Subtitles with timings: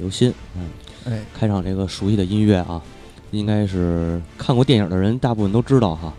[0.00, 0.32] 刘鑫。
[0.56, 0.68] 嗯，
[1.04, 2.82] 哎，开场这个熟悉的音乐啊，
[3.30, 6.12] 应该是看过电影的人大部分都知道哈。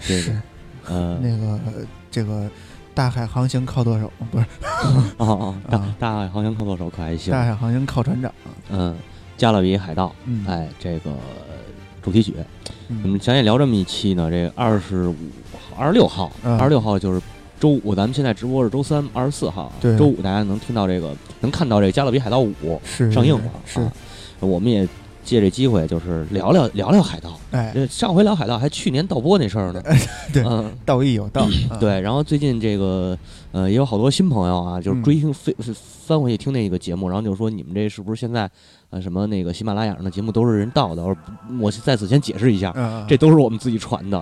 [0.00, 0.40] 这个是
[0.86, 1.58] 呃，那个
[2.10, 2.50] 这个
[2.92, 4.46] 大海航行靠舵手，不是
[5.16, 7.32] 哦哦，大啊大海航行靠舵手可还行。
[7.32, 8.32] 大海航行靠船长。
[8.70, 8.96] 嗯，
[9.36, 11.10] 加勒比海盗，嗯，哎，这个
[12.02, 12.44] 主题曲，我
[12.88, 14.30] 嗯，们想也聊这么一期呢。
[14.30, 15.16] 这个二十五
[15.52, 17.20] 号、二十六号、嗯二十六号就是
[17.58, 19.72] 周五，咱们现在直播是周三，二十四号。
[19.80, 22.52] 对周五大家能听到这个，能看到这个《加勒比海盗五》
[22.84, 23.50] 是上映了。
[23.66, 23.92] 是啊，
[24.40, 24.88] 我们也
[25.22, 27.38] 借这机会，就是聊聊聊聊海盗。
[27.50, 29.82] 哎，上回聊海盗还去年盗播那事儿呢。
[30.32, 31.42] 对嗯，道义有道。
[31.70, 32.00] 啊，对。
[32.00, 33.16] 然后最近这个
[33.54, 35.54] 呃也有好多新朋友啊，就是嗯追听飞
[36.06, 38.50] 翻回去听那个节目，然后就说你们这是不是现在
[38.90, 41.02] 呃什么那个喜马拉雅上的节目都是人盗的？
[41.04, 41.16] 我说
[41.60, 44.18] 我在此先解释一下，嗯，这都是我们自己传的。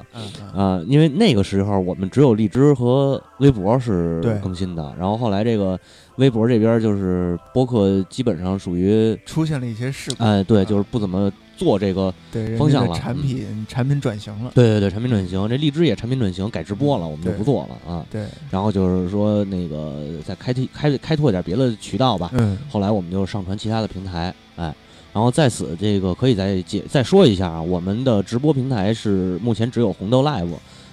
[0.54, 5.80] 啊，因为那个时候我们只有荔枝和微博是更新的，然后后来这个
[6.16, 11.32] 微博这边就是播客基本上属于，出现了一些事故，哎，对，就是不怎么
[11.62, 14.50] 做这个，对人方向了产嗯品产品转型了。
[14.54, 18.04] 对对对，产品转型，这荔枝也产品转型，改直播了，我们就不做了啊。
[18.10, 22.30] 对，然后就是说那个再开拓开开拓一点别的渠道吧。
[22.34, 24.74] 嗯，后来我们就上传其他的平台，哎，
[25.12, 30.48] 然后在此这个可以再解再说一下啊，我们的直播平台是目前只有红豆 Live，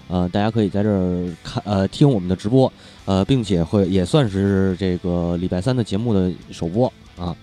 [0.08, 2.72] 呃，大家可以在这儿看呃听我们的直播，
[3.06, 7.36] 呃，并且会也算是这个礼拜三的节目的首播啊。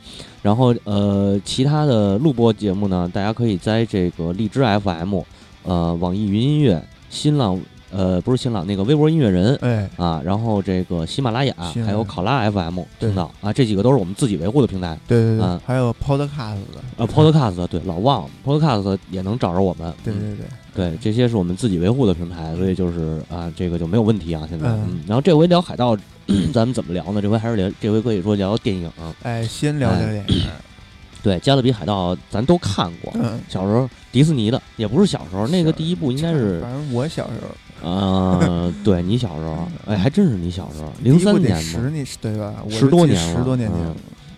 [0.47, 5.19] 然后呃，其他的录播节目呢，大家可以在这个荔枝 FM，
[5.65, 6.81] 呃，网易云音乐、
[7.11, 11.53] 新浪呃不是新浪那个微博音乐人，哎，啊，然后这个喜马拉雅
[11.85, 13.09] 还有考拉 FM 对。
[13.09, 14.97] 听到啊，这几个都是我们自己维护的平台。
[15.09, 15.45] 对对对。
[15.45, 16.29] 嗯，还有 Podcast
[16.73, 19.89] 的，呃，Podcast 对老忘了 Podcast 也能找着我们。
[19.89, 20.47] 嗯对对对，
[20.77, 24.47] 对，这些是我们自己维护的平台，所以就是啊，这个就没有问题啊。
[24.49, 25.97] 现在，嗯嗯，然后这回聊海盗，
[26.53, 27.23] 咱们怎么聊呢？
[27.23, 28.91] 这回还是聊，这回可以说聊电影。
[29.23, 30.47] 哎，先聊聊哎电影。
[31.23, 42.55] 对，《加勒比海盗》咱都看过，嗯，小时候迪士尼的，也不是小时候，那个第一部应该是反正我小时候，呃，对你小时候， 哎，还真是你小时候，零三年嘛，十年对吧？
[42.71, 43.95] 十多年了十多年前。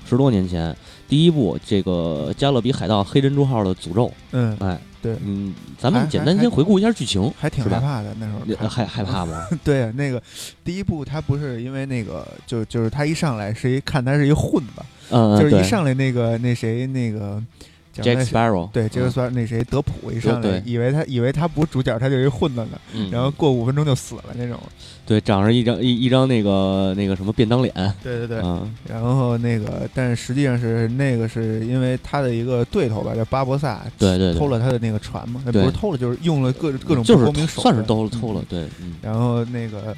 [0.09, 0.75] 十多年前，
[1.07, 9.47] 第一部这个《加勒比海盗：黑珍珠号》的诅咒，嗯，哎，对嗯，咱们简单先回顾一下剧情，还挺害怕的那时候害害怕吗？
[9.63, 10.23] 对啊，那个
[10.65, 17.43] 第一部他不是因为那个，就就是他一上来是一看他是一混子，嗯，就是一上来那个那谁那个
[18.03, 19.11] ，Jack Sparrow，对杰克嗯。
[19.11, 24.59] 斯那谁德普一上来对以为他以为他不是主角，他就是一混子呢，嗯，然后过五分钟就死了那种。
[25.07, 27.73] 对，长着一张一一张那个那个什么便当脸，
[28.03, 34.39] 对对对，嗯，然后那个但是实际上是那个是因为他的一个对头吧，叫巴博萨，对对对。
[34.39, 35.65] 偷了他的那个船嘛，那不对。
[35.65, 38.97] 是偷了，就是用了各各种就是不光明手算是段嗯偷了偷了，对，嗯。
[39.01, 39.97] 然后那个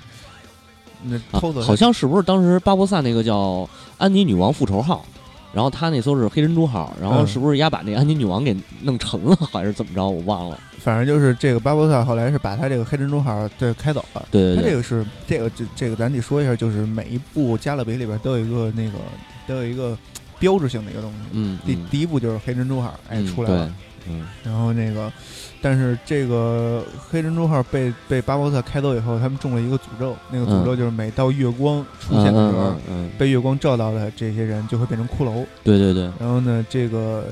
[1.02, 3.68] 那啊偷走他好像是不是当时巴博萨那个叫
[3.98, 5.04] 安妮女王复仇号，
[5.52, 10.08] 然后他那艘是黑珍珠号，然后嗯是不是丫把那安妮女王给弄沉了，还是怎么着？
[10.08, 10.58] 我忘了。
[10.78, 14.26] 反正就是这个巴博萨后来是把他这个黑珍珠号对开走了。
[14.30, 18.92] 对对对，他这个是这个这这个咱得说一下，就是每一部加勒比里边都有一个那个
[19.46, 19.96] 都有一个
[20.38, 21.16] 标志性的一个东西。
[21.32, 23.66] 嗯，第嗯第一部就是黑珍珠号，哎嗯出来了，
[24.06, 25.12] 对，嗯然后那个，
[25.62, 35.44] 但是这个黑珍珠号被被巴博特开走以后，他们中了一个诅咒，那个诅咒就是每到月光出现的时候，嗯嗯嗯，被月光照到的这些人就会变成骷髅。
[35.62, 37.24] 对对对，然后呢，这个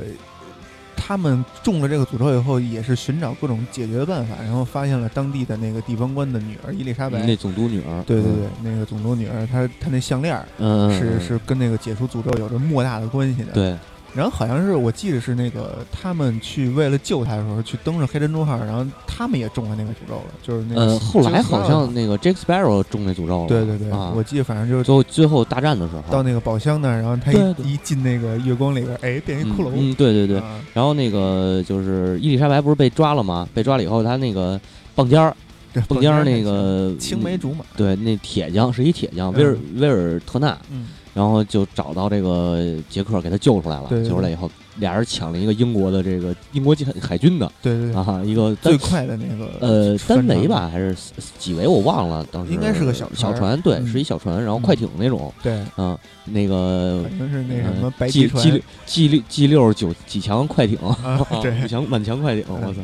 [0.94, 7.22] 他们中了这个诅咒以后，也是寻找各种解决办法，然后发现了当地的那个地方官的女儿伊丽莎白。
[7.22, 11.20] 那总督女儿，对对对，那个总督女儿，她她那项链儿嗯，嗯，是嗯。
[11.20, 13.52] 是跟那个解除诅咒有着莫大的关系的。
[13.52, 13.74] 对，
[14.18, 27.64] 然后好像是我记得是那个他们去为了救他的时候去登上黑珍珠号，然后他们也中了那个诅咒了，就是那个呃，后来好像那个 Jack Sparrow 中那诅咒了，对对对，啊，我记得反正就是最后最后大战的时候，到那个宝箱那儿，然后他对对。
[27.64, 29.68] 一一进那个月光里边，哎，变一骷髅。
[29.68, 30.60] 嗯，嗯对对对，啊。
[30.74, 33.48] 然后那个就是伊丽莎白不是被抓了吗？
[33.54, 34.60] 被抓了以后，他那个
[34.94, 35.36] 棒尖儿，
[35.72, 37.64] 对，棒尖儿那个青梅竹马。
[37.76, 40.88] 对，那铁匠是一铁匠，威尔威尔特纳，嗯，
[41.18, 43.88] 然后就找到这个杰克，给他救出来了。
[44.04, 50.38] 救出来以后，俩人抢了一个英国的这个英国海海军的对对对，啊，一个最快的那个呃单帆船？
[50.38, 50.94] 桅吧还是
[51.36, 62.80] 几桅我忘了，当时应该是个小小船对，嗯是一小船，然后嗯快艇那种，对，嗯，那个反正是那什嗯么白 G G 六 G 六 G 六九几强快艇，啊， 对五，强满强快艇，嗯我操！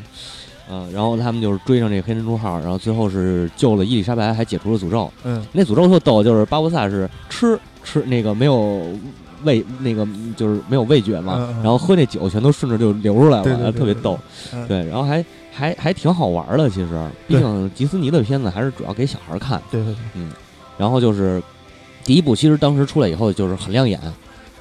[0.68, 5.12] 嗯，然后他们就是追上这个黑珍珠号，然后最后是救了伊丽莎白，还解除了诅咒。
[5.22, 8.88] 嗯，那诅咒特逗，就是巴博萨是吃吃那个没有
[9.44, 14.18] 味，那个就是没有味觉嘛，嗯嗯然后喝那酒全都顺着就流出来了，对对对特别逗。
[14.52, 19.60] 嗯对，然后还还还挺好玩的，其实，毕竟迪斯尼的片子还是主要给小孩看。
[19.70, 20.32] 对对对，嗯
[20.78, 21.42] 然后就是
[22.04, 24.00] 第一部，其实当时出来以后就是很亮眼，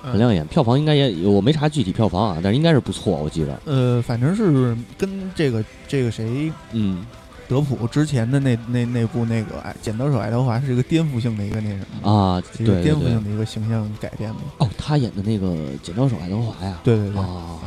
[0.04, 3.58] 嗯很亮眼，票房应该也我没查具体票房啊，但是应该是不错，我记着。
[3.66, 7.06] 呃，反正是跟这个这个谁嗯
[7.54, 14.38] 德普之前的那那那部那个哎剪刀手爱德华是一个颠覆性的一个那什么，啊，对对是一个颠覆性的一个形象改变嘛。
[14.58, 17.60] 哦，他演的那个剪刀手爱德华呀，对对对，啊，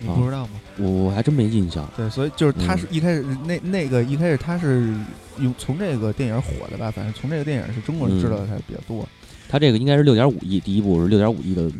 [0.00, 0.50] 你不知道吗？
[0.78, 1.88] 我我还真没印象。
[1.96, 4.92] 对，所以就是他嗯是一开始那那个一开始他是
[5.38, 9.08] 用从这个电影火的吧，反正从这个电影是中国人知道的还是比较多。
[9.48, 11.70] 他这个应该是六点五亿，第一部是六点五亿的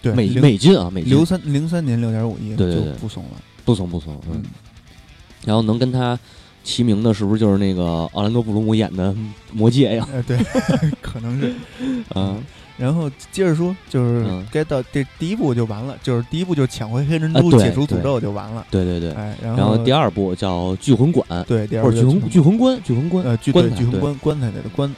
[0.00, 3.30] 对，美美金啊，美金零三零三年六点五亿对对对不怂了。
[3.64, 4.42] 不怂不怂，嗯嗯，，
[5.44, 6.18] 然后能跟他
[6.62, 9.14] 齐名的，是不是就是那个奥兰多·布鲁姆演的
[9.52, 10.06] 魔戒呀？
[10.12, 10.38] 呃，对，
[11.00, 11.54] 可能是。
[12.14, 12.42] 嗯，
[12.76, 18.66] 然后接着说，就是嗯该到这第一步就完了，就是第一步就抢回黑珍珠，解除诅咒就完了。
[18.70, 19.12] 对对对。
[19.12, 23.70] 哎，然然后第二二部叫聚魂馆，对第二或者聚魂聚魂棺，聚魂棺，呃聚魂
[24.00, 24.94] 棺棺材里的棺。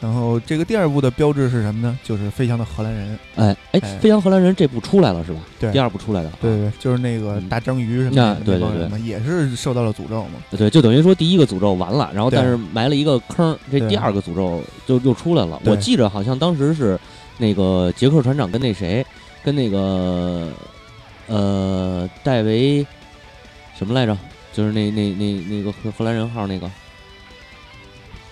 [0.00, 1.98] 然后这个第二部的标志是什么呢？
[2.02, 3.18] 就是飞翔的荷兰人。
[3.36, 5.40] 哎哎，哎飞翔荷兰人这部出来了是吧？
[5.58, 6.32] 对第二部出来的。
[6.40, 10.42] 对对，就是那个嗯大章鱼什么的啊对对对也是受到了诅咒嘛。
[10.50, 15.60] 对，就等于说第一个诅咒完了，然后但是埋了一个坑，这第二个诅咒就又出来了。
[15.66, 16.98] 我记着好像当时是
[17.36, 19.04] 那个杰克船长跟那谁，
[19.44, 20.48] 跟那个
[21.26, 22.86] 呃戴维
[23.76, 24.16] 什么来着？
[24.52, 26.68] 就是那那那那个荷荷兰人号那个，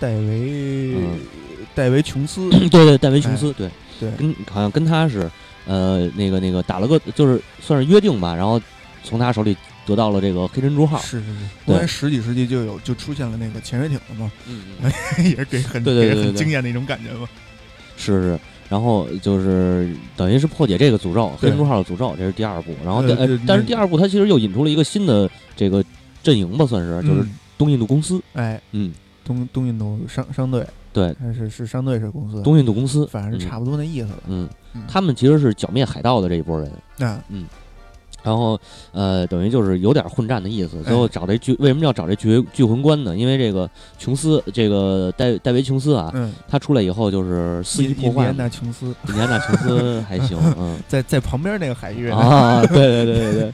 [0.01, 1.21] 戴维嗯
[1.79, 3.71] 戴维琼斯， 对对，戴维琼斯，对，
[4.01, 4.11] 对。
[4.19, 5.31] 跟好像跟他是
[5.65, 8.61] 呃那个那个打了个就是算是约定吧，然后
[9.05, 10.99] 从他手里得到了这个黑珍珠号。
[10.99, 11.33] 是是是，
[11.65, 11.67] 对。
[11.67, 14.61] 公元十几世纪就有就出现了那个潜水艇了嘛，嗯，
[15.25, 17.29] 也是给很对对对对惊艳的一种感觉嘛。
[17.97, 22.75] 是是，然后就是等于是破解这个诅咒，黑珍珠号的诅咒，这是第二部。
[22.85, 23.05] 然后
[23.47, 25.85] 但是第二部它其实又引出了一个新的这个
[26.25, 27.31] 阵营吧，算是就是嗯。
[27.57, 28.21] 东印度公司。
[28.35, 28.93] 哎，嗯，
[29.25, 30.65] 东东印度商商队
[30.99, 34.23] 对，但是是商队是公司，东印度公司，反正是差不多那意思了。
[34.27, 34.83] 嗯，嗯。
[34.89, 36.69] 他们其实是剿灭海盗的这一波人。
[36.97, 37.17] 那
[38.29, 38.61] 然后，
[38.93, 40.83] 呃，等于就是有点混战的意思。
[40.83, 43.17] 最后哎找这聚，为什么要找这聚聚魂关呢？
[43.17, 48.35] 因为这个琼斯，这个戴戴维琼斯啊，嗯，他出来以后就是肆意印印第安破坏嘛。
[48.37, 53.53] 纳琼斯印第安纳琼斯还行， 嗯，在在旁边那个海域呢，啊，对对对对对。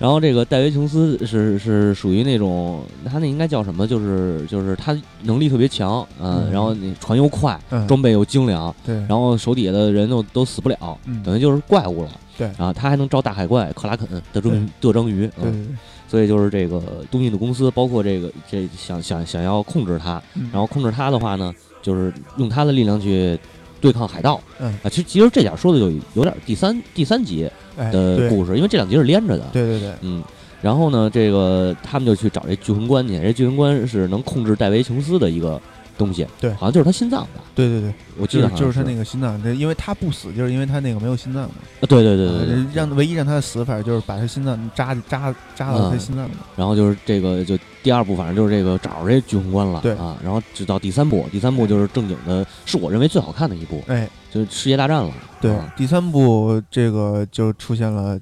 [0.00, 3.86] 然后这个戴维琼斯是是属于那种，他那应该叫什么？
[3.86, 12.10] 就是就是他能力特别强，嗯，嗯然后你船又快，嗯，装备又精良，对，然后手底下的人都都死不了，嗯等于就是怪物了。
[12.38, 12.46] 对。
[12.56, 14.50] 啊，他还能招大海怪克拉肯、德州
[14.80, 15.76] 德章鱼，嗯，
[16.06, 16.80] 所以就是这个
[17.10, 20.48] 东印度公司，包括这个这想想想要控制他，嗯。
[20.52, 21.52] 然后控制他的话呢，
[21.82, 23.38] 就是用他的力量去
[23.80, 24.40] 对抗海盗。
[24.58, 24.72] 嗯。
[24.82, 29.44] 啊，其实其实这点说的就有点第三第三集的故事，因为这两集是连着的。
[29.52, 30.22] 对对对，嗯，
[30.62, 35.60] 然后呢，这个他们就去找这巨魂官去，这巨魂官是能控制戴维琼斯的一个
[35.98, 36.50] 东西，对。
[36.54, 41.50] 好像就是他心脏吧，对对对，我记得就是他那个心脏，这因为他不死，就是因为他那个没有心脏嘛。
[41.80, 46.30] 啊对对对对让唯一让他的死法就是把他心脏扎扎扎到他嗯心脏里。
[46.56, 49.92] 然后就是这个就第二部，反正就是这个找着这聚魂棺了，对。
[49.96, 58.18] 啊，然后直到第三部，第三部就是正经的，是我认为最好看的一部，哎，就是世界大战了，对啊，第三部这个就出现了，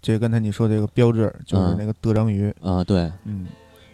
[0.00, 1.76] 这刚才你说这个标志就是嗯。
[1.78, 3.46] 那个德章鱼，啊对，嗯，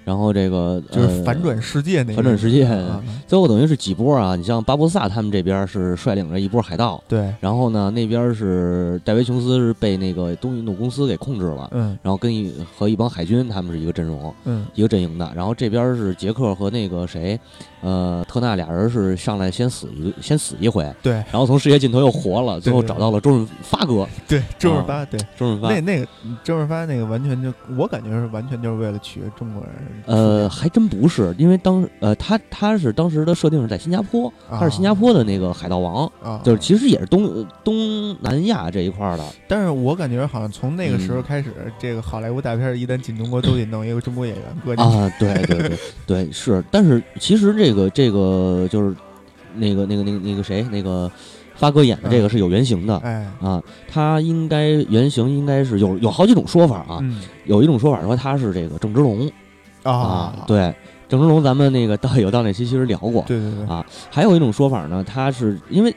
[0.04, 2.64] 然后这个就是反转呃世界那个反转世界。
[2.64, 11.97] 啊，最后等于是几波啊，你像巴博萨他们这边是率领着一波海盗，对，然后呢那边是戴维琼斯是被那个东印度公司给控制了，嗯。
[12.02, 14.66] 然后跟一和一帮海军他们是一个阵容，嗯。
[14.75, 17.38] 一个阵营的，然后这边是杰克和那个谁，
[17.83, 21.12] 呃，特纳俩人是上来先死一先死一回，对。
[21.12, 23.83] 然后从世界尽头又活了，最后找到了周润发。
[23.83, 26.07] 哥，对，周润发，对，周润发，那那个
[26.45, 29.73] 周润发那个完全就我感觉是完全就是为了取悦中国人，
[30.07, 34.61] 呃，还真不是，因为当呃他他是当时的设定是在新加坡，啊。
[34.61, 44.81] 他是新加坡的那个海盗王，啊，就是其实也是东东南亚这一块儿的，但是我感觉好像从那个时候嗯开始，这个好莱坞大片一旦进中国，都得弄一个中国演员过去。
[44.81, 48.95] 啊，对对对对是，但是其实这个这个就是
[49.55, 51.11] 那个那个那个那个谁那个
[51.55, 57.21] 发哥演的这个是有原型的哎，啊，他应该原型应该是有有好几种说法啊，嗯。
[57.45, 59.31] 有一种说法说他是这个郑芝龙
[59.83, 60.75] 啊啊，，对，
[61.09, 63.85] 郑芝龙咱们那个 到有道那期其实聊过，对对对，啊。
[64.11, 65.95] 还有一种说法呢，他是因为。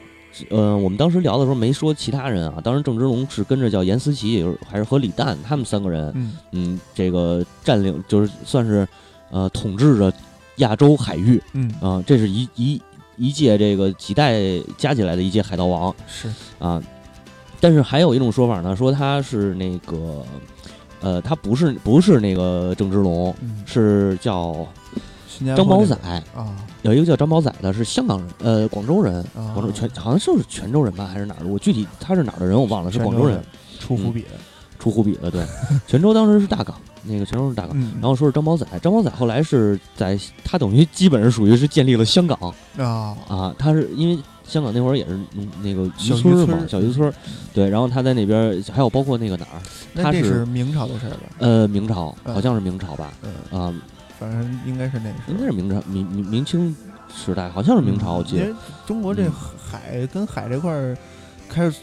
[0.50, 6.36] 呃，我们当时聊的时候没说其他人啊，当时郑芝龙是跟着叫严思琪，也就是还是和李诞他们三个人，嗯。
[6.52, 8.86] 嗯，这个占领就是算是
[9.30, 10.12] 呃统治着
[10.56, 12.82] 亚洲海域嗯啊、这是一一
[13.16, 14.40] 一届这个几代
[14.76, 16.82] 加起来的一届海盗王是，啊。
[17.58, 20.22] 但是还有一种说法呢，说他是那个
[21.00, 24.66] 呃，他不是不是那个郑芝龙，嗯，是叫
[25.56, 25.96] 张宝仔，
[26.34, 31.46] 啊有一个叫张宝仔的，是香港人，呃，广州人，啊，广州泉好像就是泉州人吧，还是哪儿的？
[31.48, 33.42] 我具体他是哪儿的人我忘了，是广州人，
[33.80, 34.28] 出伏笔的，
[34.78, 35.44] 出湖笔的，对，
[35.86, 37.72] 泉州当时是大港，那个泉州是大哥。
[37.74, 42.38] 嗯，然后说是张宝仔，张宝仔后来是在他等于基本上属于是建立了香港
[42.76, 47.14] 啊啊，他是因为香港那会儿也是嗯那个渔小渔村儿嘛村，儿小渔村儿，
[47.52, 49.60] 对，然后他在那边儿还有包括那个哪儿，
[49.92, 51.18] 那这他是是明朝的事儿吧？
[51.38, 53.74] 呃，明朝嗯好像是明朝吧，嗯，啊，
[54.18, 56.74] 反正应该是那应该是明朝明明明清
[57.12, 58.54] 时代，好像是明朝，我记得
[58.86, 60.96] 中国这嗯海跟海这块儿
[61.48, 61.80] 开始，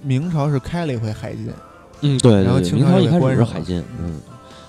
[0.00, 1.50] 明朝是开了一回海禁，
[2.00, 4.20] 嗯，对对对，然后清朝明朝一开始是海禁，嗯。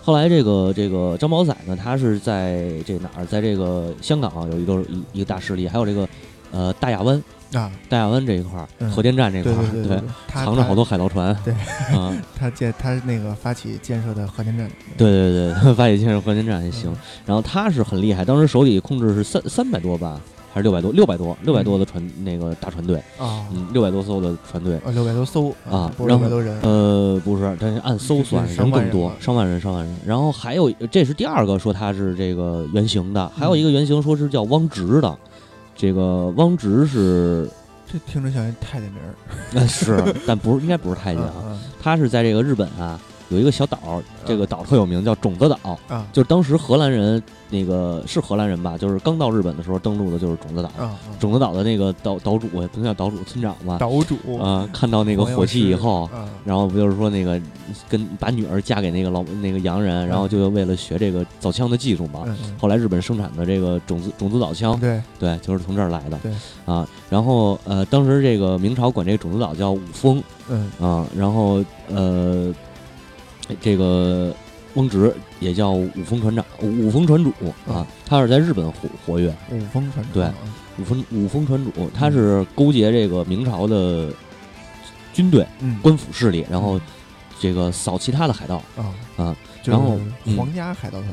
[0.01, 6.07] 后来这个这个张宝仔呢，他是在这哪儿，在这个香港有一个一一个大势力，还有这个
[6.51, 7.21] 呃大亚湾，
[7.53, 11.53] 啊，大亚湾这一块儿，嗯核电站这块儿，对藏着好多海盗船，对
[11.95, 14.67] 啊， 他建他那个发起建设的核电站，
[14.97, 16.97] 对对对， 发起建设核电站也行嗯。
[17.27, 20.19] 然后他是很厉害，当时手里控制是三三百多吧，
[20.59, 20.91] 还是六百多？
[20.91, 24.77] 六百多，六百多的船那个大船队，啊，嗯，六百多艘的船队。
[24.83, 29.95] 呃，六百多艘啊不是然后六百多人，呃，不是，但是按艘算人人更多，上万人，上万人。
[30.05, 35.17] 然后还有，这是第二个说他是这个原型的，还有一个原型说是叫汪直的。
[35.75, 37.49] 这个汪直是，
[37.89, 39.15] 这听着像一太监名儿，
[39.53, 41.33] 呃是，但不是，应该不是太监啊。
[41.47, 42.99] 啊他是在这个日本啊，
[43.29, 45.79] 有一个小岛，这个岛特有名，叫种子岛。
[45.87, 46.05] 啊。
[46.11, 50.69] 就是当时荷兰人那个是荷兰人吧，就是刚到日本的时候登陆的就是种子岛。
[50.77, 54.37] 啊啊，种子岛的那个岛岛主也不能叫岛主，村长吧，岛主。
[54.37, 56.27] 啊、看到那个火器以后，啊。
[56.43, 57.39] 然后不就是说那个
[57.87, 62.23] 跟把女儿嫁给那个老那个洋人，然后就为了学这个造枪的技术嘛。
[62.25, 62.35] 嗯。
[62.45, 65.01] 嗯后来日本生产的这个种子种子岛枪，对。
[65.19, 66.17] 对，就是从这儿来的。
[66.23, 66.31] 对。
[66.65, 70.21] 啊，然后呃，当时这个明朝管这个种子岛叫五峰。
[70.49, 70.71] 嗯。
[70.79, 72.53] 啊，然后呃，
[73.61, 74.33] 这个
[74.75, 77.31] 翁直也叫五峰船长、五峰船主
[77.67, 79.33] 啊，他是在日本活活跃。
[79.51, 80.13] 五峰船长。
[80.13, 80.33] 对啊。
[80.77, 84.09] 五峰五峰船主，他是勾结这个明朝的
[85.13, 85.77] 军队、嗯。
[85.81, 86.79] 官府势力，然后
[87.39, 88.57] 这个扫其他的海盗。
[88.77, 90.37] 啊啊，然后嗯。
[90.37, 91.11] 皇家海盗团，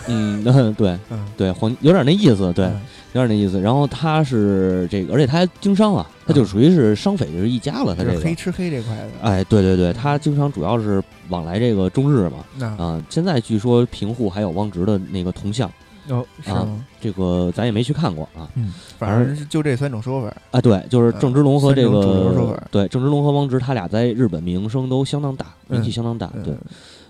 [0.06, 2.80] 嗯，对嗯对，黄有点那意思，对，嗯
[3.14, 3.60] 有点那意思。
[3.60, 8.20] 然后他是这个，而且他还经商啊，他就属于是商匪就是一家了，他这个。
[8.20, 15.70] 黑吃黑这块的，哎，对对对，他经商主要是往来这个中日嘛，啊，现在据说平户还有汪直的那个铜像，
[16.08, 16.84] 哦是啊吗？
[17.00, 18.48] 这个咱也没去看过啊。
[18.54, 26.30] 嗯，反正就这三种说法，啊，对，就是郑芝龙和这个法对郑芝龙和汪直，他俩在日本名声都相当大，名气嗯相当大。
[26.44, 26.54] 对，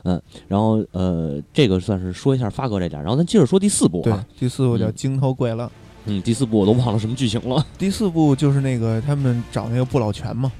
[0.04, 5.70] 嗯然后呃，这个算是说一下发哥这点，然后咱接着说第四部对啊，，第四部叫嗯惊涛怪浪，
[6.06, 7.64] 嗯，第四部我都忘了什么剧情了。
[7.78, 10.50] 第四部就是那个他们找那个不老泉嘛，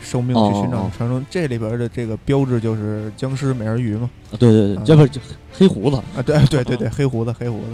[0.00, 0.90] 受命去寻哦哦哦。
[0.92, 5.20] 找传说，这里边的这个标志就是僵尸美人鱼嘛，啊对对对，嗯这不是就
[5.52, 7.66] 黑胡子啊对对对对，黑胡子黑胡子，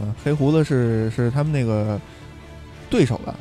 [0.00, 2.00] 嗯，黑胡子是是他们那个
[2.88, 3.34] 对手吧，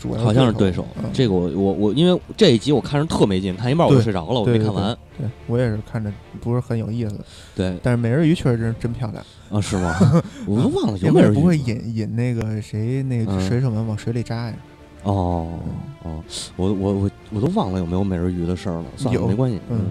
[0.00, 0.86] 主要好像是对手。
[0.96, 4.96] 嗯这个我我我，因为这一集我看着特没劲，看一半我就睡着了，我没看完。
[5.18, 7.18] 对我也是看着不是很有意思，
[7.54, 9.94] 对但是美人鱼确实真真漂亮，啊，是吗？
[10.46, 14.54] 我都忘了有应美人鱼不会引引那个谁那个嗯水手们往水里扎呀？
[15.02, 15.48] 哦
[16.02, 16.22] 哦，
[16.56, 19.58] 我我我我都忘了有没有美人鱼的事儿了，算了，没关系。
[19.70, 19.86] 嗯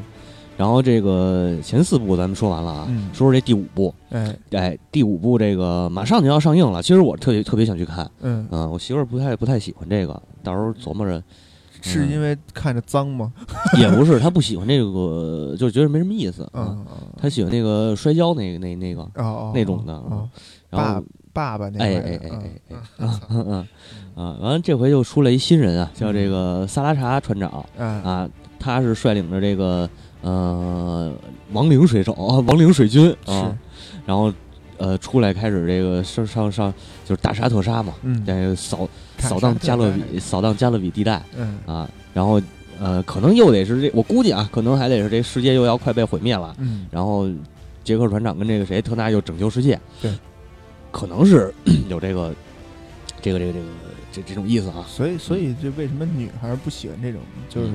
[0.60, 3.10] 然后这个前四部咱们说完了啊，嗯。
[3.14, 3.96] 说说这第五部。
[4.10, 4.36] 哎。
[4.52, 8.12] 哎，第五部这个马上就要上映了，其实我特别特别想去看。
[8.20, 11.24] 嗯，嗯，我媳妇儿不太不太喜欢这个，到时候琢磨着，
[11.82, 13.32] 是因为看着脏吗？
[13.80, 16.46] 也不是她不喜欢这个，就觉得没什么意思。
[16.52, 16.86] 嗯，
[17.18, 19.10] 她喜欢那个摔跤那个那那个，
[19.54, 20.28] 那种的哦，
[20.70, 21.02] 然后
[21.32, 22.78] 爸爸那哎哎哎哎嗯。
[22.98, 23.68] 哎， 嗯嗯
[24.16, 27.66] 啊，完了这回又出来一新人啊，叫这个萨拉查船长。
[27.78, 28.28] 啊，
[28.60, 29.90] 他是率领着这个
[30.22, 31.12] 呃
[31.52, 33.58] 亡灵水手啊，亡灵水军啊是，
[34.06, 34.32] 然后
[34.78, 36.74] 呃出来开始这个上上上
[37.06, 38.24] 就是大杀特杀嘛，嗯。
[38.26, 41.58] 这扫扫荡加勒比扫荡加勒比地带嗯。
[41.66, 42.42] 啊，然后
[42.80, 46.86] 呃可能又得是这我估计啊，可能还得是这世界又要快被毁灭了，嗯。
[46.92, 47.30] 然后
[47.84, 50.12] 杰克船长跟这个谁特纳又拯救世界，对，
[50.92, 51.54] 可能是
[51.90, 52.34] 有这个
[53.22, 54.86] 这个这个这个这这这种意思啊。
[54.88, 57.68] 所以，所以这为什么女孩不喜欢这种，就是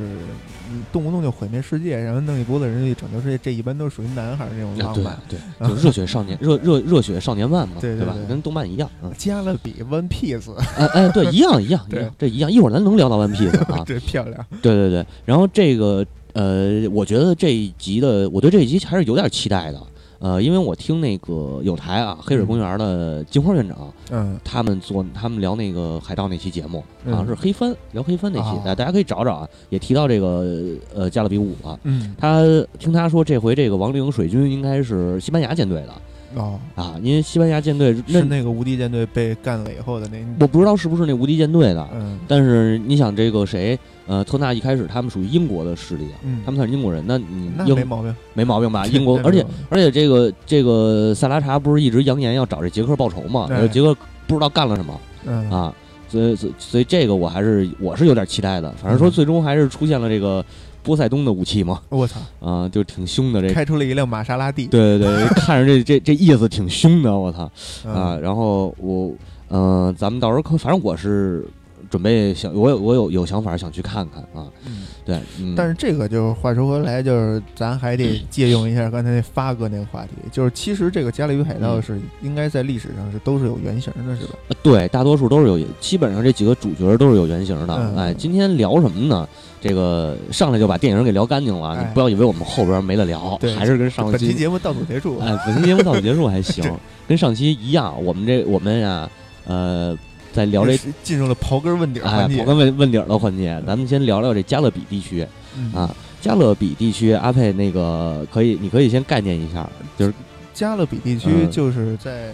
[0.70, 5.18] 嗯动不动就毁灭世界，然后弄一波子人去拯救世界，这一般都属于男孩儿那种浪漫。
[5.28, 5.38] 对，
[5.68, 7.80] 就热血少年热热热血少年漫嘛，吧？
[7.80, 12.50] 对对对跟动漫一样，嗯， 加勒比 One Piece， 哎哎，对，一样一样一对样，这一样。
[12.50, 14.44] 一会儿咱能聊到 One Piece 啊，对，漂亮。
[14.62, 15.06] 对对对。
[15.24, 19.80] 然后这个呃，我觉得这一集的，我对这一集还是有点期待的。
[20.24, 27.28] 呃，因为我听那个有台啊，黑水公园的金花院长，嗯他们做他们聊那个海盗那期节目，好像嗯。
[27.28, 28.62] 是黑帆聊黑帆那期，哦。
[28.64, 30.46] 大大家可以找找啊，也提到这个
[30.94, 31.78] 呃加勒比五了。
[31.82, 32.16] 嗯。
[32.16, 32.42] 他
[32.78, 35.92] 听他说，这回这个亡灵水军应该是西班牙舰队的
[36.40, 42.18] 哦，啊，因为西班牙舰队那是那个无敌舰队被干了以后的那我不知道是不是那无敌舰队的，嗯。
[42.26, 48.16] 但是你想这个谁呃特纳一开始他们属于英国的势力啊，嗯，他们算是英国人，那你那英没毛病。
[48.34, 48.86] 没毛病吧？
[48.92, 53.46] 英国，而且而且这个这个萨拉查不是一直扬言要找这杰克报仇嘛？
[53.46, 53.96] 对然后杰克
[54.26, 55.00] 不知道干了什么。
[55.26, 55.74] 嗯啊，
[56.08, 58.70] 所以所以这个我还是我是有点期待的。
[58.72, 60.44] 反正说嗯最终还是出现了这个
[60.82, 63.54] 波塞冬的武器嘛， 我操，啊，就挺凶的这个。
[63.54, 64.66] 开出了一辆玛莎拉蒂。
[64.66, 67.50] 对对对，看着这这这意思挺凶的，我操
[67.86, 68.18] 嗯啊！
[68.20, 69.14] 然后我
[69.48, 71.46] 嗯、呃咱们到时候可反正我是
[71.90, 74.48] 准备想我有我有有想法想去看看啊。
[74.66, 84.34] 嗯对，嗯，但是这个就是话说回来，就是咱还得借用一下刚才那发哥那个话题，就是其实这个《加勒比海盗》嗯是应该在历史上是都是有原型的，是吧？
[84.48, 87.74] 呃对，大多数都是有，基本上这几个主角都是有原型的。
[87.74, 89.28] 嗯哎，今天聊什么呢？
[89.60, 95.18] 这个上来就把电影给聊干净了，哎你不要以为我们后边没得聊，还是跟上期本期节目到此结束。
[95.18, 96.64] 哎，本期节目到此结束还行，
[97.06, 98.02] 跟上期一样。
[98.02, 99.10] 我们这我们呀，
[99.46, 99.96] 呃，
[100.34, 102.42] 在聊这进入了刨根问底儿哎环节。
[102.42, 105.26] 刨根问问底儿的环节，咱们先聊聊这加勒比地区。
[105.56, 105.72] 嗯。
[105.72, 105.94] 啊。
[106.20, 110.14] 加勒比地区，阿佩那个可以，你可以先概念一下，就是
[110.54, 111.50] 加勒比地区嗯。
[111.50, 112.32] 就是在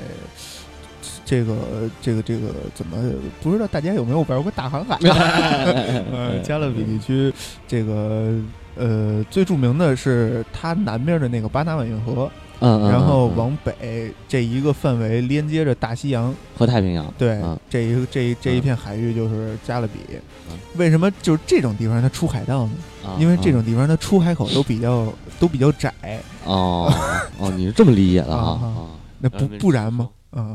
[1.25, 1.57] 这个
[2.01, 2.97] 这个这个怎么
[3.43, 4.97] 不知道大家有没有玩过大航海？
[6.13, 7.33] 呃，加勒比地区
[7.67, 8.33] 这个
[8.77, 12.31] 呃最著名的是它南边的那个巴拿马运河，
[12.61, 16.35] 嗯，嗯然后往北这一个范围连接着大西洋。
[16.57, 19.99] 和太平洋，对嗯，这一个这一这一嗯片海域就是加勒比
[20.51, 20.59] 嗯。
[20.77, 22.73] 为什么就是这种地方它出海盗呢？
[23.05, 25.93] 啊因为这种地方它出海口都比较都比较窄，
[26.45, 26.93] 哦
[27.39, 28.61] 哦，你是这么理解的啊
[29.19, 30.09] 那不不然吗？
[30.31, 30.55] 啊。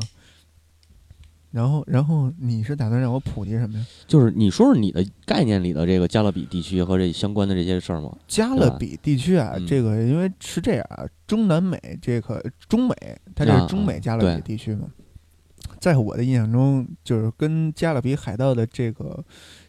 [1.56, 3.86] 然后，然后你是打算让我普及什么呀？
[4.06, 8.14] 就是你说说你的概念里的这个加勒比地区和这相关的这些事儿吗？
[8.28, 12.96] 加勒比地区啊，嗯这个因为是这样啊，中南美这个中美，
[13.34, 14.90] 它这啊是中美加勒比地区嘛。
[15.80, 19.24] 在我的印象中，就是跟加勒比海盗的这个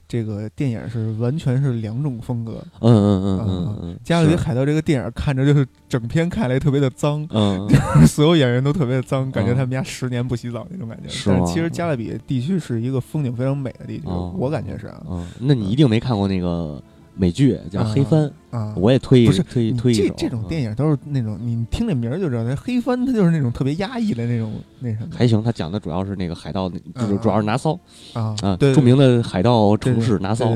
[0.08, 2.64] 这个电影是完全是两种风格。
[2.80, 7.68] 嗯嗯嗯嗯嗯，加勒比海盗这个电影看着就是整片看来特别的脏，嗯
[8.06, 9.56] 所有演员都特别的脏，感觉嗯。
[9.56, 11.08] 他们家十年不洗澡那种感觉。
[11.08, 14.34] 是但是其实加勒比地区是一个风景非常美的地区，哦。
[14.38, 15.02] 我感觉是啊。
[15.10, 16.80] 嗯，那你一定没看过那个
[17.16, 18.24] 美剧叫《黑帆》，
[18.56, 18.74] 啊。
[18.76, 20.02] 我也推一不是推一推一手。
[20.08, 26.76] 这这种电影影都是那种你听这名儿就知道，那黑帆它就是那种特别压抑的那种那什么还行，他讲的主要是那个海盗，就
[27.06, 27.78] 是嗯主要是拿骚
[28.12, 30.50] 啊啊，对著名的海盗城市拿骚。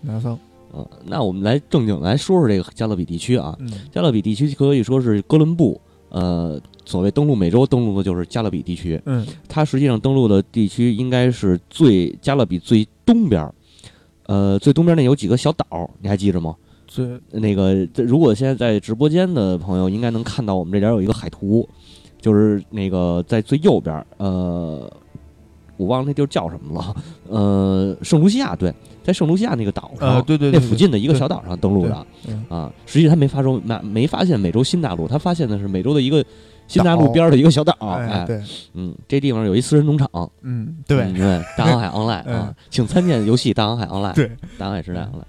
[0.00, 0.38] 拿骚，
[0.74, 3.56] 嗯，那我们来正经来说说这个加勒比地区啊。
[3.60, 9.00] 嗯加勒比地区可以说是哥伦布，呃，所谓登陆美洲，登陆的就是加勒比地区。
[9.06, 13.54] 嗯它实际上登陆的地区应该是最加勒比最东边儿，
[14.32, 16.56] 呃，最东边那有几个小岛，你还记着吗？
[16.86, 21.68] 最那个，这如果现在在直播间的朋友应该能看到，我们这点有一个海图，
[22.18, 24.90] 就是那个在最右边，呃，
[25.76, 26.96] 我忘了那地儿叫什么了，
[27.28, 32.72] 呃，圣卢西亚，对，在圣卢西亚那个岛上，啊对对对那附近的一个小岛上登陆的嗯啊。
[32.86, 36.24] 实际他没发生，没没发现美洲新大陆，他发现的是美洲的一个
[36.68, 38.42] 新大陆边儿的一个小岛，哎哎，对。
[38.74, 40.08] 嗯，这地方有一私人农场，
[40.42, 41.02] 嗯对。
[41.02, 42.34] 嗯对，大航海 online 嗯。
[42.34, 45.24] 啊，请参见游戏大航海 online，对，大航海时代 online。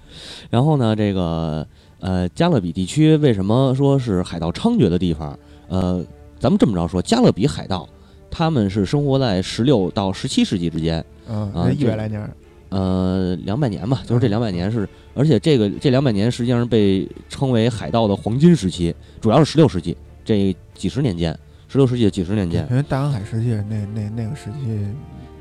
[0.50, 1.68] 然后呢，这个
[2.00, 5.38] 呃，加勒比地区为什么说是海盗猖獗的地方？
[5.68, 6.04] 呃，
[6.40, 7.88] 咱们这么着说，加勒比海盗
[8.30, 12.30] 他们是生活在十六到十七世纪之间，嗯啊这一百来年儿，
[12.70, 14.30] 呃，两百年吧，就是这嗯。
[14.30, 24.86] 两百年是，而且这个这两百年实际上被称为海盗的黄金时期，主要是十六世纪这几十年间，十六世纪的几十年间，因为大航海时期那那那个时期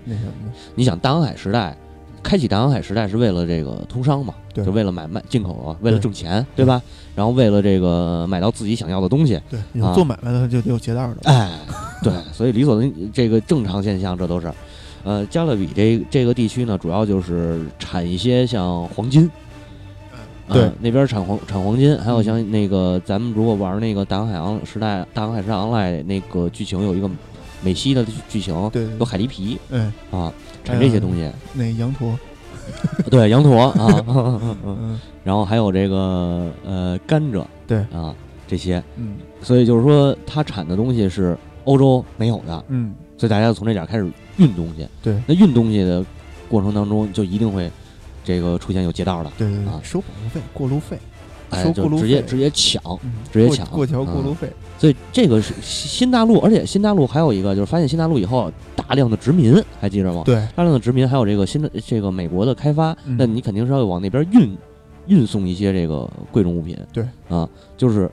[0.05, 0.33] 那什么，
[0.75, 1.77] 你想大航海时代，
[2.23, 6.81] 开启大航海时代是为了这个通商嘛，对就为了买卖进口啊，为了挣钱，对吧？
[7.15, 11.51] 然后为了这个买到自己想要的东西，对，啊有做买卖的就得有劫道的，哎，
[12.03, 14.53] 对，所以理所当这个正常现象，这都是。
[15.05, 19.29] 呃，加勒比这这个地区呢，主要就是产一些像黄金，
[20.49, 27.09] 呃对那边产黄产黄金，还有像那个咱们如果玩那个大航海洋时代大航海时代 online 那个剧情有一个
[27.63, 30.33] 美西的剧情，对，有海狸皮嗯，啊，
[30.65, 31.31] 产这些东西。
[31.53, 32.19] 那羊驼，
[33.09, 34.05] 对，羊驼啊，
[34.67, 34.99] 嗯。
[35.23, 37.79] 然后还有这个呃甘蔗，对。
[37.93, 38.15] 啊
[38.49, 39.17] 这些，嗯。
[39.41, 44.87] 所以就是说它产的东西是欧洲没有的，嗯，所以大家要从这点开始运东西。
[45.01, 45.23] 对。
[45.27, 46.05] 那运东西的
[46.49, 47.71] 过程当中，就一定会
[48.25, 49.81] 这个出现有劫道的，对对啊。
[49.81, 50.99] 对，收保护费、过路费，
[51.51, 52.83] 哎，收过路就直接费直接抢。
[53.03, 53.67] 嗯，直接抢。
[53.67, 60.23] 过过桥过嗯路费，所以这个是新大陆，而且新大陆还有一个就是发现新大陆以后大量的殖民，还记着吗？
[60.25, 63.17] 对，大量的殖民，还有这个新的这个美国的开发，嗯。
[63.19, 64.57] 那你肯定是要往那边运
[65.07, 66.79] 运送一些这个贵重物品。
[66.93, 67.05] 对。
[67.29, 68.11] 啊，就是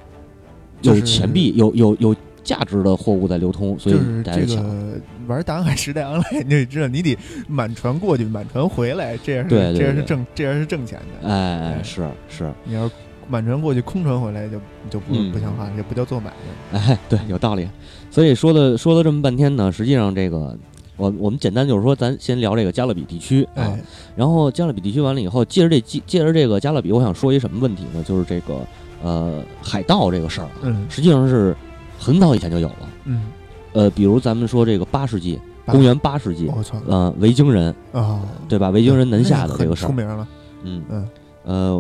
[0.82, 2.16] 就是有钱币，有有有
[2.50, 4.64] 价值的货物在流通，所以就是这大家抢。
[4.64, 7.16] 个玩大航海时代 online， 你就知道你得
[7.48, 11.30] 满船过去，满船回来，这样是对对对这样是挣这样是挣钱的。
[11.30, 12.94] 哎，哎是是，你要是
[13.28, 14.60] 满船过去，空船回来就
[14.90, 16.32] 就不、嗯不像话，这不叫做买
[16.72, 16.80] 卖。
[16.80, 17.70] 哎，对，有道理。
[18.10, 20.58] 所以说的说了这么半天呢，实际上这个
[20.98, 23.62] 我我们简单就是说，咱先聊这个加勒比地区啊。
[23.70, 23.80] 哎，
[24.16, 28.04] 然后加勒比地区完了以后，借着这借借着这个加勒比，我想说一什么问题呢？
[28.04, 28.66] 就是这个
[29.04, 31.56] 呃海盗这个事儿啊，嗯实际上是
[32.00, 32.90] 很早以前就有了。
[33.04, 33.26] 嗯，
[33.74, 38.70] 呃，比如咱们说这个八世纪，公元八世纪，我操呃，维京人啊，对吧？
[38.70, 40.28] 维京人南下的这个事儿，出名了。
[40.64, 41.08] 嗯嗯
[41.44, 41.78] 呃，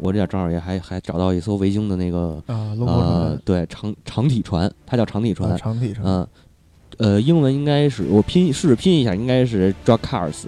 [0.00, 6.26] 我这点正好也还还找到一艘维京的那个啊，龙呃，对长长体船，它叫长体船船，，长体船，嗯。
[6.98, 10.44] 呃，英文应该是我拼试着拼一下，应该是 Drakars，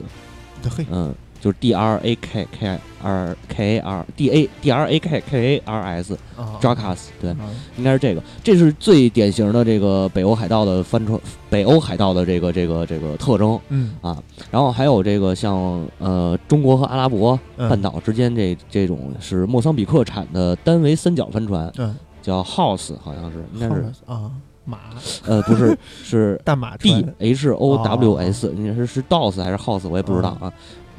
[0.63, 1.13] 对嘿，嗯，
[1.45, 5.23] 就是 D R A K K R K A R D A D R A K
[5.29, 7.51] K A R S 啊 Drakas，对，啊。
[7.77, 13.95] 应该是这个，这是最典型的这个北欧海盗的帆船，北欧海盗的这个这个这个特征嗯。
[14.01, 14.17] 啊。
[14.51, 17.69] 然后还有这个像呃中国和阿拉伯嗯。
[17.69, 23.85] 半岛之间这这种是莫桑比克产的单桅三角帆船，嗯，叫 House，好像是应该是。
[24.07, 24.31] 啊
[24.65, 24.79] 马。
[25.27, 30.51] 呃不是 是大马 D 船 H O W S，你是是 DOS 还是 House，我也不知道啊，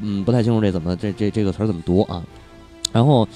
[0.01, 2.23] 嗯，不太清楚这怎么这这这个词儿怎么读啊。
[2.93, 3.27] 然后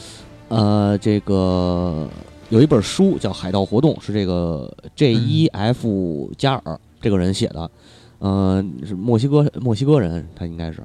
[0.49, 2.07] 呃，这个
[2.49, 7.71] 有一本书叫《海盗活动》，是这个 J 嗯 E F 加尔这个人写的，
[8.19, 10.83] 嗯、是墨西哥墨西哥人，他应该是。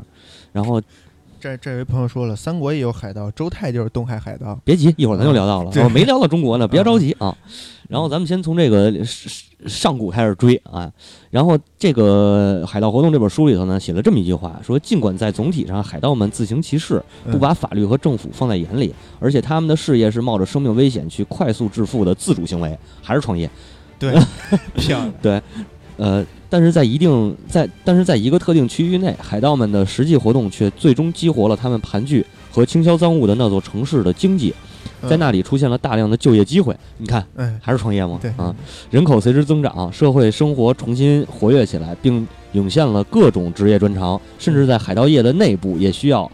[0.52, 0.80] 然后
[1.44, 4.58] 这这位朋友说了，三国也有海盗，周泰就是东海海盗。
[4.64, 7.36] 别急，一会儿咱就聊到了，对我没聊到中国呢，别着急啊。
[7.86, 10.90] 然后咱们先从这个上上古开始追啊。
[11.30, 16.94] 然后这个《海盗活动》这本书里头呢，写了这么一句话，说尽管在总体上海盗们自行其事，
[17.26, 23.50] 不嗯把法律和政府放在眼里，而且他们的事业是冒着生命危险去快速致富的自主行为，还是创业。
[23.98, 24.18] 对，
[24.76, 25.42] 漂亮。
[25.96, 34.52] 呃，但是在一定在，但是在一个特定区域内，海盗们的实际活动却最终激活了他们盘踞和倾销赃物的那座城市的经济，
[35.08, 36.76] 在那里出现了大量的就业机会。
[36.98, 38.18] 你看，嗯，还是创业吗？
[38.20, 38.54] 对啊，
[38.90, 46.30] 人口随之增长，社会生活重新活跃起来，并涌现了各种职业专长，甚至在海盗业的内部也需要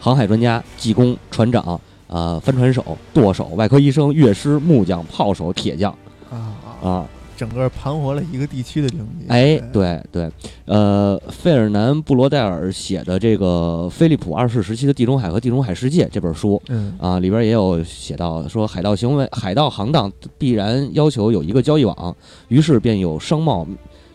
[0.00, 5.96] 航海专家、技工、船长、呃帆船手、舵手、外科医生、乐师、木匠、炮手、铁匠
[6.30, 6.36] 啊
[6.82, 7.06] 啊，啊。
[7.36, 9.26] 整个盘活了一个地区的经济。
[9.28, 10.30] 哎，对对，
[10.64, 22.16] 呃，费尔南·布罗代尔写的这个《菲利普二世时期的地中海和地中海世界》这本书嗯啊，里边也有写到说，海盗行为、海盗行当必然要求有一个交易网，
[22.48, 23.66] 于是便有商贸，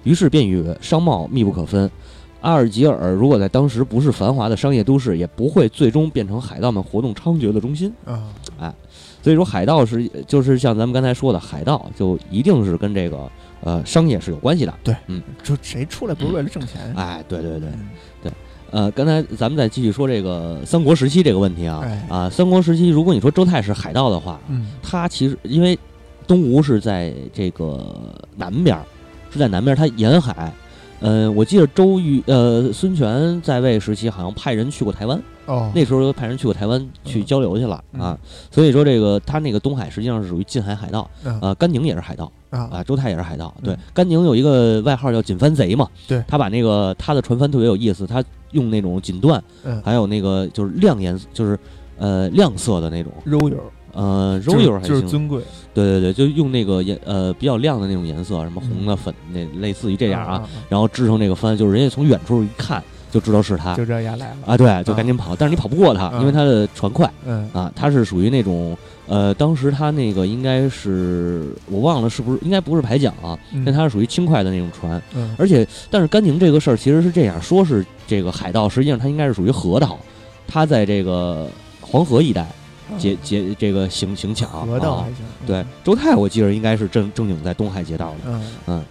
[0.04, 1.90] 于是便与商贸密不可分。
[2.42, 7.94] 阿尔及尔如果在当时不是繁华的商业都市，也不会最终变成海盗们活动猖獗的中心。
[8.58, 8.74] 啊，
[9.22, 13.30] 所以说，海盗是就是像咱们刚才说的，海盗就一定是跟这个
[13.62, 14.74] 呃商业是有关系的。
[14.84, 16.94] 对，嗯就谁出来不是为了挣钱？
[16.96, 17.70] 哎，对对对，
[18.24, 18.32] 对
[18.72, 25.78] 呃，刚才咱们再继续说这个三国时期这个问题啊哎啊，三国时期，如果你说周泰是海盗的话，嗯他其实因为
[26.28, 27.96] 东吴是在这个
[28.38, 28.84] 南边儿，
[29.32, 30.54] 是在南边儿，他沿海。
[31.02, 38.02] 呃，我记得周瑜呃孙权在位时期好像派人去过台湾，哦，那时候派人去过台湾去嗯交流去了、嗯。
[38.02, 38.18] 啊，
[38.52, 42.70] 所以说这个他那个东海实际上是属于近海海盗，啊呃，甘宁也是海盗，啊。
[42.72, 43.52] 啊，周泰也是海盗。
[43.64, 45.88] 对嗯，甘宁有一个外号叫锦帆贼嘛。
[46.08, 46.24] 对。
[46.28, 49.82] 他把那个他的船帆特别有意思，他用那种锦缎，嗯。
[49.84, 51.58] 还有那个就是亮颜色，就是
[51.98, 53.58] 呃亮色的那种，肉油
[53.94, 54.90] 呃就是柔油还行。
[54.90, 55.42] 就是尊贵。
[55.74, 63.76] 对对对，就用那个颜呃比较亮的那种颜色，什么红的、粉那类似于这样啊，啊，然后制成这个帆，就是人家从远处一看就知道是他。
[63.76, 64.38] 就这样来了。
[64.46, 66.18] 啊，对，就赶紧跑，但是你跑不过他，啊。
[66.20, 67.12] 因为他的船快。
[67.26, 67.50] 嗯。
[67.54, 73.64] 啊，他是属于那种，呃，当时他那个应该是我忘了是不是，应该不是排桨啊，嗯。
[73.66, 75.36] 但他是属于轻快的那种船，嗯。
[75.38, 79.98] 而且但是甘宁这个事儿其实是这样，说是这个海盗，实际上他应该是属于河道，
[80.48, 81.48] 他在这个
[81.82, 82.48] 黄河一带
[82.98, 85.18] 劫劫这个行行抢，啊河道还行。
[85.46, 88.42] 对，周泰我记得应该是正正经在东海劫道的，嗯。
[88.68, 88.86] 嗯，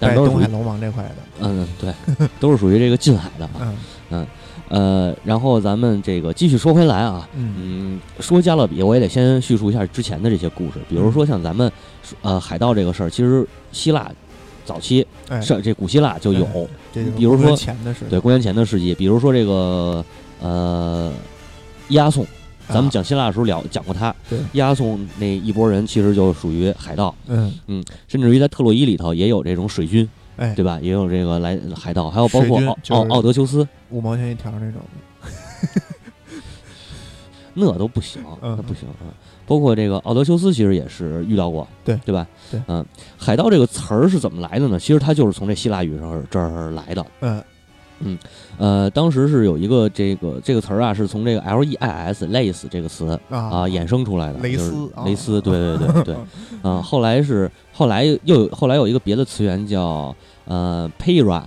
[0.00, 1.92] 但是都是属于在东海龙王这块的，嗯对，
[2.40, 3.74] 都是属于这个近海的啊。
[4.10, 4.26] 嗯。
[4.70, 7.54] 呃，然后咱们这个继续说回来啊，嗯。
[7.58, 11.72] 嗯，说加勒比，我也得先叙述一下之前的这些故事，比如说像咱们
[12.20, 14.10] 呃海盗这个事儿，其实希腊
[14.66, 16.46] 早期哎，是这古希腊就有，
[16.92, 17.56] 比如说
[18.10, 20.04] 对公元前的世纪，比如说这个
[20.42, 21.10] 呃
[21.88, 22.26] 伊阿宋，
[22.68, 27.52] 咱们啊讲希腊的时候聊讲过他，对伊阿宋那一拨人其实就属于海盗，嗯
[28.06, 30.78] 甚至于在特洛伊里头也有这种水军，哎，对吧？
[30.82, 34.80] 也有这个来海盗，还有包括奥奥奥德修斯，五毛钱一条那种，
[37.54, 39.08] 那都不行，嗯那不行啊。
[39.46, 42.26] 包括这个奥德修斯，其实也是遇到过，对对吧？
[42.50, 42.84] 对嗯，
[43.16, 44.78] 海盗这个词儿是怎么来的呢？
[44.78, 47.06] 其实它就是从这希腊语上这儿来的。
[47.20, 47.42] 嗯
[48.58, 56.16] 呃，当时是有一个这个这个词儿啊，是从这个 L E I S 类似这个词啊啊衍生出来的，就是蕾丝啊蕾丝，对对对对，
[56.62, 60.14] 嗯，后来是后来又有后来有一个别的词源叫
[60.46, 61.42] 呃 Para。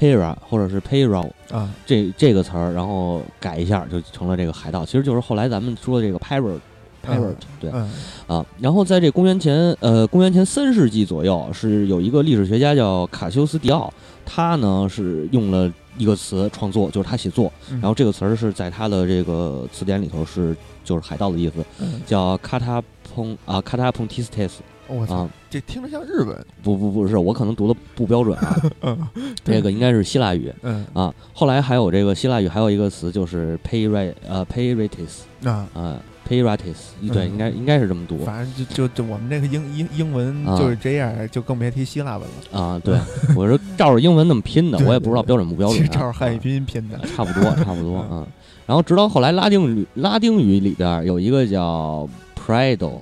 [0.00, 6.60] Para 或者是 Payroll 啊这这个词儿，然后改一下就成了这个海盗，其实就是后来咱们说的这个 pirate
[7.04, 7.90] pirate，、对嗯
[8.28, 8.46] 啊。
[8.60, 13.92] 然后在这公元前呃公元前三世纪左右，是有一个历史学家叫卡修斯迪奥，
[14.24, 17.78] 他呢是用了一个词创作，就是他写作，嗯。
[17.80, 22.82] 然后这个词儿是在他的这个词典里头是就是海盗的意思，嗯，叫卡塔
[23.14, 24.62] 蓬啊卡塔蓬提斯特斯。
[24.86, 29.08] 我操啊，，这听着像日本，不不不是，我可能读的不标准啊， 嗯
[29.44, 30.50] 这个应该是希腊语。
[30.62, 30.86] 嗯。
[30.94, 31.14] 啊。
[31.34, 35.68] 后来还有这个希腊语还有一个词就是 payra 呃 payrates 啊。
[35.74, 42.60] 啊 payrates，对，嗯应该应该是这么读反正就就就我们这个英英英文啊就是这样，就更别提希腊文了。
[42.60, 42.80] 啊。
[42.84, 42.98] 对，
[43.34, 46.98] 我是照着英文那么拼的，我也不知道标准不标其准照着汉语啊拼音拼的。
[47.06, 48.26] 差不多，差不多，嗯。
[48.66, 53.00] 然后直到后来拉丁语拉丁语里边有一个叫 prado。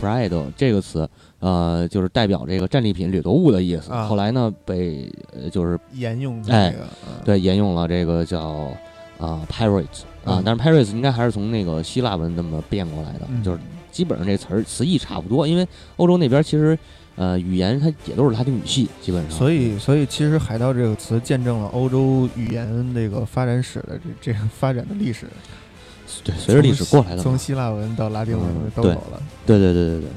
[0.00, 1.06] prado 这个词，
[1.40, 3.92] 呃，就是代表这个战利品、掠夺物的意思。
[3.92, 8.70] 啊后来呢，被呃就是沿用哎这个，嗯对沿用了这个叫
[9.18, 9.84] 啊、pirate
[10.24, 13.58] 啊嗯，但是 pirates 应该还是从那个希腊文那么变过来的，嗯就是
[13.90, 16.78] 基本上这词儿词义差不多，因为欧洲那边其实
[17.16, 19.38] 呃语言它也都是拉丁语系，基本上。
[19.38, 25.26] 所以，所以其实“海盗”这个词见证了欧洲语言这个发展史的这这个发展的历史，
[26.22, 27.36] 对，随着历史过来的从。
[27.36, 29.22] 希腊文到拉丁文都有了。
[29.46, 30.08] 对对对对对，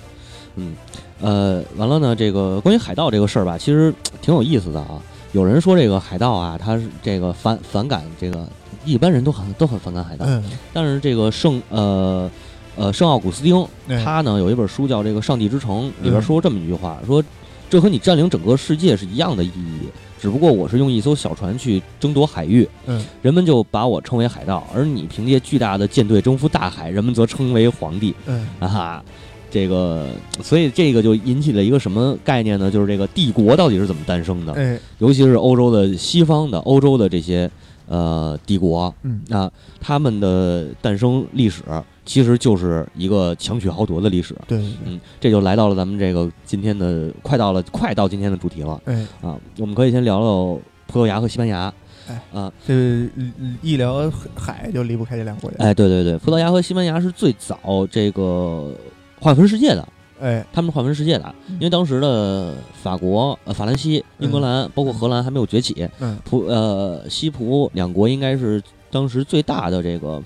[0.57, 0.75] 嗯，
[1.21, 5.01] 呃，完了呢，这个关于海盗这个事儿吧，其实 挺有意思的啊。
[5.31, 8.47] 有人说这个海盗啊，他是这个反反感这个
[8.86, 12.30] 一般人都很都很反感海盗，嗯，但是这个圣呃
[12.76, 16.22] 呃圣奥古斯丁哎他呢有一本书叫这个《上帝之城》，里边嗯。
[16.22, 17.24] 说过这么一句话，说
[17.69, 19.88] 这和你占领整个世界是一样的意义，
[20.22, 28.13] 只不过我是用一艘小船去争夺海域，嗯，人们就把我称为海盗，而你凭借巨大的舰队征服大海，人们则称为皇帝。
[28.26, 28.48] 嗯。
[28.60, 29.04] 啊哈，
[29.50, 30.08] 这个，
[30.41, 32.72] 所以这个就引起了一个什么概念呢？
[32.72, 34.54] 就是这个帝国到底是怎么诞生的？
[34.54, 37.50] 哎，尤其是欧洲的西方的欧洲的这些
[37.88, 41.63] 呃帝国嗯那，他们的诞生历史
[42.06, 44.36] 其实就是一个强取豪夺的历史。
[44.48, 49.39] 对对对，嗯，这就来到了咱们这个今天的快到了快到今天的主题了哎，啊！
[49.58, 51.74] 我们可以先聊聊葡萄牙和西班牙。
[52.10, 52.74] 哎啊，这
[53.15, 55.58] 嗯一聊海就离不开这两个国家。
[55.60, 58.76] 哎，对对对，葡萄牙和西班牙是最早这个
[59.22, 59.88] 划分世界的。
[60.19, 66.17] 哎，他们是划分世界的，因为当时的法国、呃法兰西、英格兰，包括荷兰还没有崛起，嗯。
[66.23, 70.21] 葡呃西葡两国应该是当时最大的这个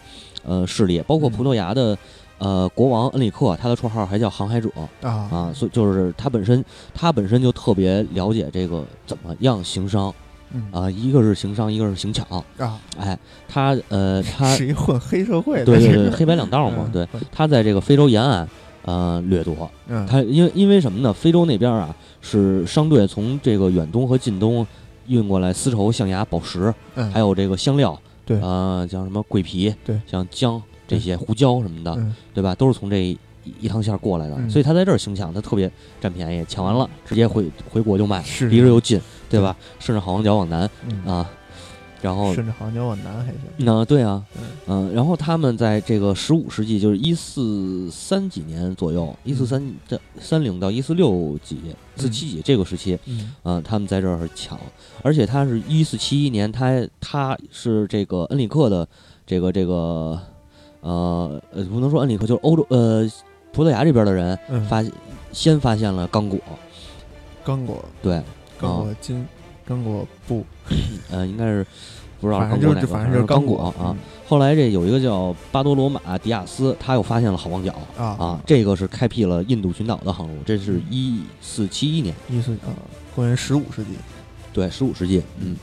[0.45, 1.31] 呃势力，包括嗯。
[1.31, 1.97] 葡萄牙的
[2.37, 4.69] 呃国王恩里克，他的绰号还叫航海者。
[5.01, 5.09] 啊。
[5.31, 10.13] 啊，所以就是他本身他本身就特别了解这个怎么样行商。
[10.51, 10.67] 嗯。
[10.71, 12.25] 啊，一个是行商，一个是行抢，
[12.57, 13.17] 啊，哎，
[13.49, 15.65] 他呃他 是一混黑社会的。
[15.65, 17.07] 对对对黑白两道嘛， 嗯。
[17.11, 18.47] 对，他在这个非洲沿岸
[18.87, 19.69] 呃掠夺。
[19.87, 21.13] 嗯，它因为因为什么呢？
[21.13, 24.65] 非洲那边啊是商队从这个远东和近东
[25.07, 27.11] 运过来丝绸、象牙、宝石，嗯。
[27.11, 28.39] 还有这个香料，对。
[28.41, 32.15] 呃，像什么桂皮，对，像姜这些胡椒什么的，嗯。
[32.33, 32.55] 对吧？
[32.55, 33.17] 都是从这一
[33.61, 34.49] 一趟线儿过来的，嗯。
[34.49, 35.71] 所以他在这儿行抢，他特别
[36.01, 38.47] 占便宜，抢完了直接回回国就卖，是。
[38.47, 39.55] 离着又近，对吧？
[39.79, 41.29] 顺着好望角往南嗯，啊，
[42.01, 43.41] 然后顺着航角往南还行。
[43.57, 51.57] 那对啊嗯，嗯，然后他们在这个十五世纪，就是一四三几年左右，一四三这三零到一四六几、
[51.95, 53.33] 四七几这个时期，嗯。
[53.43, 54.59] 嗯，他们在这儿抢，
[55.01, 58.87] 而且他是一四七一年，他他是这个恩里克的
[59.25, 60.19] 这个这个
[60.81, 63.09] 呃呃，不能说恩里克，就是欧洲呃
[63.51, 64.83] 葡萄牙这边的人嗯，发
[65.31, 66.39] 先发现了刚果，
[67.43, 67.83] 刚果。
[68.01, 68.21] 对，
[68.59, 68.77] 刚啊。
[68.83, 69.25] 果金
[69.65, 70.45] 刚果布，
[71.11, 71.65] 呃，应该是
[72.19, 73.95] 不知道反正刚果哪个，就是反正就是刚果啊。
[74.27, 82.75] 后来这有一个叫巴多罗马迪亚斯，他又发现了好望角啊啊，这个是开辟了印度群岛的航路，这是一四七一年，一四啊，
[83.15, 83.91] 公元十五世纪，
[84.51, 85.55] 对，十五世纪，嗯。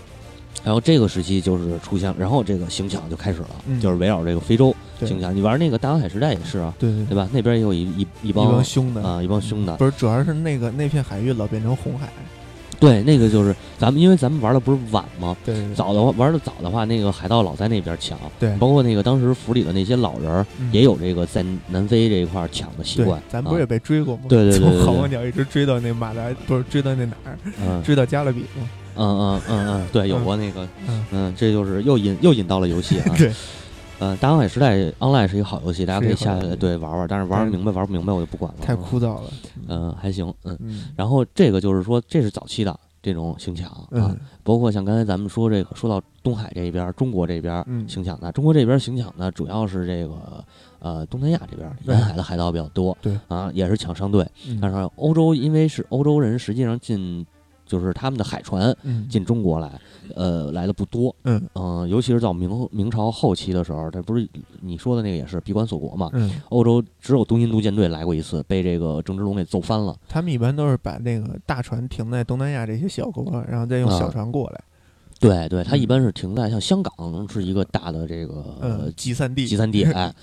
[0.64, 5.37] 然后这个时期就是出现，然后这个行抢就开始了，嗯就是围绕这个非洲对行抢。
[5.37, 7.29] 你玩那个大航海时代也是啊，对对对吧？
[7.35, 9.77] 那边也有一一一帮凶的啊，一帮凶的。
[9.77, 12.09] 不是，主要是那个那片海域老变成红海，
[12.85, 15.37] 对，那个就是咱们，因为咱们玩的不是晚吗？
[15.44, 23.18] 对对对早的话玩的早的话，那个海盗老在那边抢，对，包括那个当时府里的那些老人也有这个在南非这一块儿抢的习对惯。
[23.18, 24.23] 啊咱不是也被追过吗？
[24.29, 28.68] 对对对对对从好望角一直追到那马来，不是追到那哪儿，嗯追到加勒比吗？
[28.97, 33.14] 嗯嗯嗯嗯，对，有嗯过那个，嗯嗯，这就是又引又引到了游戏啊。
[33.18, 33.33] 对，
[34.01, 38.59] 呃，大航海时代 Online 是一个好游戏，大家可以下来对玩玩，但是玩明白玩不明白我就不管了。
[38.61, 39.31] 太枯燥了。
[39.69, 40.57] 嗯，还行，嗯。
[40.61, 50.45] 嗯然后这个就是说，这是早期的这种行抢啊，嗯包括像刚才咱们说这个，说到东海这边，中国这边嗯行抢的，中国这边行抢的，主要是这个
[50.81, 54.27] 呃东南亚这边对沿海的海盗比较多，对啊，也是抢商队。
[54.49, 57.25] 嗯但是欧洲因为是欧洲人，实际上进
[57.75, 59.81] 就是他们的海船嗯进中国来，
[60.15, 64.29] 呃，来的不多，嗯嗯、尤其是到明明朝后期的时候，这不是
[64.61, 66.09] 你说的那个也是闭关锁国嘛？
[66.13, 69.97] 嗯，欧洲只有东印度舰队来过一次，被这个郑芝龙给揍翻了。
[70.09, 74.61] 他们一般都是把那个大船停在东南亚这些小国，然后再用啊小船过来。
[75.25, 80.15] 对对，它嗯一般是停在像香港是一个大的这个嗯，集散地，集散地， 哎，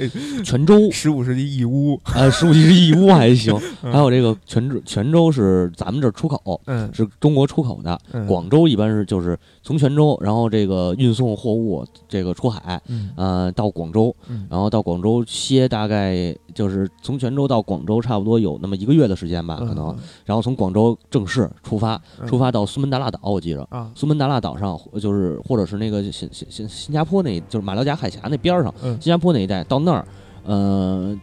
[0.46, 3.92] 泉州，十五世纪义乌， 呃，十五世纪义乌还行， 嗯。
[3.92, 8.00] 还有这个泉州，泉州是咱们这儿出口，嗯，是中国出口的。
[8.12, 8.28] 嗯。
[8.28, 13.10] 广州一般是就是从泉州，然后这个运送货物，这个出海，嗯。
[13.16, 14.46] 呃，到广州，嗯。
[14.52, 22.28] 然后到广州歇大概就是从泉州到广州差不多有那么一个月的时间吧，可能，然后从广州正式出发，嗯。
[22.28, 23.68] 出发到苏门答腊岛，我记着。
[23.72, 30.06] 啊，苏门答腊岛上，就是或者是那个新新新新加坡那，就是马六甲海峡那边儿上，嗯新加坡那一带，到那儿，
[30.44, 31.18] 呃，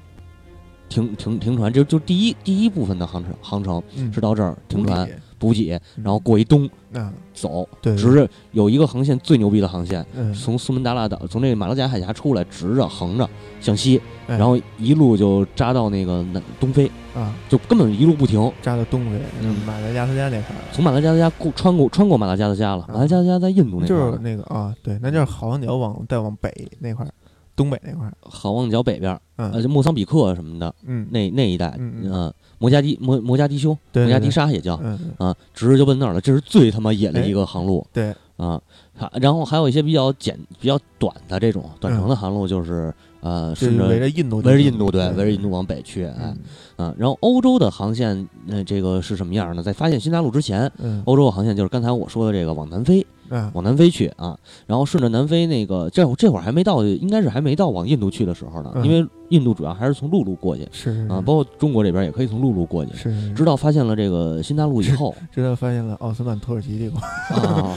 [0.88, 13.28] 停停停船，就就第一第一部分的航程航程嗯是到这儿停船补给，然后过一东，嗯，走，对，直着有一个航线最牛逼的航线，嗯，从苏门答腊岛从这个马六甲海峡出来，直着横着
[13.60, 14.36] 向西，哎。
[14.36, 19.54] 然后一路就扎到那个南东非，啊，就根本一路不停，扎到东非，嗯。
[19.66, 27.10] 马达加斯加那块儿，从马达加斯加过穿过穿过马达加斯加了，马达加斯加在印度那块就是，那个啊，对，那就是好望角往再往北那块儿，
[27.58, 29.50] 东北那块儿，好望角北边儿，嗯。
[29.52, 35.28] 呃，就莫桑比克什么的嗯，那那一带，嗯摩加迪摩摩加迪修，摩加迪沙也叫嗯，嗯。
[35.28, 38.60] 啊，直着就奔那儿了，这是最他妈野的一个航路对，啊。
[38.96, 42.92] 还然后还有一些比较简、比较短的这种短程的航路，就是
[43.28, 46.34] 呃，就是顺着围着印度，围着印度对，围着印度往北去，哎
[46.76, 49.62] 嗯，啊，然后欧洲的航线，那这个是什么样呢？
[49.62, 62.94] 在发现新大陆之前，嗯欧洲的航线就是刚才我说的这个往南飞，啊，往南飞去啊，然后顺着南飞那个这会这会儿还没到，应该是还没到往印度去的时候呢，嗯因为印度主要还是从陆路过去是是啊，包括中国这边也可以从陆路过去。
[62.94, 66.98] 是是，直到发现了这个新大陆以后直到发现了奥斯曼土耳其帝国，
[67.36, 67.76] 啊，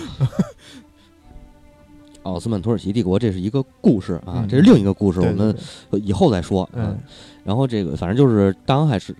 [2.23, 5.55] 奥斯曼土耳其帝国这是一个故事啊嗯，这是另一个故事，我们
[6.03, 6.67] 以后再说。
[6.73, 6.97] 嗯，
[7.43, 9.15] 然后这个反正就是大航海时，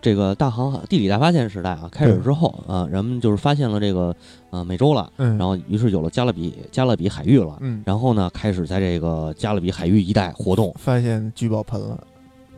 [0.00, 4.14] 这个大航海地理大发现时代啊开始之后啊，人们就是发现了这个
[4.50, 7.58] 啊美洲了，嗯，然后于是有了加勒比加勒比海域了。
[7.60, 10.74] 嗯，然后呢，开始在这个加勒比海域一带活动。
[10.78, 11.98] 发现聚宝盆了，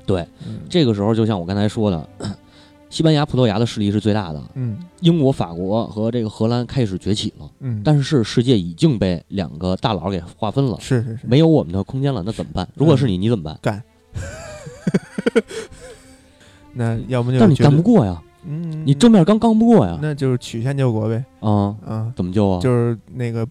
[0.07, 2.09] 对，嗯这个时候就像我刚才说的，
[2.91, 4.79] 西班牙、葡萄牙的势力是最大的，嗯。
[5.01, 7.49] 英国、法国和这个荷兰开始崛起了。
[7.61, 12.69] 嗯，但是世界已经被两个大佬给划分了，是是是，没有我们的空间了，那怎么办？
[12.75, 13.59] 如果是你，你怎么办？
[13.63, 13.83] 干。
[16.75, 22.61] 那要不就但你干不过呀，嗯，你正面刚刚不过呀，那就是曲线救国呗，啊，啊，怎么救啊？
[22.61, 23.47] 就是那个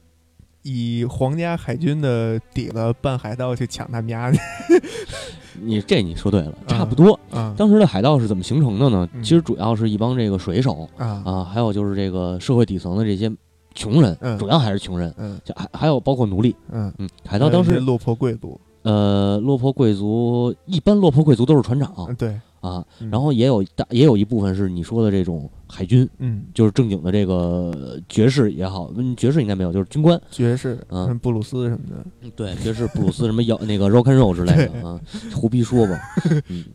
[0.70, 4.40] 以皇家海军的底子办海盗去抢他们家去。
[5.62, 7.20] 你这你说对了，啊差不多。
[7.32, 9.10] 啊当时的海盗是怎么形成的呢？
[9.14, 13.30] 嗯其实主要是一帮这个水手啊啊，还有就是这个社会底层的这些
[13.74, 14.38] 穷人，嗯。
[14.38, 15.40] 主要还是穷人，嗯。
[15.44, 16.56] 就还还有包括奴隶。
[16.72, 21.94] 嗯，嗯，海盗当时落魄贵族，呃，落魄贵族一般落魄贵族都是船长。
[22.08, 22.30] 嗯对，
[22.62, 23.10] 啊，嗯。
[23.10, 30.20] 然后也有大也有一部分是你说的这种海军，嗯，就是正经的这个爵士也好，嗯爵士应该没有，就是军官。
[30.32, 31.18] 爵士，嗯。
[31.20, 35.00] 布鲁斯什么的，对，爵士、布鲁斯什么摇那个 rock and roll 之类的啊，
[35.34, 36.00] 胡逼说吧。
[36.48, 36.66] 嗯，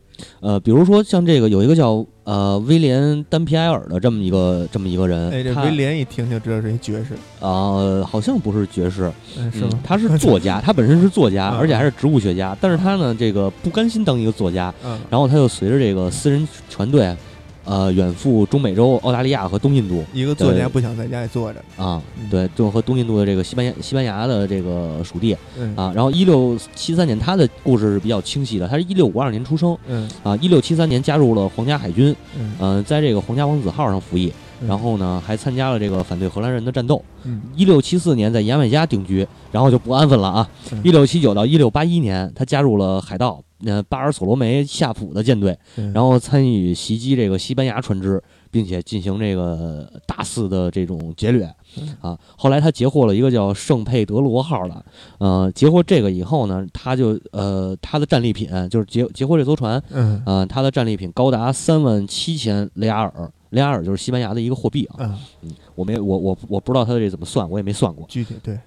[0.41, 9.71] 呃，比如说像这个有一个叫呃威廉丹皮埃尔的这么一个这么一个人，哎，这威廉一听就知道是一爵士，啊、好像不是爵士，嗯，是吗？
[9.73, 17.17] 嗯他是作家， 他本身是作家，嗯而且还是植物学家，但是他呢这个不甘心当一个作家，嗯，然后他就随着这个私人船队
[17.65, 20.05] 呃远赴中美洲、澳大利亚和东印度。
[20.13, 25.37] 一个作家不想在家里坐着，啊嗯，对，就和东印度的这个西班牙西班牙的这个属地。
[25.59, 25.75] 嗯。
[25.77, 25.93] 啊。
[25.95, 29.77] 然后一六七三年，他的故事是比较清晰的，他是一六五二年出生。
[29.87, 30.09] 嗯。
[30.23, 32.55] 啊，一六七三年加入了皇家海军，嗯。
[32.61, 34.69] 嗯、在这个皇家王子号上服役，嗯。
[34.69, 37.03] 然后呢还参加了这个反对荷兰人的战斗。
[37.25, 37.41] 嗯。
[37.57, 40.49] 一六七四年在牙买加定居，然后就不安分了啊。
[40.73, 40.81] 嗯。
[40.85, 52.19] 一六七九到一六八一年，他加入了海盗，呃，巴尔索罗梅夏普的舰队，嗯，然后参与袭击这个西班牙船只，并且进行这个大肆的这种劫掠嗯啊。
[52.37, 54.85] 后来他截获了一个叫圣佩德罗号的，
[55.19, 65.19] 呃，截获这个以后呢，他就呃他的战利品就是截截获这艘船，嗯呃，他的战利品高达三万七千雷亚尔，雷亚尔就是西班牙的一个货币啊。
[65.43, 68.05] 嗯，我没我我我不知道他这怎么算，我也没算过。
[68.09, 68.59] 具体对，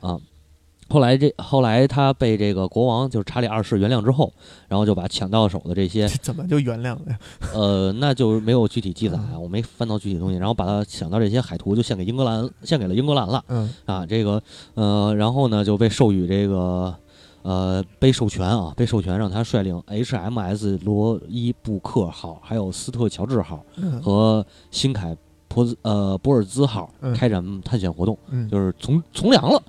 [0.89, 4.31] 后来这后来他被这个国王就是查理二世原谅之后，
[4.67, 7.19] 然后就把抢到手的这些 怎么就原谅了呀？
[7.53, 10.37] 呃，那就没有具体记载啊，嗯我没翻到具体东西。
[10.37, 14.05] 然后把他抢到这些海图就献给英格兰，献给了英格兰了嗯啊。
[14.05, 14.41] 这个
[14.75, 16.93] 呃，然后呢就被授予这个
[17.41, 25.15] 呃被授权啊，被授权让他率领 HMS 罗伊布克号，还有斯特乔治号嗯和新凯
[25.47, 29.61] 波兹呃博尔兹号嗯开展探险活动，嗯，就是从从良了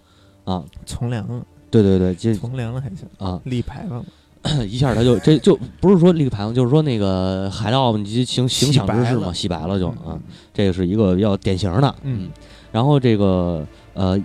[0.51, 0.64] 啊。
[0.86, 4.05] 从良了，对对对，这从良了还行，啊，立牌坊，
[4.66, 10.18] 一下他就这就不是说立个牌坊，就是说那个海盗你就行行抢之势嘛，洗白了就啊，
[10.55, 12.30] 这个是一个比较典型的，嗯，
[12.72, 14.18] 然后这个呃，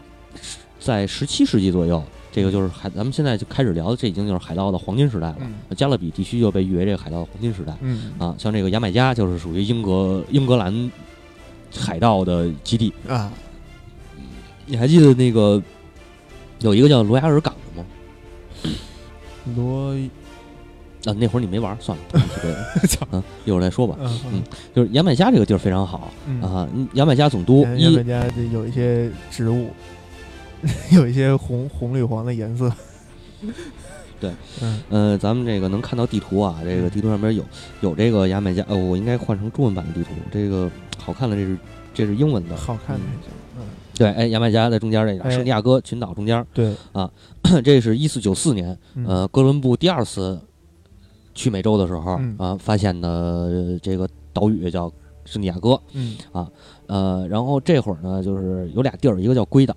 [0.80, 2.02] 在十七世纪左右，
[2.32, 5.38] 这个就是海，咱们现在就开始聊的，这已经就是海盗的黄金时代了。
[5.42, 5.76] 嗯。
[5.76, 8.12] 加勒比地区就被誉为这个海盗的黄金时代嗯。
[8.18, 10.92] 啊，像这个牙买加就是属于英格英格兰
[11.76, 12.94] 海盗的基地。
[13.08, 13.32] 啊，
[14.66, 15.62] 你还记得那个
[16.64, 17.88] 有一个叫罗亚尔港的吗？
[19.56, 19.92] 罗，
[21.06, 23.96] 啊，那会儿你没玩儿，算了，不提这个 操，嗯，一会儿再说吧。
[24.00, 24.44] 嗯嗯
[24.74, 29.70] 就是牙买加这个地儿非常好嗯啊，嗯牙买加总督牙买加这有一些植物，
[30.92, 32.72] 有一些红红绿黄的颜色。
[34.22, 37.44] 对，嗯呃，咱们这个能看到地图啊，这个地图上边有
[37.82, 41.58] 有这个牙买加，呃，我应该换成中文版的地图，这个好看的这是
[41.94, 43.02] 这是英文的，好看的。
[43.06, 43.20] 嗯，
[43.96, 47.10] 对，哎，牙买加在中间这个哎圣地亚哥群岛中间，对啊，
[47.64, 50.40] 这是一四九四年，嗯呃，哥伦布第二次
[51.34, 54.92] 去美洲的时候嗯啊，发现的呃这个岛屿叫
[55.26, 56.18] 圣地亚哥，嗯
[56.88, 59.76] 呃，然后这会儿呢，就是有俩地儿，一个叫龟岛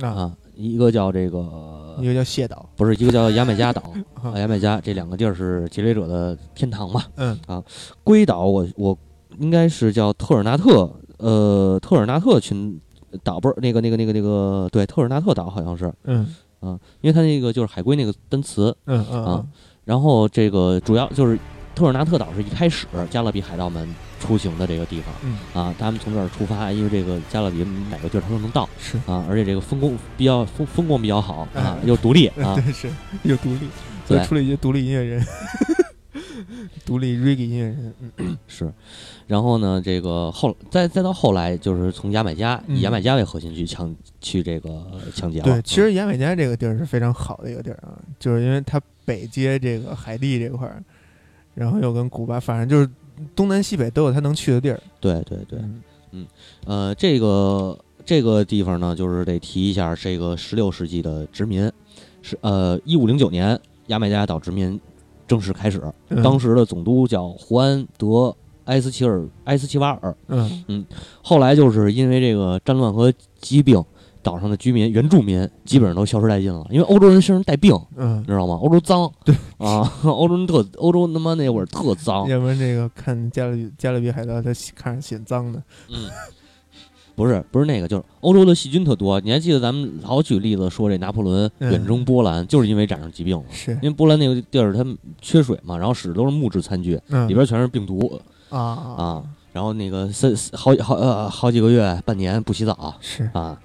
[0.00, 2.68] 啊，啊，一个叫这个一个叫蟹岛。
[2.76, 3.82] 不是一个叫牙买加岛，
[4.14, 7.04] 啊啊，牙买加这两个地儿是劫掠者的天堂嘛。
[7.16, 7.62] 嗯啊
[8.02, 8.96] 龟岛我我
[9.38, 12.80] 应该是叫特尔纳特，呃，特尔纳特群
[13.22, 15.92] 岛不是那个那个那个那个对，特尔纳特岛好像是。
[16.04, 16.34] 嗯。
[16.60, 19.46] 啊，因为它那个就是海龟那个单词，嗯嗯啊
[19.84, 21.38] 然后这个主要就是
[21.72, 23.88] 特尔纳特岛是一开始加勒比海盗们
[24.18, 25.14] 出行的这个地方。
[25.22, 28.98] 嗯，啊，他们从这儿出发，因为这个加勒比哪个地儿他都能到是。
[29.06, 32.90] 啊，而且这个风光比较风风光比较好啊哎，又独立啊， 对是
[33.22, 33.60] 又独立，
[34.04, 35.24] 所以出了一些独立音乐人，
[36.86, 37.94] 独立 reggae 音乐人。
[38.16, 38.72] 嗯 是，
[39.26, 44.84] 然后呢，这个后再再到后来，就是从牙买加以嗯牙买加为核心去抢去这个
[45.14, 45.44] 抢劫了。
[45.44, 50.82] 对，其嗯实牙买加这个地儿是非常好的一个地儿啊，就是因为它北接这个海地这块儿，
[51.54, 52.90] 然后又跟古巴，反正就是
[53.34, 54.80] 东南西北都有它能去的地儿。
[55.00, 55.58] 对对对，
[56.12, 56.26] 嗯
[56.64, 61.70] 呃，这个这个地方呢，就是得提一下这个十六世纪的殖民，
[62.22, 64.80] 是呃一五零九年牙买加岛殖民
[65.28, 70.84] 正式开始，嗯当时的总督叫胡安德埃斯齐尔埃斯齐瓦尔，嗯
[71.22, 73.84] 后来就是因为这个战乱和疾病。
[74.20, 78.58] 岛上的居民、原住民基本上都消失殆尽了，因为欧洲人身上带病，嗯你，知道吗？
[78.60, 85.62] 欧洲脏，对啊，欧洲人特，欧洲他妈那会儿特脏，要不然这个看加勒比加勒比海盗，他看着显脏的。
[85.88, 86.10] 嗯，
[87.18, 89.20] 不是不是那个，就是欧洲的细菌特多。
[89.20, 91.72] 你还记得咱们老举例子说这拿破仑嗯。
[91.72, 93.44] 远征波兰，就是因为染上疾病了。
[93.50, 93.72] 是。
[93.82, 94.86] 因为波兰那个地儿它
[95.20, 97.28] 缺水嘛，然后使的都是木质餐具，嗯。
[97.28, 98.20] 里边全是病毒。
[98.50, 102.94] 啊啊，然后那个三好好呃好几个月半年不洗澡。
[103.00, 103.28] 是。
[103.34, 103.60] 啊，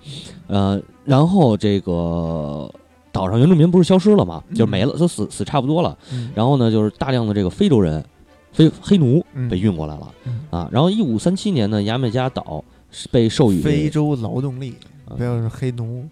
[0.47, 2.69] 呃，然后这个
[3.11, 5.95] 岛上原住民不是消失了嘛，就没了，都死死差不多了。
[6.11, 6.31] 嗯。
[6.33, 8.03] 然后呢，就是大量的这个非洲人，
[8.51, 9.47] 非黑奴嗯。
[9.47, 10.41] 被运过来了、嗯。
[10.49, 10.67] 啊。
[10.71, 14.75] 然后一五三七年呢，牙买加岛是被授予非洲劳动力，
[15.07, 16.05] 啊不要是黑奴，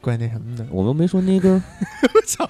[0.00, 0.66] 怪那什么的。
[0.70, 1.60] 我们没说那个，
[2.26, 2.48] 操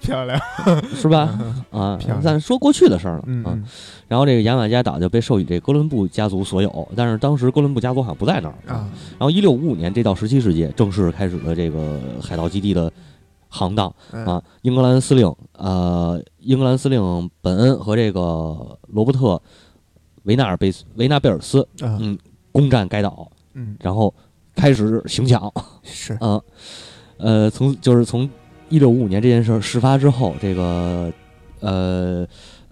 [0.00, 0.38] 漂亮，
[0.94, 1.38] 是吧？
[1.70, 3.24] 啊，咱说过去的事儿了啊。
[3.26, 3.64] 嗯嗯
[4.08, 8.88] 然后这个牙买加岛就被授予这哥伦布家族所有，但是当时哥伦布家族好像不在那儿啊。
[9.18, 12.92] 然后一六五五年，这到十七世纪正式开始了这个海盗基地的
[13.48, 14.42] 行当嗯啊。
[14.60, 18.20] 英格兰司令呃，英格兰司令本恩和这个
[18.88, 19.40] 罗伯特
[20.24, 22.16] 维纳尔贝斯维纳贝尔斯啊嗯
[22.52, 23.76] 攻占该岛，嗯。
[23.80, 24.14] 然后
[24.54, 25.52] 开始行抢。
[25.82, 26.16] 是。
[26.22, 26.40] 嗯，
[27.16, 28.28] 呃，从就是从
[28.68, 31.12] 一六五五年这件事儿事发之后，这个
[31.60, 32.26] 呃，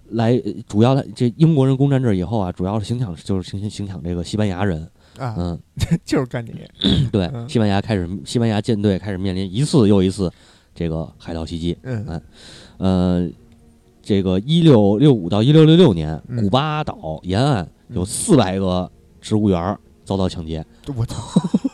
[0.09, 4.81] 来主要的这英国人攻占这儿以后啊，主要是行抢就是行行抢这个西班牙人，
[5.17, 5.59] 啊，嗯，
[6.03, 6.53] 就是干你。
[7.11, 7.47] 对，嗯。
[7.49, 10.31] 西班牙开始西班牙舰队开始面临一次又一次
[10.73, 12.21] 这个海盗袭击，嗯哎
[12.77, 13.29] 呃，
[14.01, 16.41] 这个一六六五到一六六六年，嗯。
[16.43, 18.91] 古巴岛沿岸有四百个
[19.21, 20.65] 植物园儿遭到抢劫，
[20.95, 21.15] 我操，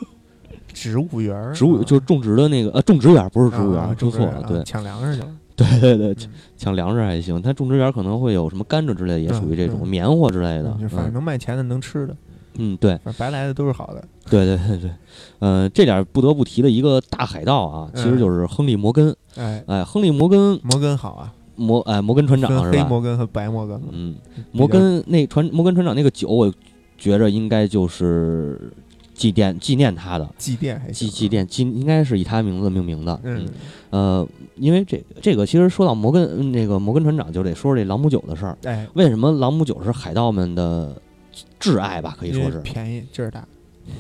[0.74, 4.64] 植物园儿植物啊就是种植的那个呃种植园儿不是植物园说错了，对。
[4.64, 6.30] 抢粮食去了，对对对，嗯。
[6.58, 10.72] 抢粮食还行，它种植园可能会有什么甘蔗之类的，也属于这种棉花之类的。
[10.90, 11.14] 反正嗯。
[11.14, 12.16] 能卖钱的能吃的，
[12.58, 13.00] 嗯，对。
[13.18, 14.92] 白来的都是好的，对对对对，
[15.40, 19.16] 呃，这点儿不得不提的一个大海盗啊，其实就是亨利摩根。
[19.36, 22.70] 哎，哎，亨利摩根摩根好啊，摩哎摩根船长是吧？
[22.72, 24.16] 黑摩根和白摩根，嗯，
[24.52, 26.52] 摩根那船摩根船长那个酒，我
[26.98, 28.72] 觉着应该就是
[29.14, 30.30] 祭奠纪念他的。
[30.38, 33.48] 祭奠还祭祭奠祭应该是以他名字命名的，嗯
[33.90, 38.58] 呃，因为这这个其实说到摩根嗯那个摩根船长，就得说说这朗姆酒的事儿。
[38.64, 41.02] 哎，为什么朗姆酒是海盗们的
[41.60, 42.16] 挚爱吧？
[42.20, 43.48] 可以说是便宜劲儿大，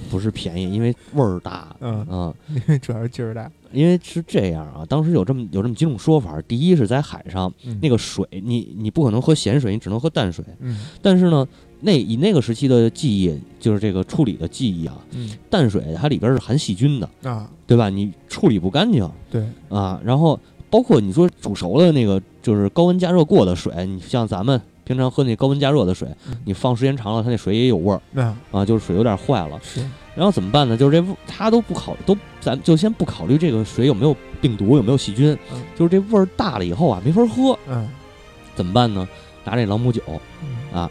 [0.09, 1.75] 不是便宜，因为味儿大。
[1.79, 6.41] 嗯，嗯，因为主要是劲儿大，因为是这样啊，当时有这么有这么几种说法。
[6.47, 10.43] 第一是在海上，嗯那个水你你不可能喝咸水，你只能喝淡水。
[10.59, 11.47] 嗯但是呢，
[11.81, 17.89] 那以那个时期的记忆，就是这个处理的记忆啊，嗯淡水它里边是含细菌的，啊，对吧？
[17.89, 19.99] 你处理不干净对，啊。
[20.03, 20.39] 然后
[20.69, 28.01] 包括你说煮熟了那个，就是高温加热过的水，你像咱们平常喝那高温加热的水嗯，你放时间长了，它那水也有味儿。
[28.11, 29.59] 那啊，就是水有点坏了。
[29.61, 29.81] 是。
[30.15, 30.77] 然后怎么办呢？
[30.77, 35.61] 就是这他都不考，都咱就先不考虑这个水有没有病毒，有没有细菌，嗯。
[35.75, 37.87] 就是这味儿大了以后啊，没法喝，嗯。
[38.55, 39.05] 怎么办呢？
[39.43, 40.01] 拿这朗姆酒
[40.73, 40.89] 啊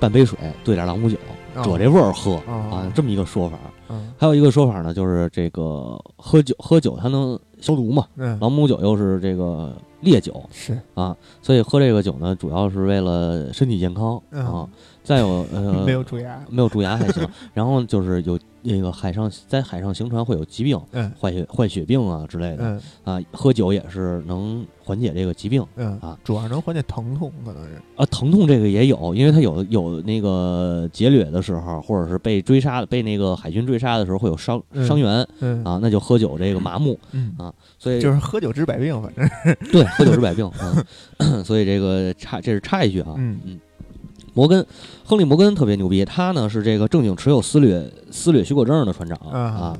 [0.00, 1.16] 半杯水兑点朗姆酒，
[1.54, 1.62] 哦。
[1.62, 2.32] 遮这味儿喝。
[2.46, 2.68] 哦。
[2.72, 3.56] 啊，这么一个说法。
[3.88, 4.12] 嗯。
[4.18, 8.36] 还有一个说法呢，就是这个喝酒喝酒它能消毒嘛，嗯。
[8.40, 14.68] 朗姆酒又是这个烈酒是啊，所以喝这个酒呢，主要是为了身体健康嗯啊。
[15.08, 21.10] 再有 呃，没有蛀牙，没有蛀牙还行， 然后就是有那个海上在海上行船会有疾病，嗯。
[21.18, 22.58] 患血坏血病啊之类的。
[22.60, 22.80] 嗯。
[23.04, 25.64] 啊，喝酒也是能缓解这个疾病。
[25.76, 25.98] 嗯。
[26.00, 27.80] 啊，主要能缓解疼痛，可能是。
[27.96, 28.04] 啊。
[28.10, 34.86] 疼痛这个也有，因为它有有那个劫掠的时候，或者是被追杀被那个海军追杀的时候会有伤嗯。
[34.86, 35.64] 伤员嗯。
[35.64, 37.34] 啊，那就喝酒这个麻木，嗯。
[37.38, 39.56] 啊所以就是喝酒治百病，反正。
[39.72, 40.84] 对喝酒治百病啊。
[41.42, 43.58] 所以这个插这是插一句啊，嗯
[44.38, 44.64] 摩根，
[45.04, 49.78] 亨利摩根特别牛逼，他呢是这个正经持有私掠私掠许可证的船长啊啊，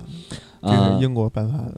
[0.61, 1.75] 这啊是英国颁发的，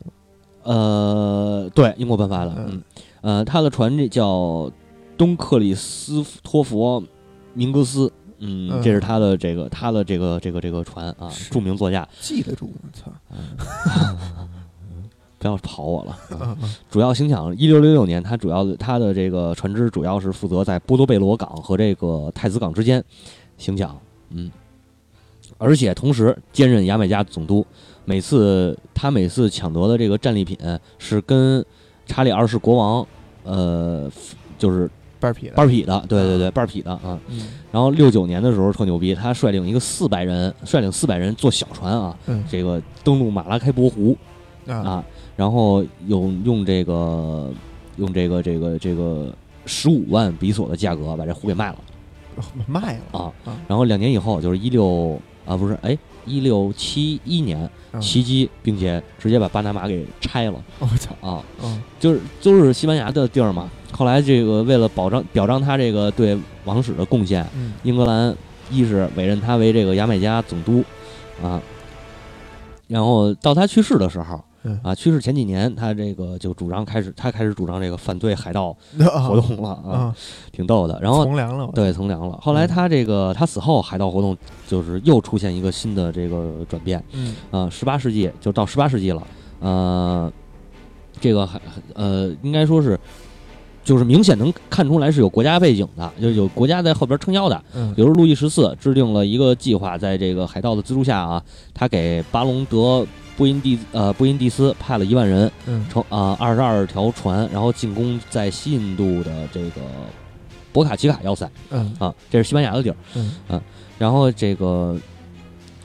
[0.63, 2.65] 呃，对，英国颁发的，嗯。
[2.71, 2.83] 嗯，
[3.21, 4.73] 呃，他的船这叫
[5.19, 7.05] 东克里斯托弗
[7.53, 13.13] 明格斯，嗯，嗯这是他的这个他的这个这个这个船啊，著名作家，记得住，我操，
[15.41, 16.57] 不要跑我了。
[16.89, 23.03] 主要行抢一六六六年，他主要的他的这个船只主要是负责在波多贝罗港和这个太子港之间
[23.57, 24.51] 行抢，嗯，
[25.57, 27.67] 而且同时兼任牙买加总督。
[28.05, 30.59] 每次他每次抢得的这个战利品
[30.99, 31.65] 是跟
[32.07, 33.07] 查理二世国王，
[33.45, 34.11] 呃，
[34.59, 37.19] 就是半匹的，半匹的，对对对，半匹的啊。
[37.29, 44.17] 嗯然后六九年的时候特牛逼，他率领一个四百人，率领四百人坐小船啊，嗯这个登陆马拉开博湖，
[44.67, 45.05] 啊啊，
[45.41, 47.51] 然后用用这个
[47.97, 49.35] 用这个这个这个
[49.65, 51.79] 十五万比索的价格把这壶给卖了
[52.67, 57.59] 卖了啊啊，然后两年以后就是一六啊不是哎一六七一年
[57.93, 63.71] 嗯袭击，并且直接把巴拿马给拆了我操，啊，嗯就是就是西班牙的地儿嘛。
[63.93, 68.37] 后来这个为了保障表彰他这个对王室的贡献，嗯英格兰
[68.71, 70.85] 一是委任他为这个牙买加总督
[71.43, 71.63] 啊，
[72.89, 74.39] 然后到他去世的时候。
[74.63, 80.17] 嗯啊，去世前几年，他这个就主张开始，他开始主张这个反对海盗 啊活动了啊，啊，
[80.53, 80.99] 挺逗的。
[81.01, 84.37] 然后从良了，对从良了，后来嗯他这个他死后，海盗活动
[84.67, 89.23] 就是又出现一个新的这个转变嗯啊，十八世纪就到十八世纪了，
[89.61, 90.33] 呃，
[91.21, 91.61] 这个还
[91.95, 92.99] 呃应该说是。
[93.83, 97.61] 就是明显能看出来是有国家背景的，就有国家在后边撑腰的。
[97.75, 101.43] 嗯比如路易十四制定了一个计划，在这个海盗的资助下啊，
[101.73, 103.05] 他给巴隆德
[103.41, 109.81] 波因蒂呃波因蒂斯派了一万人，嗯乘啊二十二条船，然后进攻在西印度的这个
[110.75, 112.97] 博卡奇卡要塞嗯啊，这是西班牙的地儿。
[113.15, 113.59] 嗯
[113.97, 114.95] 然后这个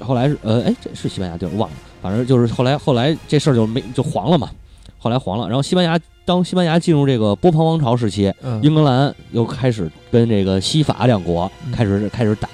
[0.01, 4.49] 后来是呃哎这是西班牙地儿忘了，反正就是后来后来这事儿就没就黄了嘛，
[4.97, 5.47] 后来黄了。
[5.47, 12.49] 然后西班牙当西班牙进入这个波旁王朝时期，嗯英格兰又开始跟这个西法两国嗯开始开始打，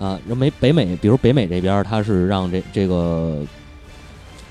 [0.00, 3.38] 啊，然后美北美，比如北美这边儿，它是让这这个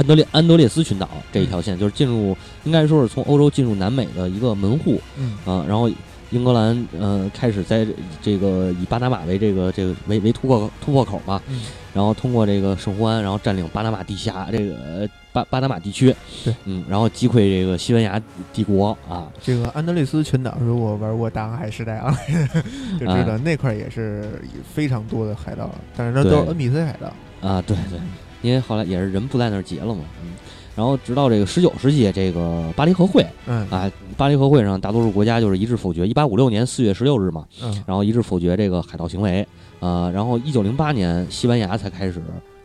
[0.02, 5.38] 安德烈安德烈斯群岛这一条线，就是进入应该说是从欧洲进入南美的一个门户嗯。
[5.46, 5.88] 啊，然后
[6.32, 7.86] 英格兰呃开始在
[8.20, 11.62] 这个以巴拿马为这个这个为为突破突破口嘛，嗯。
[11.94, 18.20] 然后通过这个圣胡安，然后占领巴拿马地峡这个呃巴巴拿马地区，对，嗯，然后击溃这个西班牙
[18.52, 22.18] 帝国啊，这个安德烈斯群岛，如果玩过大航海时代啊，
[23.00, 24.42] 就知道那块儿也是
[24.74, 27.48] 非常多的海盗，但是那都是对 NPC 海盗。
[27.48, 28.00] 啊，对对，
[28.42, 30.32] 因为后来也是人不在那儿结了嘛，嗯，
[30.76, 33.68] 然后直到这个十九世纪，这个巴黎和会嗯。
[33.70, 39.48] 啊，巴黎和会上大多数国家就是一致否决，一八五六年四月十六日嘛，嗯然后一致否决这个海盗行为，
[39.80, 42.22] 呃，然后一九零八年西班牙才开始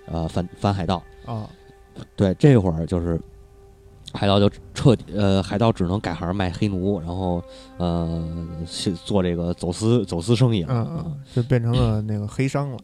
[0.06, 1.48] 呃反反海盗，啊
[2.14, 3.20] 对，这会儿就是
[4.12, 7.42] 海盗就彻底呃，海盗只能改行卖黑奴，然后
[7.78, 8.24] 呃
[8.66, 12.78] 去做这个走私走私生意了，嗯嗯，就变成了那个黑商了。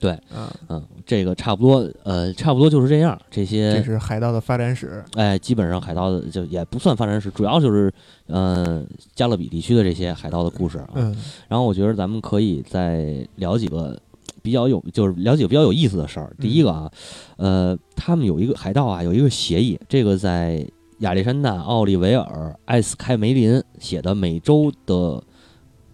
[0.00, 3.16] 对，嗯，嗯，这个差不多，呃，差不多就是这样。
[3.30, 5.04] 这些这些，是海盗的发展史。
[5.14, 7.92] 哎，基本上海盗的就也不算发展史，主要就是，
[8.26, 8.82] 呃，
[9.14, 10.88] 加勒比地区的这些海盗的故事啊。
[10.94, 11.14] 嗯
[11.48, 14.00] 然后我觉得咱们可以再聊几个
[14.42, 16.34] 比较有，就是聊几个比较有意思的事儿。
[16.40, 16.90] 第一个啊，
[17.36, 20.66] 呃，他们有一个海盗啊，有一个协议，这个在
[21.00, 25.22] 亚历山大·奥利维尔·艾斯开梅林写的《美洲的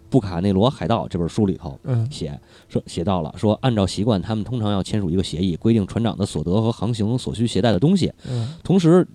[0.09, 1.79] 布卡内罗海盗》这本书里头。
[1.83, 2.09] 嗯。
[2.11, 8.53] 写说写到了说，按照习惯，他们通常要签署一个协议，规定船长的所得和航行所需携带的东西，嗯。
[8.63, 9.07] 同时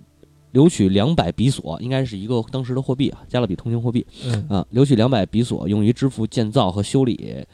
[0.51, 4.45] 留取两百比索，应该是一个当时的货币啊，加勒比通行货币嗯。
[4.49, 7.45] 啊，留取两百比索用于支付建造和修理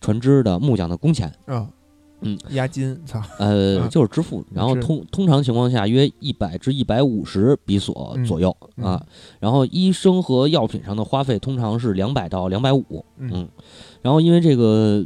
[0.00, 1.68] 船只的木匠的工钱，啊
[2.22, 4.44] 嗯，押金，操，呃，嗯就是支付。
[4.52, 9.06] 然后通通常情况下约一百至一百五十比索嗯左右嗯啊，
[9.40, 13.30] 然后医生和药品上的花费通常是两百到两百五，嗯。
[13.34, 13.48] 嗯，
[14.00, 15.04] 然后因为这个，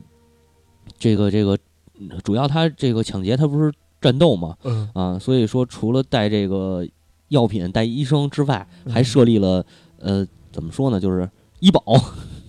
[0.99, 1.57] 这个这个，
[1.99, 4.89] 嗯主要他这个抢劫他不是战斗嘛，嗯。
[4.95, 6.87] 啊，所以说除了带这个
[7.29, 8.93] 药品、带医生之外，嗯。
[8.93, 9.65] 还设立了
[9.99, 11.29] 呃，怎么说呢，就是
[11.61, 11.83] 医保，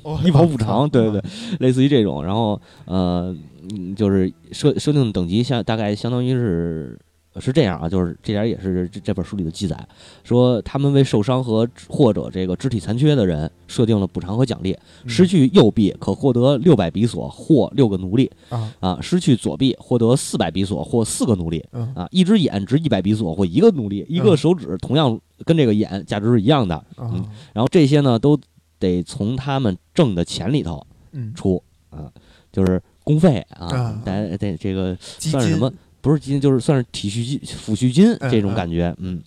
[0.04, 1.22] 哦 医保补偿，对，对，
[1.60, 3.36] 类似于这种，然后呃，
[3.72, 7.00] 嗯就是设设定的等级相大概相当于是。
[7.40, 9.88] 是这样啊，就是这点也是这这本书里的记载，
[10.24, 26.84] 说他们为受伤和或者这个肢体残缺的人设定了补偿和奖励，嗯失去右臂可获得六百比索或六个奴隶啊啊，失去左臂获得四百比索或四个奴隶嗯啊，一只眼值一百比索或一个奴隶，一个嗯手指同样跟这个眼价值是一样的。
[26.98, 28.36] 嗯然后这些呢都
[28.80, 31.62] 得从他们挣的钱里头嗯，出
[31.92, 32.12] 啊，
[32.52, 35.72] 就是公费啊啊，得得这个算是什么？
[36.02, 38.94] 不是基金，就是算是体恤金、抚恤金嗯这种嗯感觉。
[39.00, 39.22] 嗯，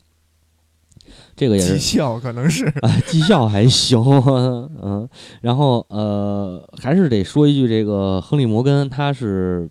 [1.35, 3.99] 这个也是绩效可能是啊，绩效还行，
[4.83, 5.09] 嗯，
[5.41, 9.69] 然后呃，还是得说一句，这个亨利·摩根他是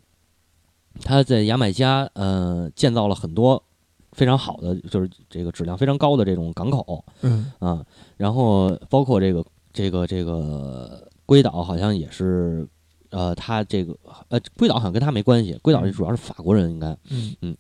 [1.04, 3.64] 他在牙买加呃建造了很多
[4.12, 7.86] 非常好的，就是这个质量非常高的这种港口嗯啊，
[8.18, 12.68] 然后包括这个这个这个龟岛好像也是。
[13.10, 13.96] 呃，他这个
[14.30, 16.98] 呃，龟岛好像跟他没关系，龟岛这主要是法国人，应该，
[17.42, 17.56] 嗯。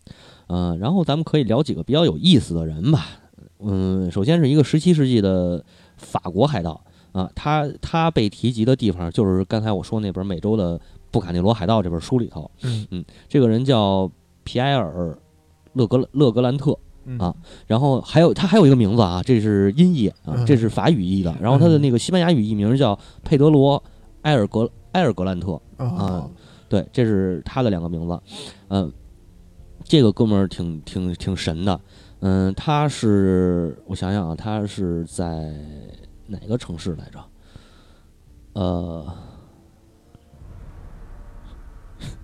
[0.52, 3.06] 嗯、然后咱们可以聊几个比较有意思的人吧。
[3.60, 5.64] 嗯，首先是一个十七世纪的
[5.97, 6.82] 法国海盗
[7.12, 10.80] 啊，他他被提及的地方就是刚才我说那本美洲的
[11.12, 13.04] 布卡内罗海盗这本书里头，嗯。
[13.28, 14.10] 这个人叫
[14.43, 15.16] 皮埃尔
[15.74, 16.76] 勒格勒格兰特，
[17.06, 17.36] 嗯啊
[17.68, 23.84] 然后还有他还有一个名字啊，这是音译啊，嗯这是法语译的，然后他的那个西班牙语译名叫佩德罗
[24.24, 26.29] 埃尔格埃尔格兰特，啊
[26.67, 28.21] 对，这是他的两个名字。
[28.69, 28.91] 嗯、
[29.83, 31.79] 这个哥们儿挺挺挺神的。
[32.21, 35.53] 嗯，他是我想想啊，他是在
[36.27, 37.19] 哪个城市来着？
[38.53, 39.05] 呃，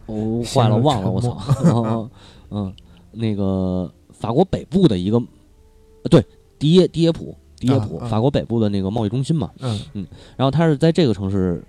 [0.05, 1.38] 我 坏了，忘了，我操！
[1.63, 2.09] 嗯
[2.51, 2.74] 嗯，
[3.11, 5.18] 那个法国北部的一个，
[6.03, 6.24] 呃对，
[6.59, 9.51] 迪耶迪耶普，迪耶普，法国北部的那个贸易中心嘛。
[9.59, 10.05] 嗯
[10.36, 11.63] 然后他是在这个城市，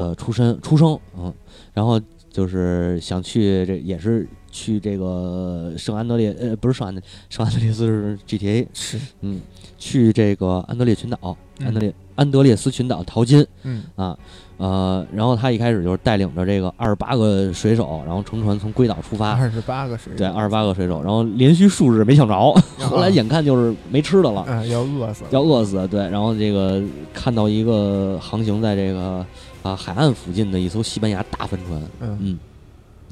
[0.00, 1.30] 呃，出身出生，嗯，
[1.74, 8.98] 然后就是想去这也是去这个圣安德烈，呃，不是圣安德，圣安德烈斯是 GTA，是。
[9.20, 9.42] 嗯，
[9.78, 13.82] 去这个安德烈群岛，嗯安德烈安德烈斯群岛淘金嗯。
[13.94, 14.16] 啊，
[14.56, 22.34] 呃，然后他一开始就是带领着这个二十八个水手，然后乘船从龟岛出发，二十八个水对，二十八个水手，然后连续数日没抢着，
[22.88, 25.30] 后来眼看就是没吃的了，啊要饿死了。
[25.30, 26.82] 要饿死，对，然后这个
[27.12, 29.24] 看到一个航行在这个
[29.62, 32.38] 啊海岸附近的一艘西班牙大帆船，嗯嗯，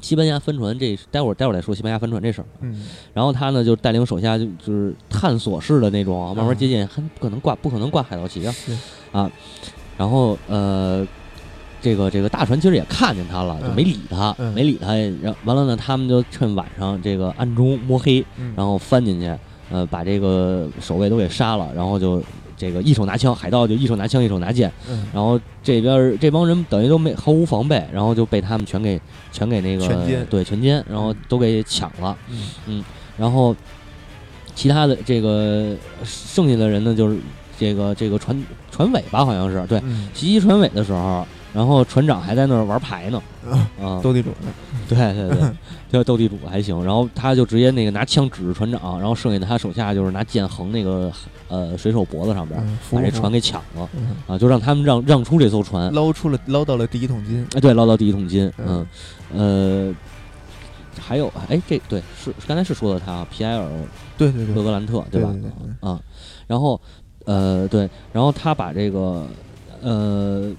[0.01, 2.83] 西班牙帆船这待会儿待会儿再说西班牙帆船这事儿，嗯
[3.13, 8.75] 然后他呢就带领手下就就是探索式的那种啊，慢慢接近，还不可能挂不可能挂海盗旗啊是
[9.11, 9.29] 啊，
[9.97, 11.05] 然后呃
[11.81, 14.95] 这个这个大船其实也看见他了，就嗯没理他，嗯没理他。
[15.21, 19.33] 然完了呢，他们就趁晚上这个暗中摸黑，嗯然后翻进去，
[19.71, 22.21] 呃，把这个守卫都给杀了，然后就
[22.59, 25.07] 这个一手拿枪，海盗就一手拿枪，一手拿剑，嗯。
[25.13, 28.99] 然后这边这帮人等于都没毫无防备，然后就被他们全给
[29.31, 30.25] 全给那个全歼。
[30.25, 32.17] 对全歼，然后都给抢了，
[32.67, 32.83] 嗯。
[33.17, 33.55] 然后
[34.53, 37.17] 其他的这个剩下的人呢，就是
[37.57, 40.09] 这个这个船船尾吧，好像是对嗯。
[40.13, 44.47] 袭击船尾的时候，然后船长还在那儿玩牌呢，啊啊，斗地主呢，
[44.95, 45.51] 对对对，
[45.91, 51.11] 叫斗地主还行，然后他就直接那个拿枪指着船长，然后剩下的他手下就是拿剑横那个
[51.47, 54.15] 呃水手脖子上边，嗯，把这船给抢了嗯。
[54.27, 58.85] 啊，就让他们让让出这艘船，捞出了捞到了第一桶金，哎，对，捞到第一桶金，嗯
[59.33, 59.95] 嗯，呃，
[60.99, 63.67] 还有，哎，这对是刚才是说的他皮埃尔
[64.17, 65.07] 对对对，勒格兰特，吧？
[65.11, 65.89] 对对对。
[65.89, 65.99] 啊，
[66.47, 66.79] 然后，
[67.25, 69.25] 呃，对，然后他把这个，
[69.81, 70.51] 呃，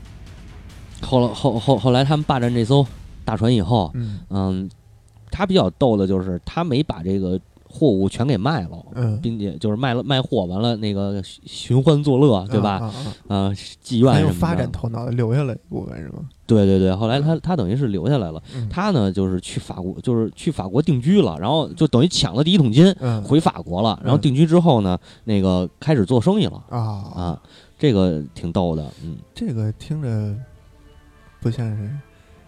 [1.03, 2.87] 后来后后后来他们霸占这艘
[3.31, 4.71] 大船以后，嗯嗯，
[5.31, 8.85] 他比较逗的就是他没把这个货物全给卖了。
[8.97, 12.71] 嗯，并且就是卖了卖货，完了那个寻寻欢作乐，对吧？
[12.79, 13.55] 啊啊啊呃，
[13.85, 14.13] 妓院什么的。
[14.15, 16.29] 很有发展头脑的留下来一部分是吗？
[16.45, 18.43] 对对对，后来他他等于是留下来了。
[18.57, 23.97] 嗯他呢就是去法国，就是去法国定居了，然后就等于抢了第一桶金，嗯回法国了。
[24.03, 26.81] 然后嗯定居之后呢，那个开始做生意了啊
[27.15, 27.43] 啊，
[27.79, 30.35] 这个挺逗的，嗯这个听着
[31.41, 31.89] 不像是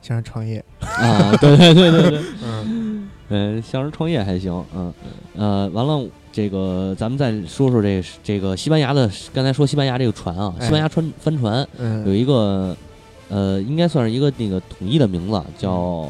[0.03, 3.09] 像是创业，啊，对对对对对， 嗯。
[3.35, 4.93] 嗯，像是创业还行，嗯
[5.37, 6.07] 呃，完了。
[6.35, 12.75] 这个，咱们再说说这这个西班牙的，刚才说西班牙这个船啊，哎西班牙船帆船有嗯一个，
[13.29, 16.09] 呃，应该算是一个那个统一的名字，叫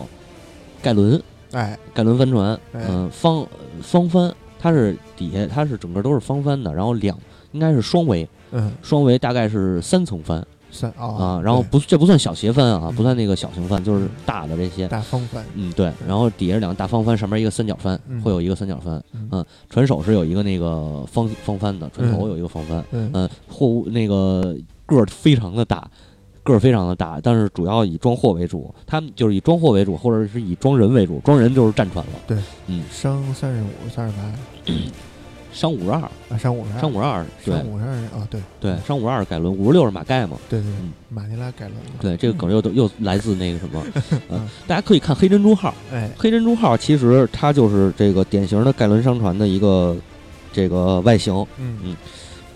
[0.80, 1.20] 盖伦，
[1.51, 1.76] 哎。
[1.93, 2.84] 盖伦帆船，哎。
[2.88, 3.45] 嗯、方
[3.82, 7.18] 方帆，它是底下它是整个都是方帆的，然后两
[7.51, 8.70] 应该是双桅，嗯。
[8.80, 14.88] 双桅大概是三层帆三啊啊，然后不这不算小斜帆啊，嗯不算那个小型帆，就是大的这些。
[14.88, 18.94] 大方帆，嗯，对，然后底下是两个大方帆，上面一个三角帆，嗯会有一个三角帆。
[19.12, 22.82] 嗯嗯，船首是有一个那个方方帆的，船头嗯有一个方帆。
[22.90, 24.56] 嗯嗯，货物那个
[24.86, 25.86] 个儿非常的大，
[26.42, 32.12] 个儿非常的大，但是主要以装货为主，他们就是以装货为主，或者是以装人为主，装人就是战船了。
[32.26, 34.72] 对，嗯，升三十五三十八
[35.53, 36.00] 商五十二，
[36.30, 36.80] 啊商五十二。
[36.80, 37.55] 商五十二，对。
[37.55, 38.40] 商五十二啊对。
[38.61, 40.36] 对，商五十二盖伦，五十六是马盖嘛。
[40.48, 40.92] 对对嗯。
[41.09, 43.84] 马尼拉盖伦对，这个梗又都又来自那个什么，
[44.28, 46.11] 呃嗯，大家可以看黑珍珠号，哎。
[46.16, 49.94] 黑珍珠号其实它就是这个典型的盖伦商船的一个
[50.53, 51.34] 这个外形。
[51.59, 51.78] 嗯。
[51.84, 51.96] 嗯。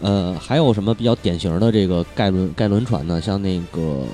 [0.00, 3.20] 呃，还有什么比较典型的这个盖伦盖伦船呢？
[3.20, 4.04] 像那个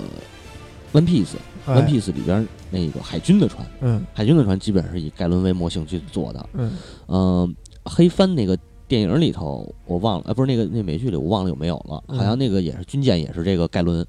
[0.93, 1.37] One Piece。
[1.67, 1.77] 哎。
[1.77, 4.05] One Piece 里边那个海军的船，嗯。
[4.13, 6.49] 海军的船基本上是以盖伦为模型去做的。
[6.55, 6.73] 嗯。
[7.07, 8.59] 嗯、黑帆那个
[8.93, 12.19] 电影里头我忘了，呃，不是那个那美剧里我忘了有没有了，嗯。
[12.19, 14.07] 好像那个也是军舰，也是这个盖伦。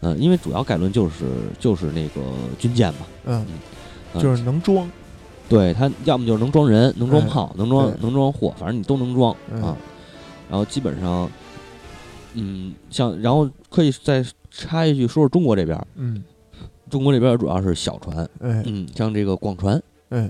[0.00, 1.26] 嗯、因为主要盖伦就是
[1.60, 2.20] 就是那个
[2.58, 3.46] 军舰嘛，嗯
[4.14, 4.90] 嗯就是能装。
[5.48, 9.62] 对他要么就是能装人，能装哎炮，能装能装货，反正你都能装嗯。
[9.62, 9.76] 啊。
[10.50, 11.30] 然后基本上，
[12.34, 16.24] 嗯，像然后可以再插一句说说中国这边儿，嗯。
[16.90, 18.60] 中国这边儿主要是小船，哎。
[18.66, 20.28] 嗯，像这个广船，哎。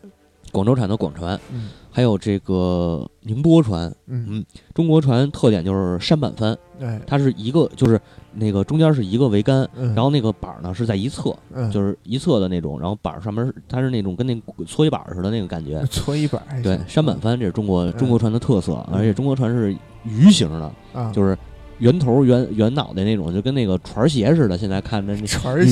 [0.52, 3.90] 广州产的广船，嗯还有这个宁波船。
[4.06, 4.44] 嗯
[4.74, 7.98] 中国船特点就是山板帆，哎它是一个就是
[8.34, 15.82] 那个中间是一个桅杆，嗯然后那个板儿呢是在一侧，嗯就是一侧的那种，然后板儿上面是它是那种跟那搓衣板儿似的那个感觉。
[15.86, 19.74] 搓衣板还对，行舢板帆这是中国嗯中国船的特色，嗯而且中国船是
[20.04, 21.34] 鱼形的，啊就是
[21.78, 24.58] 圆头圆圆脑袋那种，就跟那个船鞋似的。
[24.58, 25.26] 现在看着那女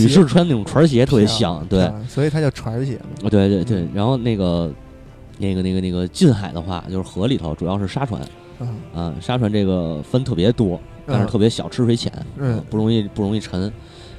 [0.08, 4.72] 士穿那种船鞋特别像，对，所以它叫船儿鞋嘛啊，对对对嗯，然后那个
[5.38, 8.20] 那个那个那个近海的话，就是河里头主要是沙船
[8.94, 13.72] 啊，沙船这个分特别多，但是特别小，吃水浅，嗯不容易不容易沉。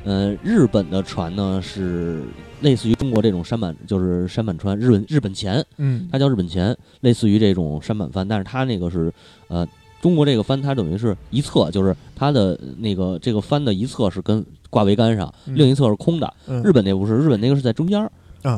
[0.03, 2.23] 呃，日本的船呢是
[2.61, 9.11] 类似于中国这种山板，就是山板船，日本日本前，嗯它叫日本前，类似于这种山板帆，但是它那个是
[9.47, 9.67] 呃。
[10.01, 16.31] 中国这个帆，它等于是一侧，就是它的那个这个帆的一侧是跟挂桅杆上，另一侧是空的。
[16.63, 18.07] 日本那不是，日本那个是在中间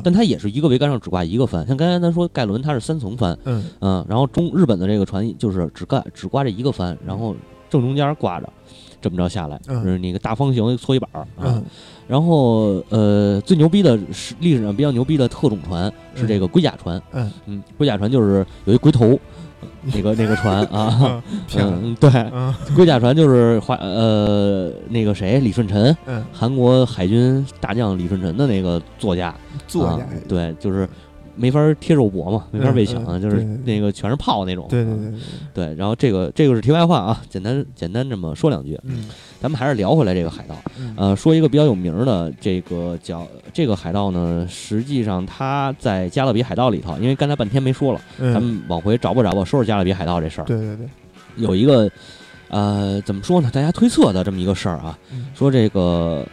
[0.03, 1.65] 但它也是一个桅杆上只挂一个帆。
[1.65, 3.63] 像刚才咱说盖伦，它是三层帆，嗯。
[3.79, 7.35] 嗯，然后中日本的这个船就是只盖只挂着一个帆，然后
[7.69, 8.49] 正中间挂着，
[9.01, 9.83] 这么着下来，嗯。
[9.83, 11.45] 是那个大方形搓衣板儿啊。
[11.45, 11.63] 嗯。
[12.07, 17.31] 然后呃，最牛逼的是历史上比较牛逼的特种船是这个龟甲船，嗯。
[17.45, 19.19] 嗯，龟甲船就是有一龟头，
[19.93, 22.53] 那个那个船 啊，啊漂亮嗯，对，嗯。
[22.75, 26.23] 龟甲船就是华呃那个谁李舜臣，嗯。
[26.33, 29.33] 韩国海军大将李舜臣的那个座驾，
[29.67, 30.87] 作家啊，对，就是
[31.37, 34.65] 没法贴肉搏嘛，没法被抢，嗯就是那个全是炮那种。
[34.65, 35.13] 啊对对对
[35.53, 38.77] 对，然后这个这个是题外话啊，简单简单这么说两句。
[38.83, 39.05] 嗯
[39.39, 50.45] 咱们还是聊回来这个海盗，嗯呃，说一个比较有名儿的这个叫这个海盗呢，实际上他在《加勒比海盗》里头，因为刚才半天没说了，嗯，咱们往回找吧找吧，说说加勒比海盗这事儿。
[50.45, 50.87] 对对对，
[51.35, 51.87] 有一个
[52.49, 53.51] 呃，怎么说呢？
[53.53, 56.25] 大家推测的这么一个事儿啊，嗯说这个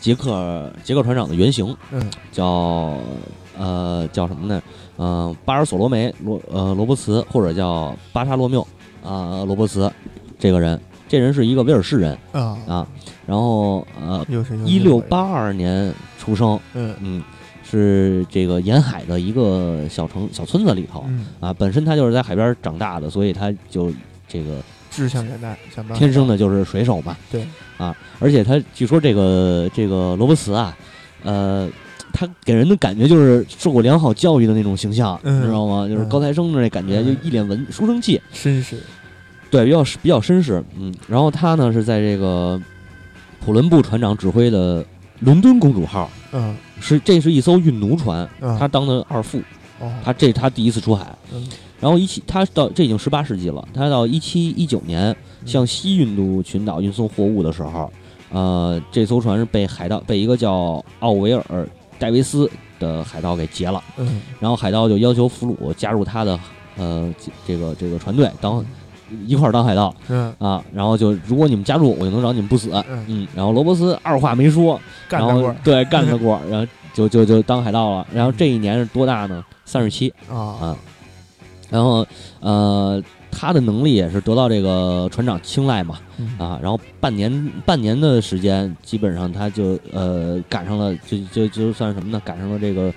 [0.00, 2.98] 杰克杰克船长的原型嗯叫
[3.60, 4.62] 呃叫什么呢？
[4.96, 8.66] 嗯、巴尔索罗梅罗呃罗伯茨，或者叫巴沙罗缪
[9.04, 9.90] 啊、罗伯茨
[10.38, 12.56] 这个人，这人是一个威尔士人啊。
[12.66, 12.86] 啊，
[13.26, 14.26] 然后呃
[14.64, 16.94] 一六八，二年出生，嗯。
[17.00, 17.22] 嗯，
[17.62, 23.92] 是这个沿海的一个小城小村子里头嗯，啊，本身他就是在海边长大的，所以他就
[24.26, 24.56] 这个
[24.90, 25.56] 志向远大，
[25.94, 27.16] 天生的就是水手嘛。
[27.30, 27.46] 对。
[27.78, 30.76] 啊，而且他据说这个这个罗伯茨啊，
[31.22, 31.66] 呃，
[32.20, 35.40] 他给人的感觉就是受过良好教育的那种形象，嗯。
[35.40, 35.88] 你知道吗？
[35.88, 37.06] 就是嗯高材生的那感觉，嗯。
[37.06, 38.76] 就一脸文书生气，绅士，
[39.50, 40.62] 对，比较比较绅士。
[40.78, 42.60] 嗯，然后他呢是在这个
[43.42, 44.84] 普伦布船长指挥的
[45.20, 46.54] 伦敦公主号，嗯。
[46.78, 49.38] 是这是一艘运奴船，嗯，他当的二副，
[49.78, 51.06] 哦，他这是他第一次出海。
[51.32, 51.48] 嗯。
[51.80, 53.66] 然后一七，他到这已经十八世纪了。
[53.72, 55.16] 他到一七一九年
[55.46, 57.90] 向西印度群岛运送货物的时候，
[58.30, 61.68] 呃，这艘船是被海盗被一个叫奥维尔
[62.00, 63.80] 戴维斯的海盗给劫了。
[63.98, 66.40] 嗯然后海盗就要求俘虏加入他的
[66.76, 68.64] 呃这这个这个船队，当
[69.26, 70.64] 一块儿当海盗嗯啊。
[70.72, 72.70] 然后就如果你们加入，我就能饶你们不死。
[72.88, 78.06] 嗯，嗯，然后罗伯斯二话没说，然后干得过对干得过， 然后就就就当海盗了。
[78.12, 79.44] 然后这一年是多大呢？
[79.64, 80.12] 三十七。
[80.28, 80.76] 啊啊，
[81.68, 82.06] 然后
[82.40, 86.36] 呃，他的能力也是得到这个船长青睐嘛嗯。
[86.38, 92.20] 啊，然后半年半年的时间，基本上他就呃赶上了，就就就算什么呢？
[92.24, 92.92] 赶上了这个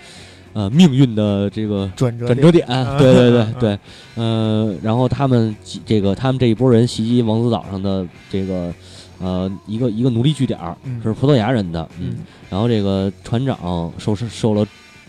[0.53, 3.79] 呃命运的这个转折转折点，啊对对对嗯对，
[4.15, 8.73] 呃，然后他们击这个他们这一波人袭击王子岛上的这个
[9.19, 10.59] 呃一个一个奴隶据点
[11.01, 12.17] 是葡萄牙人的，嗯，嗯。
[12.49, 13.57] 然后这个船长
[13.97, 14.65] 受受受了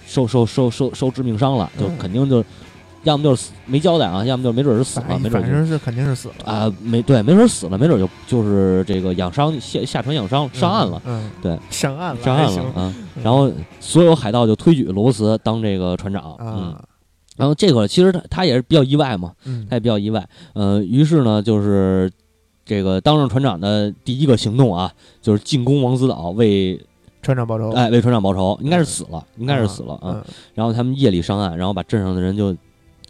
[0.06, 1.98] 受受受受受致命伤了，就嗯。
[1.98, 2.44] 肯定就
[3.04, 6.52] 要么就是死没交代啊，要么就没准是死了，没准就反正是肯定是死了。
[6.52, 13.50] 啊没对，没准死了，没准就就是这个养伤下下船养伤上岸了。，嗯，对，上岸了，上岸了啊，然后
[13.80, 16.84] 所有海盗就推举罗伯茨当这个船长，嗯，啊，
[17.36, 19.66] 然后这个其实他他也是比较意外嘛，嗯。
[19.68, 22.10] 他也比较意外，呃，于是呢就是
[22.64, 24.90] 这个当上船长的第一个行动啊，
[25.20, 26.80] 就是进攻王子岛为
[27.22, 30.24] 船长报仇，哎为船长报仇，应该是死了，应该是死了啊，嗯，
[30.54, 32.54] 然后他们夜里上岸，然后把镇上的人就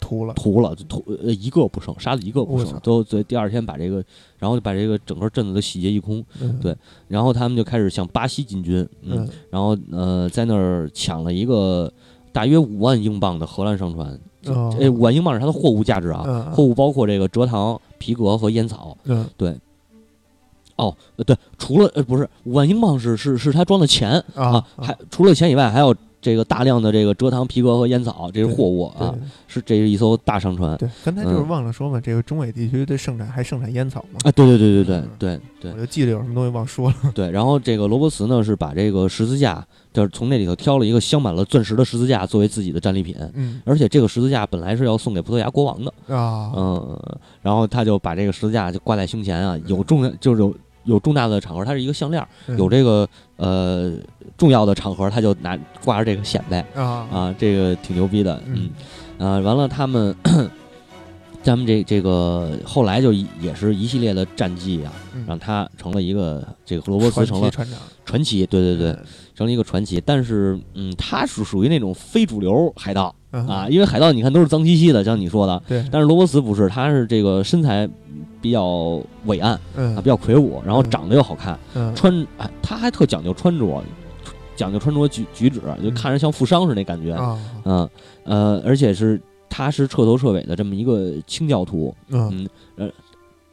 [0.05, 4.05] 秃了，屠了，就屠呃一个不剩，杀了一个不剩都对第二天把这个，
[4.39, 6.59] 然后就把这个整个镇子都洗劫一空，嗯。
[6.61, 6.77] 对
[7.09, 9.29] 然后他们就开始向巴西进军，嗯，嗯。
[9.49, 11.91] 然后呃在那儿抢了一个
[12.33, 14.77] 大约五万英镑的荷兰商船，哦。
[14.79, 18.97] 这五万英镑是它的货物价值啊，嗯货物包括这个蔗糖、皮革和烟草。
[19.05, 19.27] 嗯。
[20.77, 25.95] 哦，呃，对，除了呃不是五万英镑是是是他装的钱啊还除了钱以外，还有
[26.25, 29.15] 这个大量的这个蔗糖、皮革和烟草，这是货物啊，
[29.47, 30.75] 是这是一艘大商船。
[30.79, 31.49] 对，刚才就是嗯。
[31.49, 35.11] 忘了说嘛，这个中纬地区的盛产还盛产烟草嘛，啊，对对对对对嗯。
[35.19, 35.73] 对对。
[35.73, 39.63] 我就记得有什么东西忘说了， 对，然后这个罗伯茨呢是把这个十字架，
[39.93, 43.61] 就是从那里头挑了一个镶满了钻石的十字架作为自己的战利品，嗯。
[43.67, 46.99] 而且这个十字架本来是要送给葡萄牙国王的，啊，嗯，
[47.43, 50.55] 然后他就把这个十字架就挂在胸前啊，有重就是有
[50.85, 52.27] 有重大的场合，它是一个项链
[52.57, 53.93] 有这个呃
[54.37, 57.07] 重要的场合，他就拿挂着这个显摆啊。
[57.11, 58.71] 啊，这个挺牛逼的，嗯。
[59.19, 60.15] 嗯，啊，完了他们。
[61.45, 65.27] 咱们这这个后来就也是一系列的战绩啊，嗯。
[65.29, 67.75] 让他成了一个这个罗伯茨成了传奇，
[68.07, 69.05] 传奇，对对对，嗯
[69.35, 70.03] 成了一个传奇。
[70.05, 77.89] 但是，嗯，他是属于那种非主流海盗嗯啊，因为海盗你看都是脏兮兮的，像你说的，对，但是罗伯茨不是，他是这个身材
[78.41, 81.95] 比较伟岸嗯啊，比较魁梧，然后嗯长得又好看，嗯。
[81.95, 83.83] 穿哎，他还特讲究穿着，
[84.55, 87.89] 讲究穿着举举止，就看着像富商似的那感觉，啊嗯
[88.25, 92.29] 呃，而且是他是彻头彻尾的这么一个清教徒，嗯。
[92.31, 92.91] 嗯呃，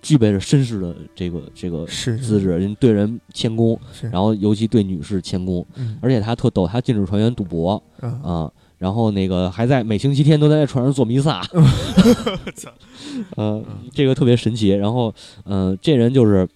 [0.02, 3.80] 具备着绅士的这个这个资质，人对人谦恭，
[4.12, 5.98] 然后尤其对女士谦恭，嗯。
[6.02, 11.42] 而且他特逗，他禁止船员赌博啊啊、然后那个还在每星期天都在船上做弥撒，
[13.38, 14.70] 呃，这个特别神奇。
[14.70, 16.48] 然后，呃，这人就是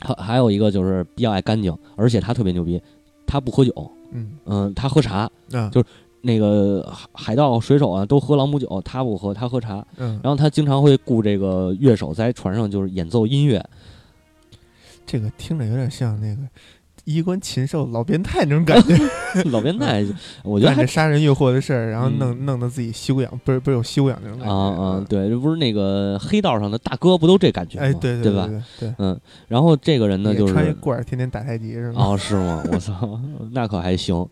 [0.00, 2.80] 还还有一个就是比较爱干净，而且他特别牛逼，
[3.26, 4.32] 他不喝酒，嗯。
[4.44, 5.30] 嗯、他喝茶。
[5.52, 5.70] 啊。
[5.72, 5.82] 就
[6.26, 9.86] 那个海海盗、水手啊，都喝朗姆酒，他不喝，他喝茶。
[9.96, 13.64] 嗯，然后他经常会雇这个乐手在船上就是演奏音乐，
[15.06, 16.42] 这个听着有点像那个
[17.04, 18.96] 衣冠禽兽、老变态那种感觉。
[19.52, 20.04] 老变态，
[20.42, 24.82] 我觉得还杀人越货的事儿，然后嗯弄弄得自己修养，不是不是有修养那种感啊觉。
[24.82, 27.84] 啊啊，对，这不是那个黑道上的大哥，不都这感觉吗？
[27.84, 28.46] 哎，对对吧？
[28.46, 30.74] 对对，嗯，然后这个人呢，就是穿一
[31.04, 32.02] 天天打太极是吗？
[32.02, 32.64] 哦，是吗？
[32.72, 33.20] 我操，
[33.52, 34.26] 那可还行。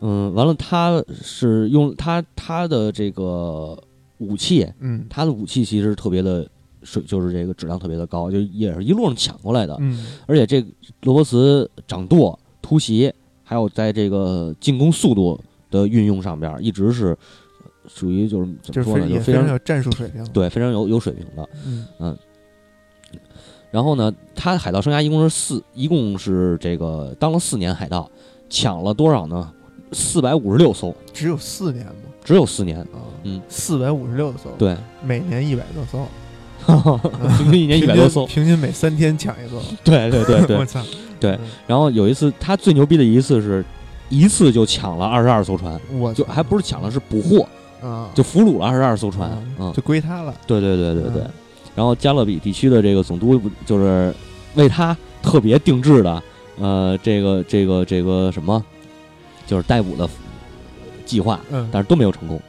[0.00, 3.76] 嗯，完了，他是用他他的这个
[4.18, 6.48] 武器，嗯他的武器其实特别的
[6.82, 9.76] 水，就是这个质量特别的高，就也是一路上抢过来的。
[9.80, 10.68] 嗯而且这个
[11.02, 15.40] 罗伯茨掌舵、突袭，还有在这个进攻速度
[15.70, 17.16] 的运用上边，一直是
[17.88, 21.48] 属于就是怎么说呢，就非常有战术水平。，对非常有有水平的。
[22.00, 22.16] 嗯
[23.72, 28.10] 然后呢，他海盗生涯一共是四，一共是这个当了四年海盗，
[28.48, 29.52] 抢了多少呢？
[29.92, 31.92] 四百五十六艘，只有四年吗，
[32.24, 32.78] 只有四年。
[32.78, 36.06] 啊，嗯，四百五十六艘，，对，每年一百多艘，
[37.38, 38.26] 平均一年一百多艘。
[38.26, 39.60] 平均每三天抢一艘。
[39.84, 40.64] 对对对对 我。
[40.64, 40.80] 操，
[41.18, 43.64] 对嗯，然后有一次，他最牛逼的一次是，
[44.08, 47.46] 一次就抢了二十二艘船，我就还不是抢了，是捕获，
[47.80, 49.30] 啊，就俘虏了二十二艘船。
[49.58, 50.34] 嗯，就归他了。
[50.46, 51.30] 对对对对对嗯。
[51.74, 54.14] 然后加勒比地区的这个总督就是
[54.54, 56.22] 为他特别定制的，
[56.58, 58.64] 呃，这个这个这个什么，
[59.46, 60.08] 就是逮捕的
[61.04, 62.40] 计划，嗯，但是都没有成功。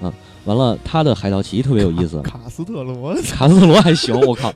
[0.00, 0.12] 嗯，
[0.44, 4.52] 完了，他的海盗旗特别有意思，卡斯特罗，卡斯特罗还行， 我靠，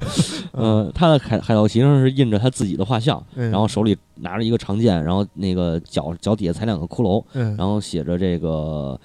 [0.52, 3.50] 呃，他的海海盗旗上是印着他自己的画像，嗯。
[3.50, 8.98] 然后手里拿着一个长剑，然后那个脚脚底下踩两个骷髅，嗯，然后写着这个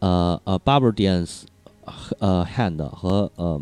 [0.00, 1.42] 呃呃 Barbadians
[2.18, 3.60] 呃 hand 和呃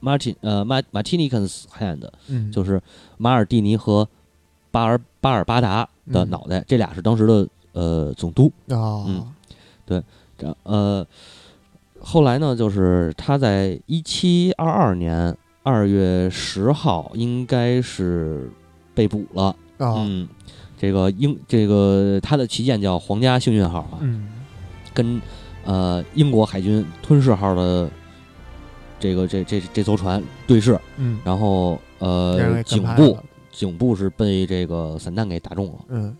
[0.00, 2.80] Martin 呃 Ma Martinicans hand，嗯，就是
[3.16, 4.06] 马尔蒂尼和
[4.70, 6.30] 巴尔巴尔巴达的嗯。
[6.30, 8.52] 脑袋，这俩是当时的呃总督。
[8.68, 9.26] 啊，嗯
[9.86, 10.02] 这
[10.62, 11.06] 呃，
[12.00, 18.50] 后来呢，就是他在一七二二年二月十号，应该是
[18.94, 19.54] 被捕了。
[19.78, 20.26] 啊，嗯，
[20.78, 24.28] 这个英这个他的旗舰叫皇家幸运号啊，嗯
[24.94, 25.20] 跟
[25.64, 27.90] 呃英国海军吞噬号的
[28.98, 33.18] 这个这这这艘船对视，嗯，然后呃给颈部
[33.52, 35.78] 颈部是被这个散弹给打中了。
[35.88, 36.16] 嗯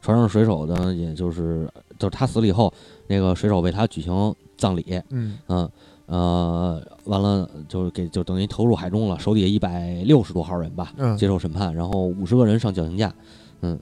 [0.00, 1.68] 船上水手呢，也就是
[1.98, 2.72] 就是他死了以后，
[3.06, 5.38] 那个水手为他举行葬礼，嗯。
[5.48, 5.70] 嗯
[6.08, 13.12] 呃，完了就是给就等于投入海中了，手底下一百六十多号人吧，嗯，接受审判，然后五十个人上绞刑架，
[13.60, 13.78] 嗯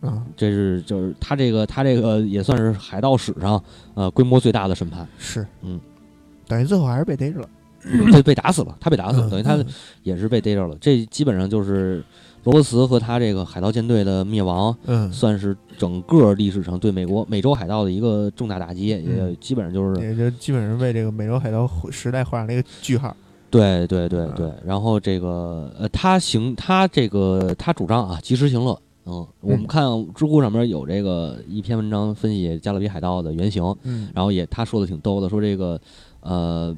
[0.00, 3.60] 啊，这是就是他这个他这个也算是海盗史上
[3.94, 5.80] 呃规模最大的审判，是，嗯，
[6.46, 7.48] 等于最后还是被逮着了，
[8.12, 9.30] 被被打死了，他被打死了，嗯。
[9.30, 9.66] 等于他嗯。
[10.04, 12.00] 也是被逮着了，这基本上就是
[12.46, 23.14] 罗伯茨和他这个海盗舰队的灭亡，嗯，算是整个历史上对美国美洲海盗的一个重大打击，也嗯基本上就是也就基本上为这个美洲海盗时代画上了一个句号。
[23.50, 24.52] 对对对嗯对。
[24.64, 28.80] 然后这个呃，他行他这个他主张啊，及时行乐。
[29.06, 29.84] 嗯，我们嗯看
[30.14, 35.80] 知乎上面有这个一篇文章分析加勒比海盗的原型，嗯然后也他说的挺逗的，说这个
[36.20, 36.76] 呃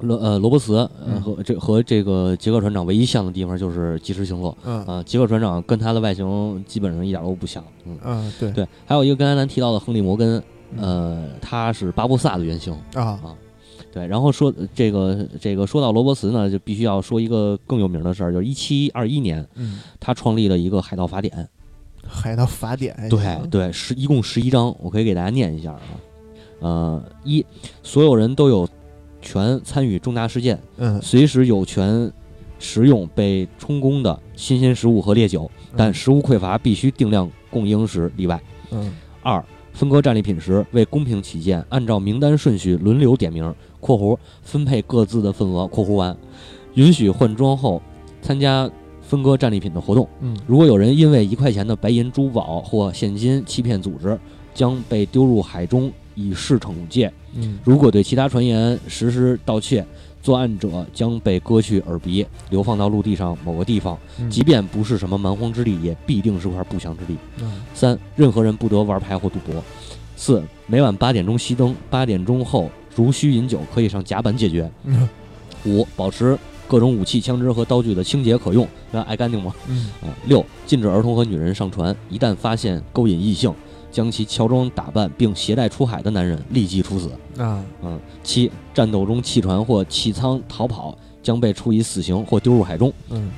[0.00, 4.56] 罗呃罗伯茨呃嗯和这和这个杰克船长唯一像的地方就是及时行乐。
[4.64, 7.64] 嗯啊，杰克船长跟他的外形基本上一点都不像。
[7.84, 10.42] 嗯，嗯，对对，还有一个刚才咱提到的亨利摩根，
[10.76, 12.72] 嗯呃，他是巴布萨的原型。
[12.94, 13.18] 啊
[13.92, 21.48] 对，然后说这个这个说到罗伯茨呢，就必须要说一个更有名的事儿，就是一七二一年，嗯，他创立了一个海盗法典。
[22.06, 25.80] 海盗法典对对，十一共十一章，我可以给大家念一下啊。
[26.60, 27.44] 呃，一，
[27.82, 28.68] 所有人都有
[29.20, 32.10] 权参与重大事件，嗯，随时有权
[32.58, 38.40] 食用被充公的新鲜食物和烈酒，但嗯食物匮乏必须定量供应时例外。
[38.70, 38.92] 嗯。
[39.22, 46.16] 二，分割战利品时，为公平起见，按照名单顺序轮流点名（括弧分配各自的份额）（括弧完），
[46.74, 47.82] 允许换装后
[48.22, 48.70] 参加
[49.02, 50.08] 分割战利品的活动。
[50.20, 50.36] 嗯。
[50.46, 54.18] 如果有人因为一块钱的白银珠宝或现金欺骗组织，
[54.54, 57.12] 将被丢入海中以示惩戒。
[57.36, 59.86] 嗯如果对其他船员实施盗窃，
[60.20, 67.16] 作案者将被割去耳鼻，流放到陆地上某个地方，嗯，即便不是什么蛮荒之地，也必定是块不祥之地。
[67.40, 69.62] 嗯三，任何人不得玩牌或赌博。
[70.16, 74.68] 四，每晚八点钟熄灯，八点钟后如需饮酒，可以上甲板解决。
[74.82, 75.08] 嗯
[75.64, 76.36] 五，保持
[76.66, 79.54] 各种武器、枪支和刀具的清洁可用，那爱干净吗？
[79.68, 83.52] 嗯啊，六，禁止儿童和女人上船，一旦发现勾引异性，
[83.96, 87.10] 将其乔装打扮并携带出海的男人立即处死。
[87.38, 92.92] 啊嗯，七，战斗中弃船或弃舱逃跑，将被处以死刑或丢入海中。
[93.08, 93.32] 嗯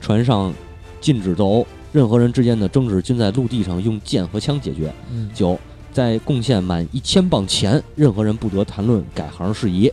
[0.00, 0.54] 船上
[1.02, 4.90] 禁止斗殴，任何人之间的争执均在陆地上用剑和枪解决。
[5.10, 5.60] 嗯九，
[5.92, 9.92] 在贡献满一千磅前，任何人不得谈论改行事宜。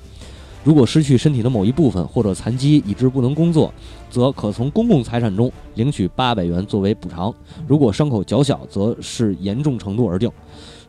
[0.67, 3.73] 如果失去身体的某一部分或者残疾以致不能工作，
[4.09, 7.31] 则可从公共财产中领取八百元作为补偿；
[7.65, 10.29] 如果伤口较小，则视严重程度而定。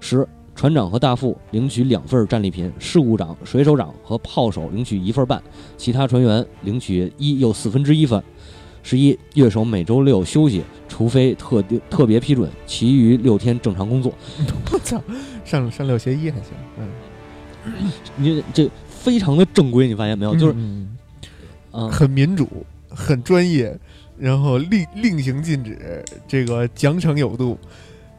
[0.01, 0.27] 十、
[0.57, 5.41] 船长和大副领取两份战利品，事务长、水手长和炮手领取一份半，
[5.77, 8.21] 其他船员领取一又四分之一份。
[8.83, 14.13] 十一、乐手每周六休息，除非特定特别批准，其余六天正常工作。
[14.73, 15.01] 我操，
[15.45, 16.51] 上上六学一还行，
[16.81, 18.69] 嗯，你这
[19.09, 20.35] 非常的正规，你发现没有？
[20.37, 20.97] 就是嗯
[21.73, 22.47] 嗯，很民主，
[22.91, 23.75] 很专业，
[24.19, 27.59] 然后令令行禁止，这个奖惩有度，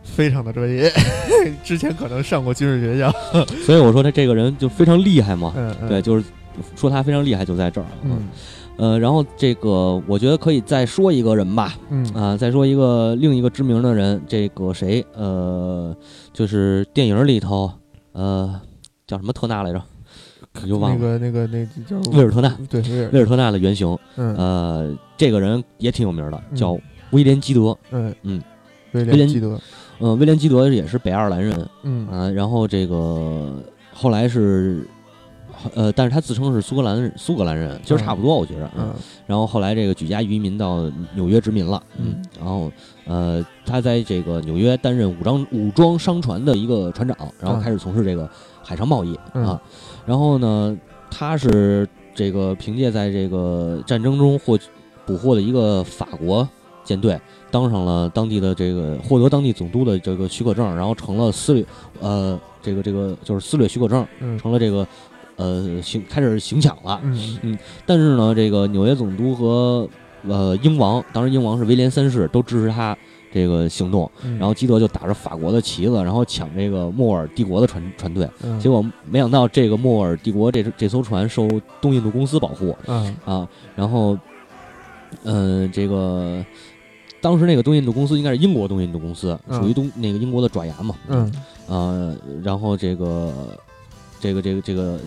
[0.03, 0.91] 非常的专业。
[1.63, 3.11] 之前可能上过军事学校，
[3.63, 5.53] 所以我说他这个人就非常厉害嘛。
[5.55, 6.23] 嗯，嗯对，，就是
[6.75, 7.87] 说他非常厉害，就在这儿。
[8.03, 8.27] 嗯
[8.77, 15.93] 呃，然后这个我觉得可以再说一个人吧，嗯啊、再说一个另一个知名的人，这个谁，呃，
[16.31, 17.69] 就是电影里头，
[18.13, 18.57] 呃，
[19.05, 19.83] 叫什么特纳来着？
[20.55, 22.81] 我就忘了，那个那个那叫威尔特纳，对
[23.11, 26.77] 威尔，特纳的原型，嗯呃，这个人也挺有名的，嗯叫
[27.11, 27.77] 威廉基德。
[27.91, 28.41] 嗯嗯，
[28.93, 29.59] 威威廉廉基德，
[29.99, 34.85] 嗯、威廉基德也是北爱尔兰人，嗯啊、然后这个后来是，
[35.75, 38.93] 呃，但是他自称是苏格兰，苏格兰人，其实差不多，我觉着，嗯
[39.27, 42.71] 然后后来这个举家移民到纽约殖民了，嗯，然后
[43.05, 48.29] 呃，他在这个纽约担任武装武装商船的一个船长，然后嗯开始从事这个
[48.69, 49.43] 海上贸易、嗯。
[49.47, 49.59] 啊，
[50.05, 50.77] 然后呢，
[51.09, 54.55] 他是这个凭借在这个战争中获
[55.07, 56.47] 捕获的一个法国
[56.83, 61.65] 舰队，当上了当地的这个获得当地总督的这个许可证，然后成了私掠，
[61.99, 64.37] 呃，这个这个就是私掠许可证，嗯。
[64.37, 64.87] 成了这个
[65.35, 67.57] 呃行开始行抢了，嗯
[67.87, 69.89] 但是呢，这个纽约总督和
[70.27, 72.95] 呃英王，当时英王是威廉三世，都支持他
[73.31, 74.09] 这个行动。
[74.23, 78.29] 嗯，然后基德就打着法国的旗子，然后抢这个莫尔帝国的船船队。
[78.43, 81.47] 嗯结果没想到，这个莫尔帝国这这艘船受
[81.81, 83.47] 东印度公司保护嗯啊。
[83.75, 84.17] 然后，
[85.23, 86.43] 嗯、这个
[87.21, 90.95] 当时那个东印度公司应该是英国东印度公司，嗯属于东那个英国的爪牙嘛。
[91.07, 91.31] 嗯
[91.67, 93.33] 啊，然后这个
[94.19, 94.99] 这个这个这个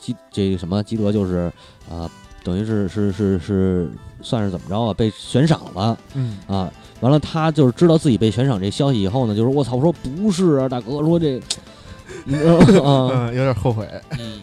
[0.00, 1.52] 基这个什么基德就是
[1.90, 2.10] 啊、
[2.42, 3.90] 等于是是是是
[4.22, 4.94] 算是怎么着啊？
[4.94, 6.72] 被悬赏了嗯啊！
[7.00, 11.40] 完了，他就是知道自己被悬赏这消息以后呢，就是我操，我说不是啊，大哥，说这，
[12.26, 13.88] 嗯，有点后悔，
[14.18, 14.40] 嗯，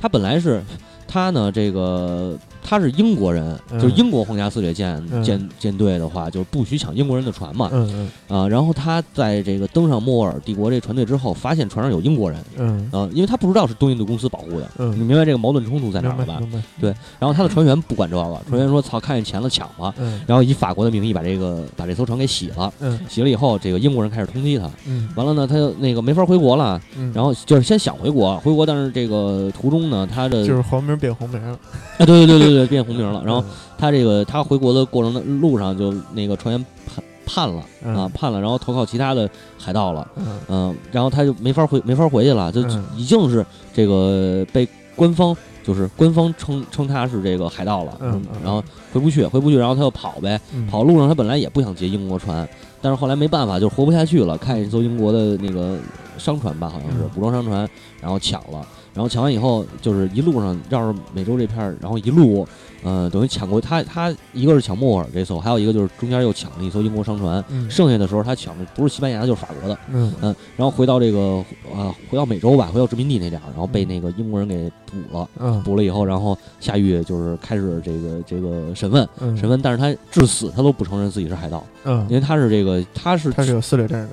[0.00, 0.62] 他本来是
[1.06, 2.36] 他呢，这个
[2.68, 3.80] 他是英国人，嗯。
[3.80, 5.22] 就是英国皇家撕裂舰嗯。
[5.22, 12.86] 舰舰队的话，就是不许抢英国人的船嘛，嗯啊，然后他在这个登上莫尔帝国这船队之后，发现船上有英国人，嗯。
[12.92, 14.92] 啊，因为他不知道是东印度公司保护的，嗯。
[14.92, 16.42] 你明白这个矛盾冲突在嗯，哪儿了吧？
[16.78, 20.20] 对，然后他的船员不管这个，船员说操，看见钱了抢了，嗯。
[20.26, 22.98] 然后以法国的名义把这个把这艘船给洗了，嗯。
[23.08, 25.08] 洗了以后，这个英国人开始通缉他，嗯。
[25.16, 31.40] 完了呢，他就那个没法回国了，嗯，然后就是先想回国，回国，但是这个途中呢，他的就是黄名变红名。
[31.40, 31.52] 了，
[31.98, 33.44] 啊，对对对对对，变红名了，然后嗯
[33.78, 37.94] 他这个他回国的过程的路上就那个船员判判了嗯。
[37.94, 39.28] 啊，判了，然后投靠其他的
[39.58, 40.06] 海盗了。
[40.16, 40.40] 嗯。
[40.48, 42.84] 嗯，然后他就没法回没法回去了，就嗯。
[42.96, 47.96] 已经是这个被官方就是官方称称他是这个海盗了，
[48.42, 50.66] 然后回不去，回不去，然后他就跑呗，嗯。
[50.66, 52.48] 跑路上他本来也不想劫英国船，
[52.80, 55.76] 但是后来没办法，就活不下去了，看一艘英国的那个
[56.16, 57.10] 商船吧，好像是嗯。
[57.14, 57.68] 武装商船，
[58.00, 58.66] 然后抢了，
[58.98, 62.44] 然后抢完以后就是一路上绕着美洲这片儿，然后一路。
[62.84, 67.68] 呃，等于抢过他，他一个是抢莫尔这艘，还有一个就是中间又抢了一艘英国商船，嗯。
[67.68, 70.12] 剩下的时候他抢的不是西班牙就是法国的，嗯。
[70.20, 71.44] 嗯，然后回到这个
[71.74, 75.60] 呃，回到美洲吧，回到殖民地那点儿，然后被那个英国人给捕了，嗯。
[75.64, 82.02] 捕了以后，然后下狱就是开始这个这个审问，嗯审问，但是他至死他都不承认自己是海盗，嗯。
[82.02, 84.08] 因嗯，为他是这个他是他是有撕裂证的，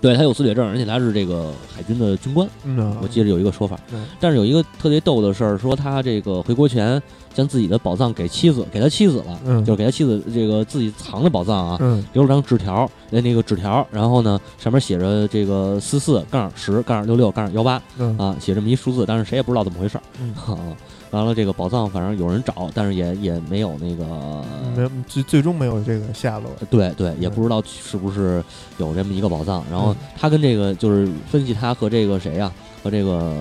[0.00, 7.00] 对他有撕裂症，而且他是这个海军的军官，嗯，我记得有一个说法，嗯但是有一个特别逗的事儿，说他这个回国前
[7.34, 20.02] 将自己的宝藏给妻子，给他妻子了，嗯就是给他妻子这个自己藏的宝藏啊，嗯留了张纸条，那，那个纸条，然后呢，上面写着这个四四杠十杠六六杠幺八嗯啊，写这么一数字，但是谁也不知道怎么回事儿。
[20.20, 20.58] 嗯啊
[21.10, 24.44] 完了，这个宝藏反正有人找，但是也也没有那个，
[24.76, 28.44] 没有最最终没有这个下落，对对，也嗯不知道是不是
[28.76, 29.64] 有这么一个宝藏。
[29.70, 29.96] 然后嗯。
[30.18, 32.52] 他跟这个就是分析他和这个谁呀、
[32.82, 33.36] 和这个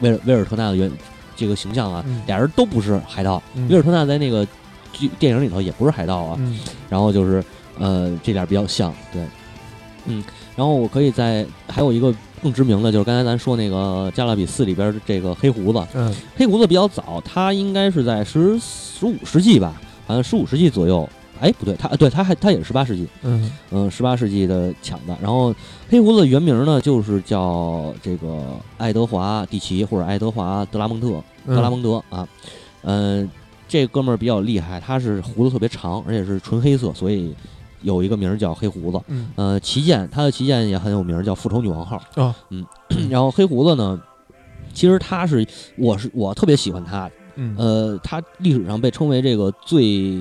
[0.00, 0.90] 威尔威尔特纳的原
[1.34, 2.22] 这个形象啊，嗯。
[2.26, 3.42] 俩人都不是海盗。
[3.54, 3.66] 嗯。
[3.68, 4.46] 威尔特纳在那个
[4.92, 6.58] 剧电影里头也不是海盗啊，嗯。
[6.90, 7.42] 然后就是
[7.78, 9.22] 呃这点儿比较像，对，
[10.04, 10.22] 嗯，
[10.54, 12.14] 然后我可以在还有一个
[12.46, 16.14] 更知名的就是刚才咱说那个《加勒比四》里边儿这个黑胡子，嗯。
[16.36, 19.74] 黑胡子比较早，他应该是在十十五世纪吧，
[20.06, 21.08] 好像十五世纪左右。
[21.40, 23.50] 哎，不对，他对他还他也是十八世纪，嗯。
[23.72, 25.18] 嗯，十八世纪的抢的。
[25.20, 25.52] 然后
[25.88, 28.44] 黑胡子的原名呢，就是叫这个
[28.78, 32.28] 爱德华·蒂奇或者爱德华·德拉蒙特德拉蒙德啊，
[32.82, 33.28] 嗯，
[33.66, 37.34] 这哥们儿比较厉害，他是胡子特别长，而且是纯黑色，所以
[37.86, 39.00] 有一个名儿叫黑胡子。
[39.06, 39.28] 嗯。
[39.36, 42.02] 呃，旗舰他的旗舰也很有名儿，叫复仇女王号。
[42.16, 42.64] 哦，嗯，
[43.08, 44.00] 然后黑胡子呢，
[44.74, 45.46] 其实他是
[45.78, 47.54] 我是我特别喜欢他，嗯。
[47.56, 50.18] 呃，他历史上被称为这个最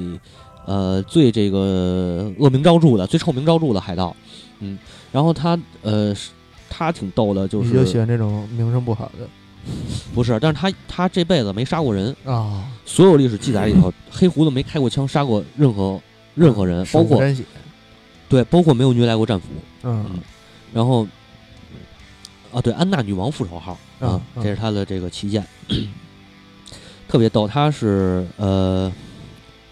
[0.65, 4.15] 呃最这个恶名昭著的、最臭名昭著的海盗。
[4.59, 4.77] 嗯，
[5.11, 6.15] 然后他呃
[6.69, 9.27] 他挺逗的，就你就喜欢这种名声不好的。
[10.13, 15.99] 不是，但是他他这辈子没杀过人，啊，所有历史记载里头，黑胡子没开过枪，杀过任何
[16.35, 17.19] 任何人，包括，
[18.29, 19.47] 对，包括没有虐待过战俘。
[19.83, 20.19] 嗯
[20.73, 21.07] 然后
[22.51, 25.45] 啊，对，安娜女王复仇号啊这是他的这个旗舰，
[27.07, 27.47] 特别逗。
[27.47, 28.91] 他是呃，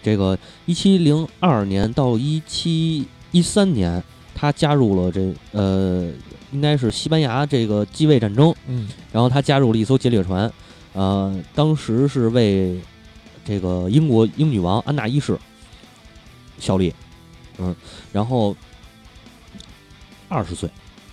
[0.02, 4.02] 这个一七零二年到一七一三年，
[4.34, 6.10] 他加入了这呃，
[6.52, 10.50] 应该是西班牙这个继位战争，嗯然后他加入了一艘劫掠船，
[10.94, 12.80] 呃，当时是为
[13.44, 15.38] 这个英国英女王安娜一世
[16.58, 16.92] 效力，
[17.58, 17.74] 嗯，
[18.12, 18.54] 然后
[20.28, 20.68] 二十岁，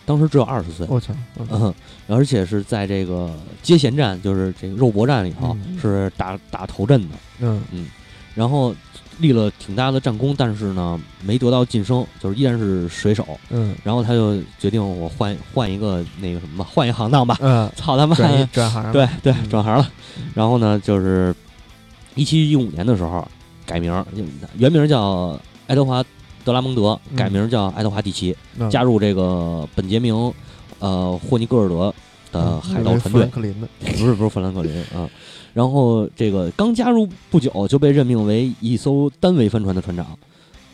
[0.05, 1.73] 当时只有二十岁，我操，嗯嗯，
[2.07, 3.29] 而且是在这个
[3.61, 7.61] 接舷战，就是这个肉搏战里头、嗯是打打头阵的，嗯
[8.33, 8.73] 然后
[9.19, 13.27] 立了挺大的战功，但是呢没得到晋升，就是依然是水手。
[13.49, 17.37] 嗯然后他就决定我换换一个那个什么吧，换一行当吧。
[17.41, 18.15] 嗯，操他妈！
[18.15, 19.91] 转 转行，对对嗯，转行了。
[20.33, 21.35] 然后呢，就是
[22.15, 23.27] 一七一五年的时候
[23.71, 24.05] 改名儿，
[24.57, 26.03] 原名叫爱德华
[26.43, 30.13] 德拉蒙德，嗯改名叫爱德华蒂奇，嗯加入这个本杰明
[30.79, 31.93] 呃霍尼戈尔德
[32.33, 33.25] 的嗯海盗船队
[33.95, 35.09] 不是不是富兰克林啊。
[35.53, 40.05] 然后这个刚加入不久就被任命为一艘单桅帆船的船长。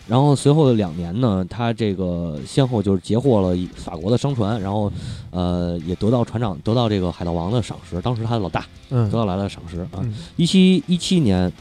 [0.08, 4.92] 然后随后的两年呢，他这个先后就是截获了法国的商船，然后
[5.32, 10.00] 呃也得到船长得到这个海盗王的赏识，当时他的老大嗯得到来了赏识啊。
[10.00, 11.52] 嗯一七一七年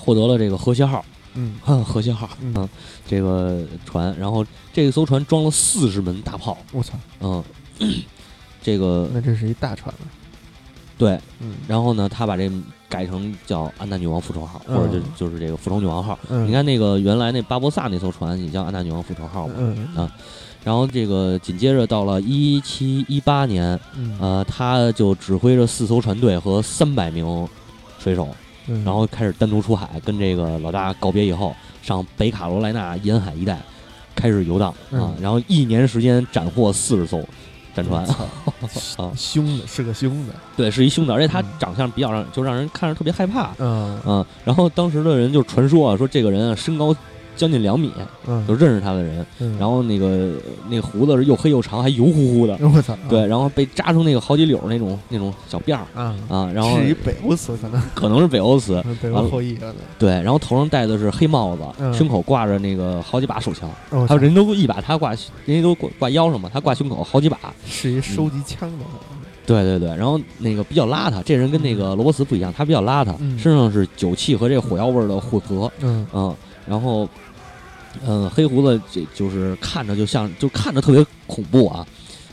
[0.00, 1.04] 获得了这个和谐号，
[1.34, 1.58] 嗯。
[1.84, 2.28] 和谐号。
[2.40, 2.54] 嗯。
[2.54, 2.68] 啊
[3.06, 7.42] 这个船，然后这艘船装了四十门大炮，我操，嗯，
[8.62, 10.06] 这个那这是一大船了，
[10.96, 11.56] 对，嗯。
[11.66, 12.50] 然后呢，他把这
[12.88, 14.76] 改成叫安娜女王复仇号，嗯。
[14.76, 16.18] 或者就就是这个复仇女王号。
[16.28, 19.54] 嗯，你看那个原来那巴博萨那艘船也叫安娜女王复仇号嘛。
[19.96, 20.10] 啊
[20.62, 24.16] 然后这个紧接着到了一七一八年，嗯。
[24.20, 27.48] 呃，他就指挥着四艘船队和三百名
[27.98, 28.28] 水手，
[28.66, 33.58] 嗯，然后开始单独出海，跟这个老大告别以后，上北卡罗来纳沿海一带
[34.14, 35.14] 开始游荡啊嗯。
[35.20, 37.22] 然后一年时间斩获四十艘
[37.74, 38.04] 战船。
[38.96, 41.46] 啊，凶的是个凶的，对，是一凶的，而且他嗯。
[41.58, 43.50] 长相比较让就让人看着特别害怕。
[43.58, 44.00] 嗯。
[44.06, 46.94] 嗯，然后当时的人就传说啊，说这个人啊身高
[47.40, 47.90] 将近两米，
[48.26, 49.56] 嗯，就认识他的人，嗯。
[49.58, 50.32] 然后那个
[50.68, 59.56] 那个胡子是又黑又长，还油乎乎的，我操，对，然后被扎成那个好几绺那种那种小辫儿啊，啊，然后是一北欧词可能， 可能是北欧词，北欧后裔
[59.98, 65.10] 对，然后头上戴的是黑帽子，嗯胸口挂着那个好几把手枪，我操还有人都一把，他挂
[65.46, 68.84] 人家都挂挂腰上嘛，他挂胸口好几把， 是一收集枪的，
[69.46, 73.36] 对对对，然后那个比较邋遢，这人跟那个罗伯茨不一样，他比较邋遢，嗯。
[73.38, 76.06] 身上是酒气和这个火药味儿的混合，嗯。
[76.12, 76.32] 嗯，
[76.68, 77.08] 然后，
[78.06, 81.86] 嗯，黑胡子这就是看着就像就看着特别恐怖啊，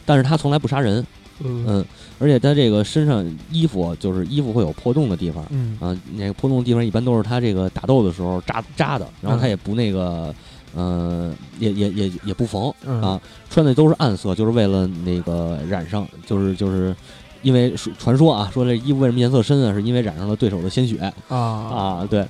[0.05, 1.05] 但是他从来不杀人，
[1.43, 1.85] 嗯嗯，
[2.19, 10.33] 而且他这个身上衣服就是衣服会有破洞的地方，嗯啊，那个破洞的地方一般都是他这个打斗的时候扎扎的，然后他也不那个，
[10.75, 16.95] 呃，也也也也不缝嗯啊，穿的都是暗色，就是为了那个染上，就是就是。
[17.43, 19.71] 因为传说啊，说这衣服为什么颜色深啊？
[19.71, 20.97] 是因为染上了对手的鲜血
[21.29, 22.27] 啊啊，对，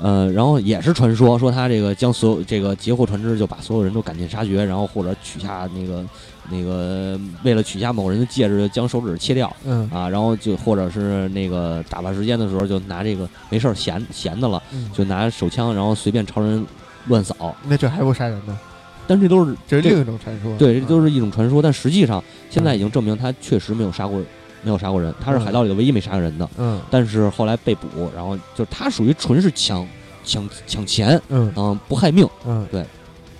[0.00, 6.04] 呃，然后也是传说，说他这个将所有这个截获船只，就把所有人都赶尽杀绝，然后或者取下那个
[6.50, 9.88] 那个为了取下某人的戒指，将手指切掉嗯。
[9.90, 16.64] 啊，然后就或者是那个打发时间的时候，就拿这个没事儿闲闲的了，嗯，就拿手枪，然后随便朝人
[17.08, 18.58] 乱扫，那这还不杀人呢？
[19.06, 24.20] 但这都是这这是另一种传说，对，这都是是一种传说，但实际上现在已经证明他确实没有杀过
[24.62, 26.48] 没有杀过人，他是海盗里的唯一没杀过人的。
[26.56, 26.80] 嗯。
[26.90, 29.86] 但是后来被捕，然后就是他属于纯是抢
[30.24, 31.52] 抢抢钱，嗯。
[31.56, 32.84] 嗯、不害命，嗯，对，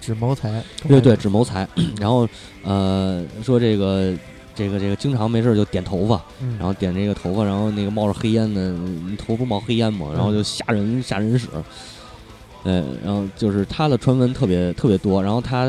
[0.01, 1.69] 只谋财，对对，只谋财。
[2.01, 2.29] 然后
[2.63, 4.15] 呃说这个
[4.55, 11.47] 这个这个经常没事就点头发，嗯，然后点这个头发，然后那个冒着黑烟的，你头不冒黑烟嘛，然后就吓人吓人使。
[12.65, 15.65] 对，然后就是他的传闻特别特别多，然后他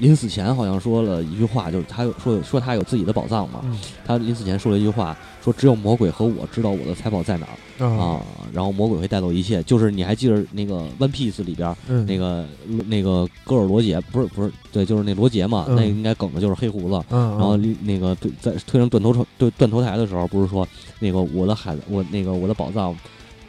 [0.00, 3.60] 临死前好像说了一句话，就是他有说说他有自己的宝藏嘛。
[3.64, 8.20] 嗯他临死前说了一句话，说只有魔鬼和我知道我的财宝在哪儿啊啊，
[8.52, 9.62] 然后魔鬼会带走一切。
[9.62, 12.44] 就是你还记得那个《One Piece》里边那个
[12.88, 17.04] 那个戈尔罗杰，不是不是，对，就是那罗杰嘛，嗯那应该梗的就是黑胡子。
[17.10, 20.66] 嗯，然后离那个对在推上断头对断头台的时候，不是说
[20.98, 22.96] 那个我的海，我那个我的宝藏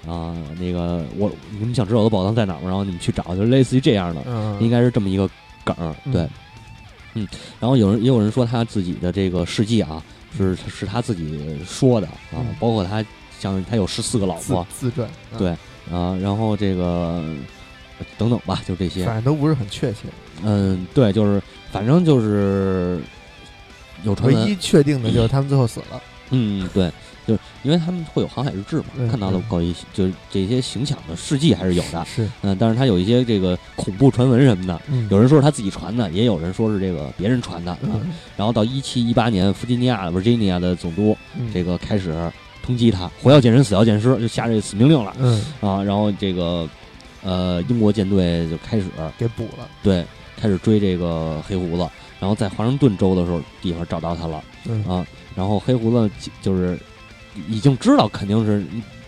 [0.07, 2.63] 啊、那个我你们想知道我的宝藏在哪儿吗？
[2.65, 5.27] 然后你们去找，就是类似于这样的，嗯应该是这么一个
[5.63, 5.75] 梗
[6.11, 6.29] 对，嗯。
[7.59, 10.01] 然后有人也有人说他自己的这个事迹啊，
[10.37, 13.03] 是是他自己说的啊，嗯包括他
[13.39, 15.49] 像他有十四个老自婆自传，啊对
[15.91, 17.23] 啊，然后这个
[18.17, 19.03] 等等吧，就这些。
[19.05, 19.99] 反正都不是很确切。
[20.43, 22.99] 嗯，对，就是反正就是
[24.03, 26.01] 有传闻，唯一确定的就是他们最后死了。
[26.29, 26.93] 嗯，对，就是
[27.63, 37.79] 因为他们会有航海日志嘛，嗯看到了嗯关于就是这些行抢的事迹还是有的，是，嗯，但是他有一些这个恐怖传闻什么的，嗯有人说是他自己传的，也有人说是这个别人传的啊。
[37.83, 42.31] 嗯然后到一七一八年，弗吉尼亚 Virginia 的总督嗯这个开始
[42.63, 45.83] 通缉他，活要见人，死要见尸，就下这死命令了嗯，啊。
[45.83, 46.67] 然后这个
[47.23, 48.85] 呃英国舰队就开始
[49.17, 49.67] 给捕了。
[49.83, 50.05] 对
[50.35, 51.87] 开始追这个黑胡子，
[52.19, 54.43] 然后在华盛顿州的时候地方找到他了。
[54.67, 55.05] 嗯啊，
[55.35, 56.79] 然后黑胡子就就是
[57.49, 58.63] 已经知道肯定是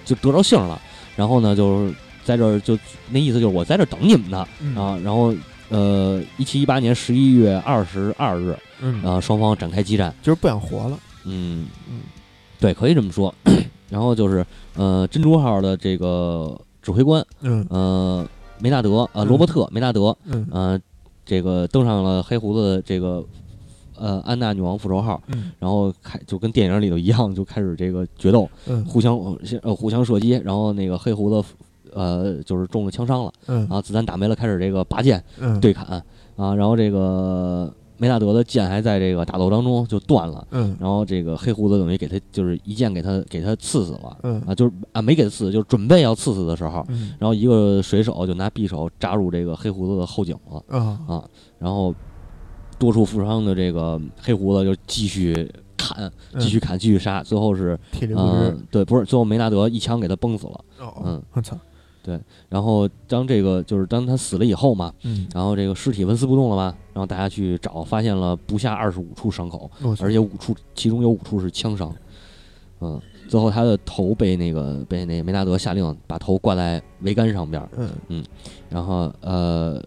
[0.05, 0.81] 就得着信儿了，
[1.15, 1.93] 然后呢，就是
[2.23, 2.77] 在这儿就
[3.09, 4.75] 那意思就是我在这儿等你们呢嗯。
[4.75, 5.33] 啊，然后
[5.69, 10.97] 呃，一七一八年十一月二十二日，嗯，啊，双方展开激战，就是不想活了。
[11.25, 11.65] 嗯。
[11.89, 12.01] 嗯。
[12.59, 13.33] 对，可以这么说。
[13.89, 14.45] 然后就是
[14.75, 17.65] 呃，珍珠号的这个指挥官嗯。
[17.69, 18.27] 呃
[18.59, 20.47] 梅纳德呃嗯罗伯特梅纳德嗯。
[20.51, 20.79] 呃
[21.25, 23.23] 这个登上了黑胡子的这个
[24.03, 25.21] 呃安娜女王复仇号。
[25.27, 29.17] 嗯然后开就跟电影里头一样，就开始这个决斗，嗯互相
[29.61, 31.47] 呃互相射击，然后那个黑胡子
[31.93, 35.85] 呃就是中了枪伤了，嗯啊子弹打没了，开始这个拔剑嗯，对砍
[36.35, 50.63] 啊，然后这个梅纳德的剑还在这个打斗当中就断了，嗯然后这个黑胡子等于给他就是一剑给他给他刺死了嗯啊，就是啊没给他刺，就是准备要刺死的时候，嗯然后一个水手就拿匕首扎入这个黑胡子的后颈了。
[50.67, 51.23] 啊啊，
[51.59, 51.93] 然后
[52.83, 58.57] 多处负伤的这个黑胡子就继续砍，继续砍，继续杀，最后是嗯、支。
[58.69, 60.65] 对，不是最后梅纳德一枪给他崩死了。
[60.79, 61.57] 哦，嗯，我操，
[62.49, 71.95] 然后当这个就是当他死了以后嘛，嗯，然后这个尸体纹丝不动了嘛，然后大家去找，发现了不下二十五处伤口，而且五处其中有五处是枪伤。
[72.81, 72.99] 嗯，
[73.29, 77.69] 最后他的头被那个被那个梅纳德下令把头挂在桅杆上边儿，
[78.09, 78.21] 嗯
[78.67, 79.81] 然后呃，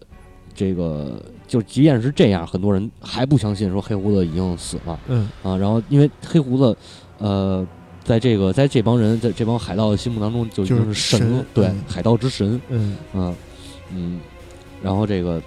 [0.57, 5.55] 这个就即便是这样，很多人还不相信说黑胡子已经死了嗯啊。
[5.55, 6.75] 然后因为黑胡子，
[7.19, 7.65] 呃，
[8.03, 13.35] 在这个在这帮人在这帮海盗的心目当中就已经就是是神对，嗯海盗之神，嗯嗯
[13.93, 14.19] 嗯。
[14.81, 15.39] 然后这个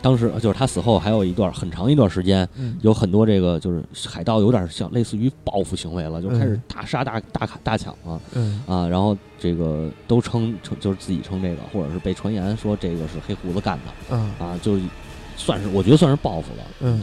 [0.00, 8.20] 当时就是他死后还有一段很长一段时间，嗯有很多这个就是海盗有点像类似于报复行为了，就开始嗯大杀大大砍大抢了。
[8.34, 14.82] 嗯啊，然后这个都称称就是自己称这个，或者是被传言说这个是黑胡子干的啊啊，就是
[15.36, 16.62] 算是我觉得算是报复了。
[16.80, 17.00] 嗯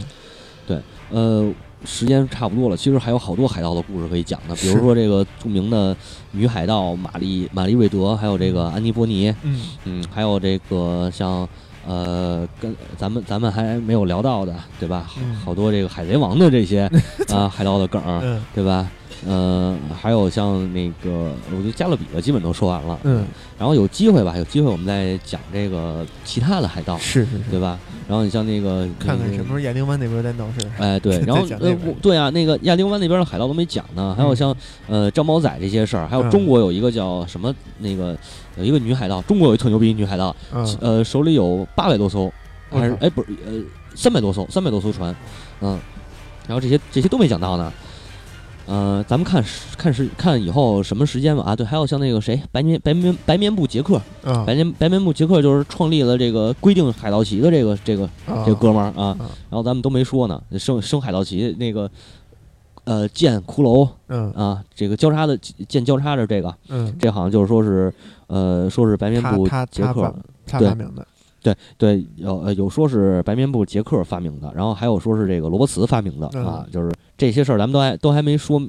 [0.66, 1.52] 对呃，
[1.84, 5.94] 时间差不多了，其实还有好多海盗的故事可以讲的，比如说这个著名的
[6.32, 11.46] 女海盗玛丽玛丽瑞德，还有这个安妮波尼，嗯嗯，还有这个像。
[11.86, 15.04] 呃，跟咱们咱们还没有聊到的，对吧？
[15.08, 16.90] 好嗯好多这个海贼王的这些
[17.32, 18.02] 啊海盗的梗
[18.54, 18.90] 对吧？
[19.24, 22.98] 呃，还有像那个，我觉得加勒比的基本都说完了。
[23.04, 23.24] 嗯，
[23.58, 27.78] 然后有机会吧，有机会我们再讲这个其他的海盗，是是是，对吧？
[28.08, 30.70] 然后你像那个看看什么时候亚丁湾那边再闹事儿。
[30.78, 34.56] 哎，对， 然后呃对啊，那个亚丁湾那边的海盗都没讲呢，还有嗯像
[34.86, 38.16] 呃张宝仔这些事儿，还有嗯中国有一个叫什么那个
[38.56, 42.32] 有一个女海盗，中国有一特牛逼女海盗，嗯呃手里有八百多艘，
[42.70, 43.52] 还是哎不是呃
[43.94, 45.14] 三百多艘，三百多艘船，
[45.62, 45.76] 嗯，
[46.46, 47.72] 然后这些这些都没讲到呢。
[48.66, 51.42] 呃，咱们看时看时看以后什么时间吧？
[51.44, 54.44] 啊，对，还有像那个谁，白棉白棉白棉布杰克，啊。
[54.44, 58.42] 白棉白棉布杰克就是创立了这个规定海盗旗的这个这个啊。
[58.44, 59.30] 这哥们儿啊，啊。
[59.48, 61.88] 然后咱们都没说呢，生生海盗旗那个
[62.84, 64.32] 呃剑骷髅嗯。
[64.32, 65.38] 啊，这个交叉的
[65.68, 67.92] 剑交叉着这个，嗯，这好像就是说是
[68.26, 69.92] 呃说是白棉布他他杰克。
[69.92, 70.14] 他发，
[70.46, 70.68] 他对。
[70.68, 71.06] 发明的。
[71.54, 78.60] 对对，有呃有说是白棉布杰克发明的，然后还有说是这个罗伯茨发明的、嗯啊，就是这些事儿咱们都还都还没说，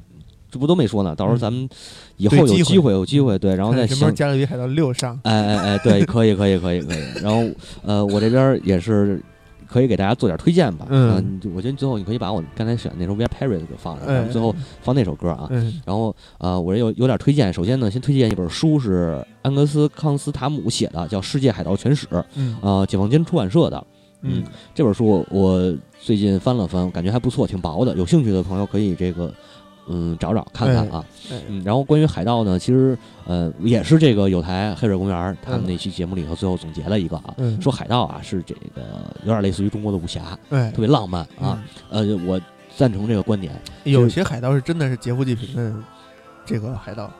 [0.50, 1.68] 这不都没说呢，到时候嗯咱们
[2.16, 5.18] 以后有机会有机会对，然后再想看什么时候加勒比海盗六上？
[5.24, 7.02] 哎哎哎，对，可以可以可以可以。
[7.22, 7.42] 然后
[7.82, 9.20] 呃，我这边也是
[9.68, 10.86] 可以给大家做点推荐吧。
[10.90, 15.46] 嗯我觉得最后你可以把我刚才选那首《We Are Paris》给放上，哎咱们最后放那首歌啊。
[15.50, 17.52] 嗯然后呃，我这有有点推荐。
[17.52, 23.86] 首先呢，先推荐一本书，是安格斯康斯塔姆写的，叫《世界海盗全史》，嗯呃，解放军出版社的。
[24.22, 24.42] 嗯，
[24.74, 27.94] 这本书我最近翻了翻，感觉还不错，挺薄的。
[27.96, 29.32] 有兴趣的朋友可以这个
[29.88, 31.04] 嗯找找看看啊。
[31.30, 38.82] 哎嗯，然后关于海盗呢，其实呃也是这个有台黑水公园他们嗯那期节目里头最后总结了一个啊，嗯，说海盗啊是这个
[39.22, 41.62] 有点类似于中国的武侠，哎特别浪漫啊。
[41.90, 42.40] 呃，我
[42.76, 43.52] 赞成这个观点。
[43.84, 45.74] 嗯，有些海盗是真的是劫富济贫的
[46.46, 47.10] 这个海盗，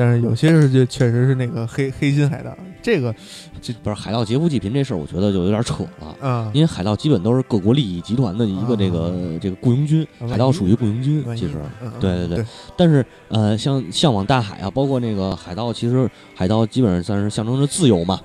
[0.00, 3.14] 但是有些是就确实是那个黑黑心海盗，这个
[3.60, 6.26] 这不是海盗劫富济贫这事儿，我觉得就有点扯了。
[6.26, 11.56] 啊，因为海盗基本都是各国利益集团的一个这个、这个雇佣军，海盗属于雇佣军，其实。
[11.82, 12.46] 嗯对对对对，
[12.78, 18.18] 但是呃，像向往大海啊，包括那个海盗，其实海盗基本上算是象征着自由嘛，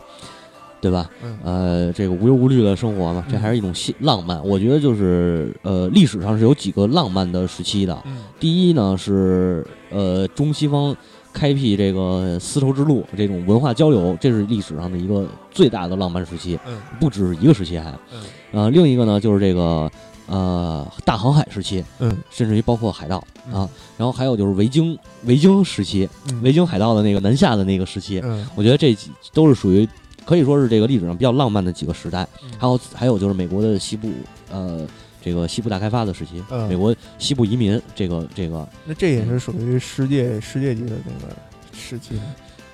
[0.80, 1.10] 对吧？
[1.22, 4.42] 嗯呃，这个无忧无虑的生活嘛，这还是一种新浪漫。
[4.48, 8.02] 我觉得就是呃，历史上是有几个浪漫的时期的。
[8.06, 10.96] 嗯第一呢是呃中西方
[11.36, 16.82] 开辟这个丝绸之路这种文化交流，这是历史上的一个最大的浪漫时期，嗯。
[16.98, 17.92] 不只是一个时期还。
[18.14, 18.24] 嗯。
[18.54, 19.92] 呃，另一个呢就是这个
[20.28, 22.16] 呃大航海时期，嗯。
[22.32, 23.54] 甚至于包括海盗嗯。
[23.54, 26.42] 啊，然后还有就是维京维京时期，嗯。
[26.42, 28.48] 维京海盗的那个南下的那个时期，嗯。
[28.56, 29.86] 我觉得这几都是属于
[30.26, 32.26] 可以说是这个历史上比较浪漫的几个时代。
[32.42, 32.50] 嗯。
[32.58, 34.10] 还有还有就是美国的西部
[34.50, 34.88] 呃
[35.26, 36.70] 这个西部大开发的时期，嗯。
[36.70, 41.36] 美国西部移民这个这个那这也是属于世界世界级的那个
[41.74, 42.14] 时期。
[42.14, 42.22] 的，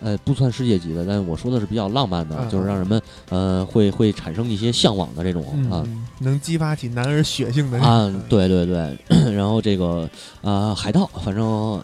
[0.02, 5.86] 呃不算世界级的，但是我说的是比较浪漫的，嗯就是让人们呃会会产生一些向往的这种啊。
[5.88, 8.98] 嗯，能激发起男儿血性的那啊种，对对对，
[9.34, 10.10] 然后这个
[10.42, 11.82] 呃海盗，反正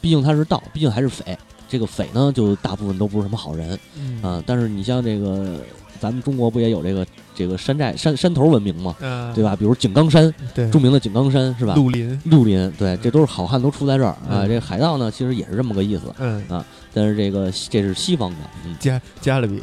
[0.00, 1.36] 毕竟他是盗，毕竟还是匪。
[1.68, 4.22] 这个匪呢，就大部分都不是什么好人嗯。
[4.22, 5.58] 啊、但是你像这个，
[6.06, 7.04] 咱们中国不也有这个
[7.34, 9.56] 这个山寨山山头文明嘛，啊对吧？
[9.56, 11.74] 比如井冈山，对著名的井冈山是吧？
[11.74, 14.18] 绿林，绿林，对，这都是好汉都出在这儿啊。
[14.30, 16.64] 嗯这个海盗呢，其实也是这么个意思，嗯啊，
[16.94, 19.60] 但是这个这是西方的，嗯，加加勒比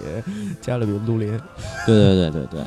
[0.59, 1.39] 加勒比绿林，
[1.85, 2.61] 对对对对对，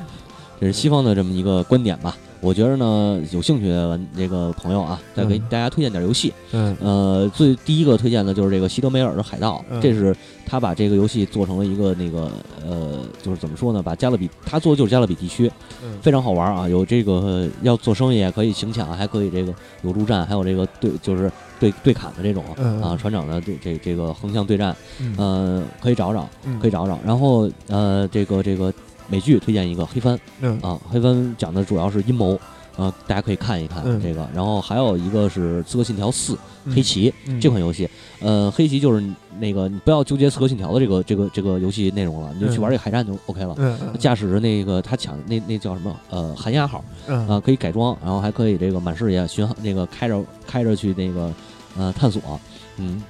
[0.61, 2.17] 这是西方的这么一个观点吧。
[2.41, 5.43] 我觉得呢，有兴趣的玩这个朋友啊，再给嗯。
[5.51, 6.33] 大家推荐点游戏。
[6.53, 6.77] 嗯。
[6.81, 9.81] 呃，最第一个推荐的就是这个西德梅尔的海盗，嗯。
[9.81, 10.15] 这是
[10.45, 12.31] 他把这个游戏做成了一个那个
[12.65, 15.51] 呃，就是怎么说呢，把加勒比他做的就是加勒比地区，
[15.83, 15.99] 嗯。
[16.01, 19.53] 非常好玩啊，有这个呃要做生意，可以行抢，还可以这个
[19.83, 22.83] 有陆战，还有这个对就是对对砍的这种嗯。
[22.83, 25.15] 啊，船长的这这这个横向对战，嗯。
[25.17, 26.59] 呃，可以找找，嗯。
[26.61, 26.99] 可以找找。
[27.05, 28.73] 然后呃，这个这个
[29.09, 30.59] 美剧推荐一个《黑帆》嗯。
[30.63, 32.39] 啊，《黑帆》讲的主要是阴谋。
[32.77, 33.99] 啊，大家可以看一看嗯。
[34.03, 36.75] 这个，然后还有一个是《刺客信条四：嗯。
[36.75, 37.41] 黑旗》嗯。
[37.41, 37.89] 这款游戏，
[38.21, 39.03] 呃，黑旗就是
[39.39, 42.61] 那个你不要纠结《刺客信条》的这个这个这个游戏内容了，你就去嗯。
[42.61, 43.57] 玩这个海战就 OK 了。
[43.99, 47.27] 驾驶着那个他抢那那叫什么呃寒鸦号嗯。
[47.27, 51.33] 啊，可以改装，然后还可以这个满视野巡航，那个开着开着去那个
[51.79, 52.39] 呃探索，
[52.77, 53.03] 嗯，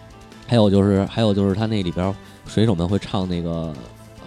[0.46, 2.14] 还有就是还有就是他那里边
[2.46, 3.74] 水手们会唱那个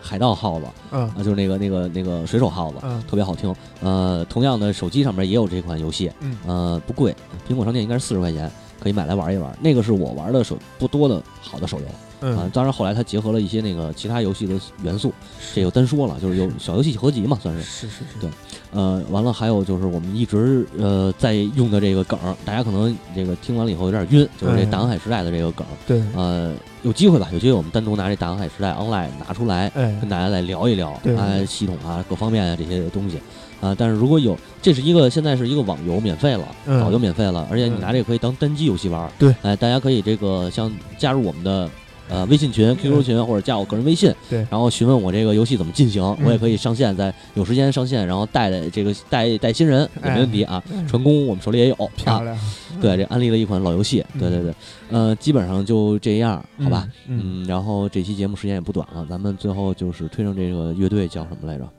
[0.10, 3.54] 海盗号子嗯啊，就是那个那个那个水手号子，嗯特别好听。
[3.82, 7.16] 呃，同样的手机上面也有这款游戏，嗯呃，不贵，
[7.48, 9.56] 苹果商店应该是四十块钱，可以买来玩一玩。
[9.62, 11.86] 那个是我玩的手不多的好的手游
[12.22, 15.14] 啊嗯，当然后来它结合了一些那个其他游戏的元素，
[15.54, 17.62] 这就单说了，就是有小游戏合集嘛，算是。
[17.62, 18.30] 是是是，对
[18.72, 25.74] 呃，完了还有就是我们一直呃在用的这个梗，大家可能这个听完了以后有点晕，就是这嗯大航海时代的这个梗儿。
[25.88, 33.20] 对，呃，有机会吧，有机会我们单独拿这大航海时代 online 拿出来，哎跟大家来聊一聊对啊系统啊各方面啊这些东西
[33.60, 33.74] 啊。
[33.76, 39.10] 但是如果有，这是一个现在是一个网游免费了，嗯早就免费了，而且你嗯拿这个可以当单机游戏玩儿。
[39.18, 41.68] 对哎，大家可以这个像加入我们的。
[42.10, 44.14] 呃，微信群、QQ 群或者加我个人微信，
[44.50, 50.62] 然后询问我这个游戏怎么进行，嗯我也可以上线，在有时间上线，然后带带这个带带新人也没问题啊。
[50.74, 52.38] 哎传功我们手里也有，啊，漂亮，
[52.82, 54.54] 对，这安利了一款老游戏，对对对，
[54.90, 61.70] 呃，基本上就这样，好吧，嗯，嗯，然后这期节目时间也不短了，咱们最后就是推上这个乐队叫什么来着？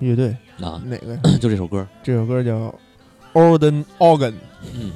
[0.00, 0.36] 乐队？
[0.60, 1.16] 啊，哪个？
[1.38, 2.74] 就这首歌，这首歌叫
[3.32, 4.34] Olden Organ，
[4.74, 4.90] 嗯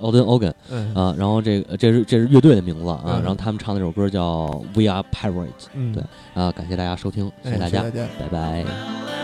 [0.00, 6.02] ，Odin Organ 嗯啊，然后这个这是这是乐队的名字啊，嗯然后他们唱那首歌叫 We Are Pirates 嗯，对
[6.34, 7.82] 啊，感谢大家收听，谢谢大家。
[8.18, 9.17] 拜拜。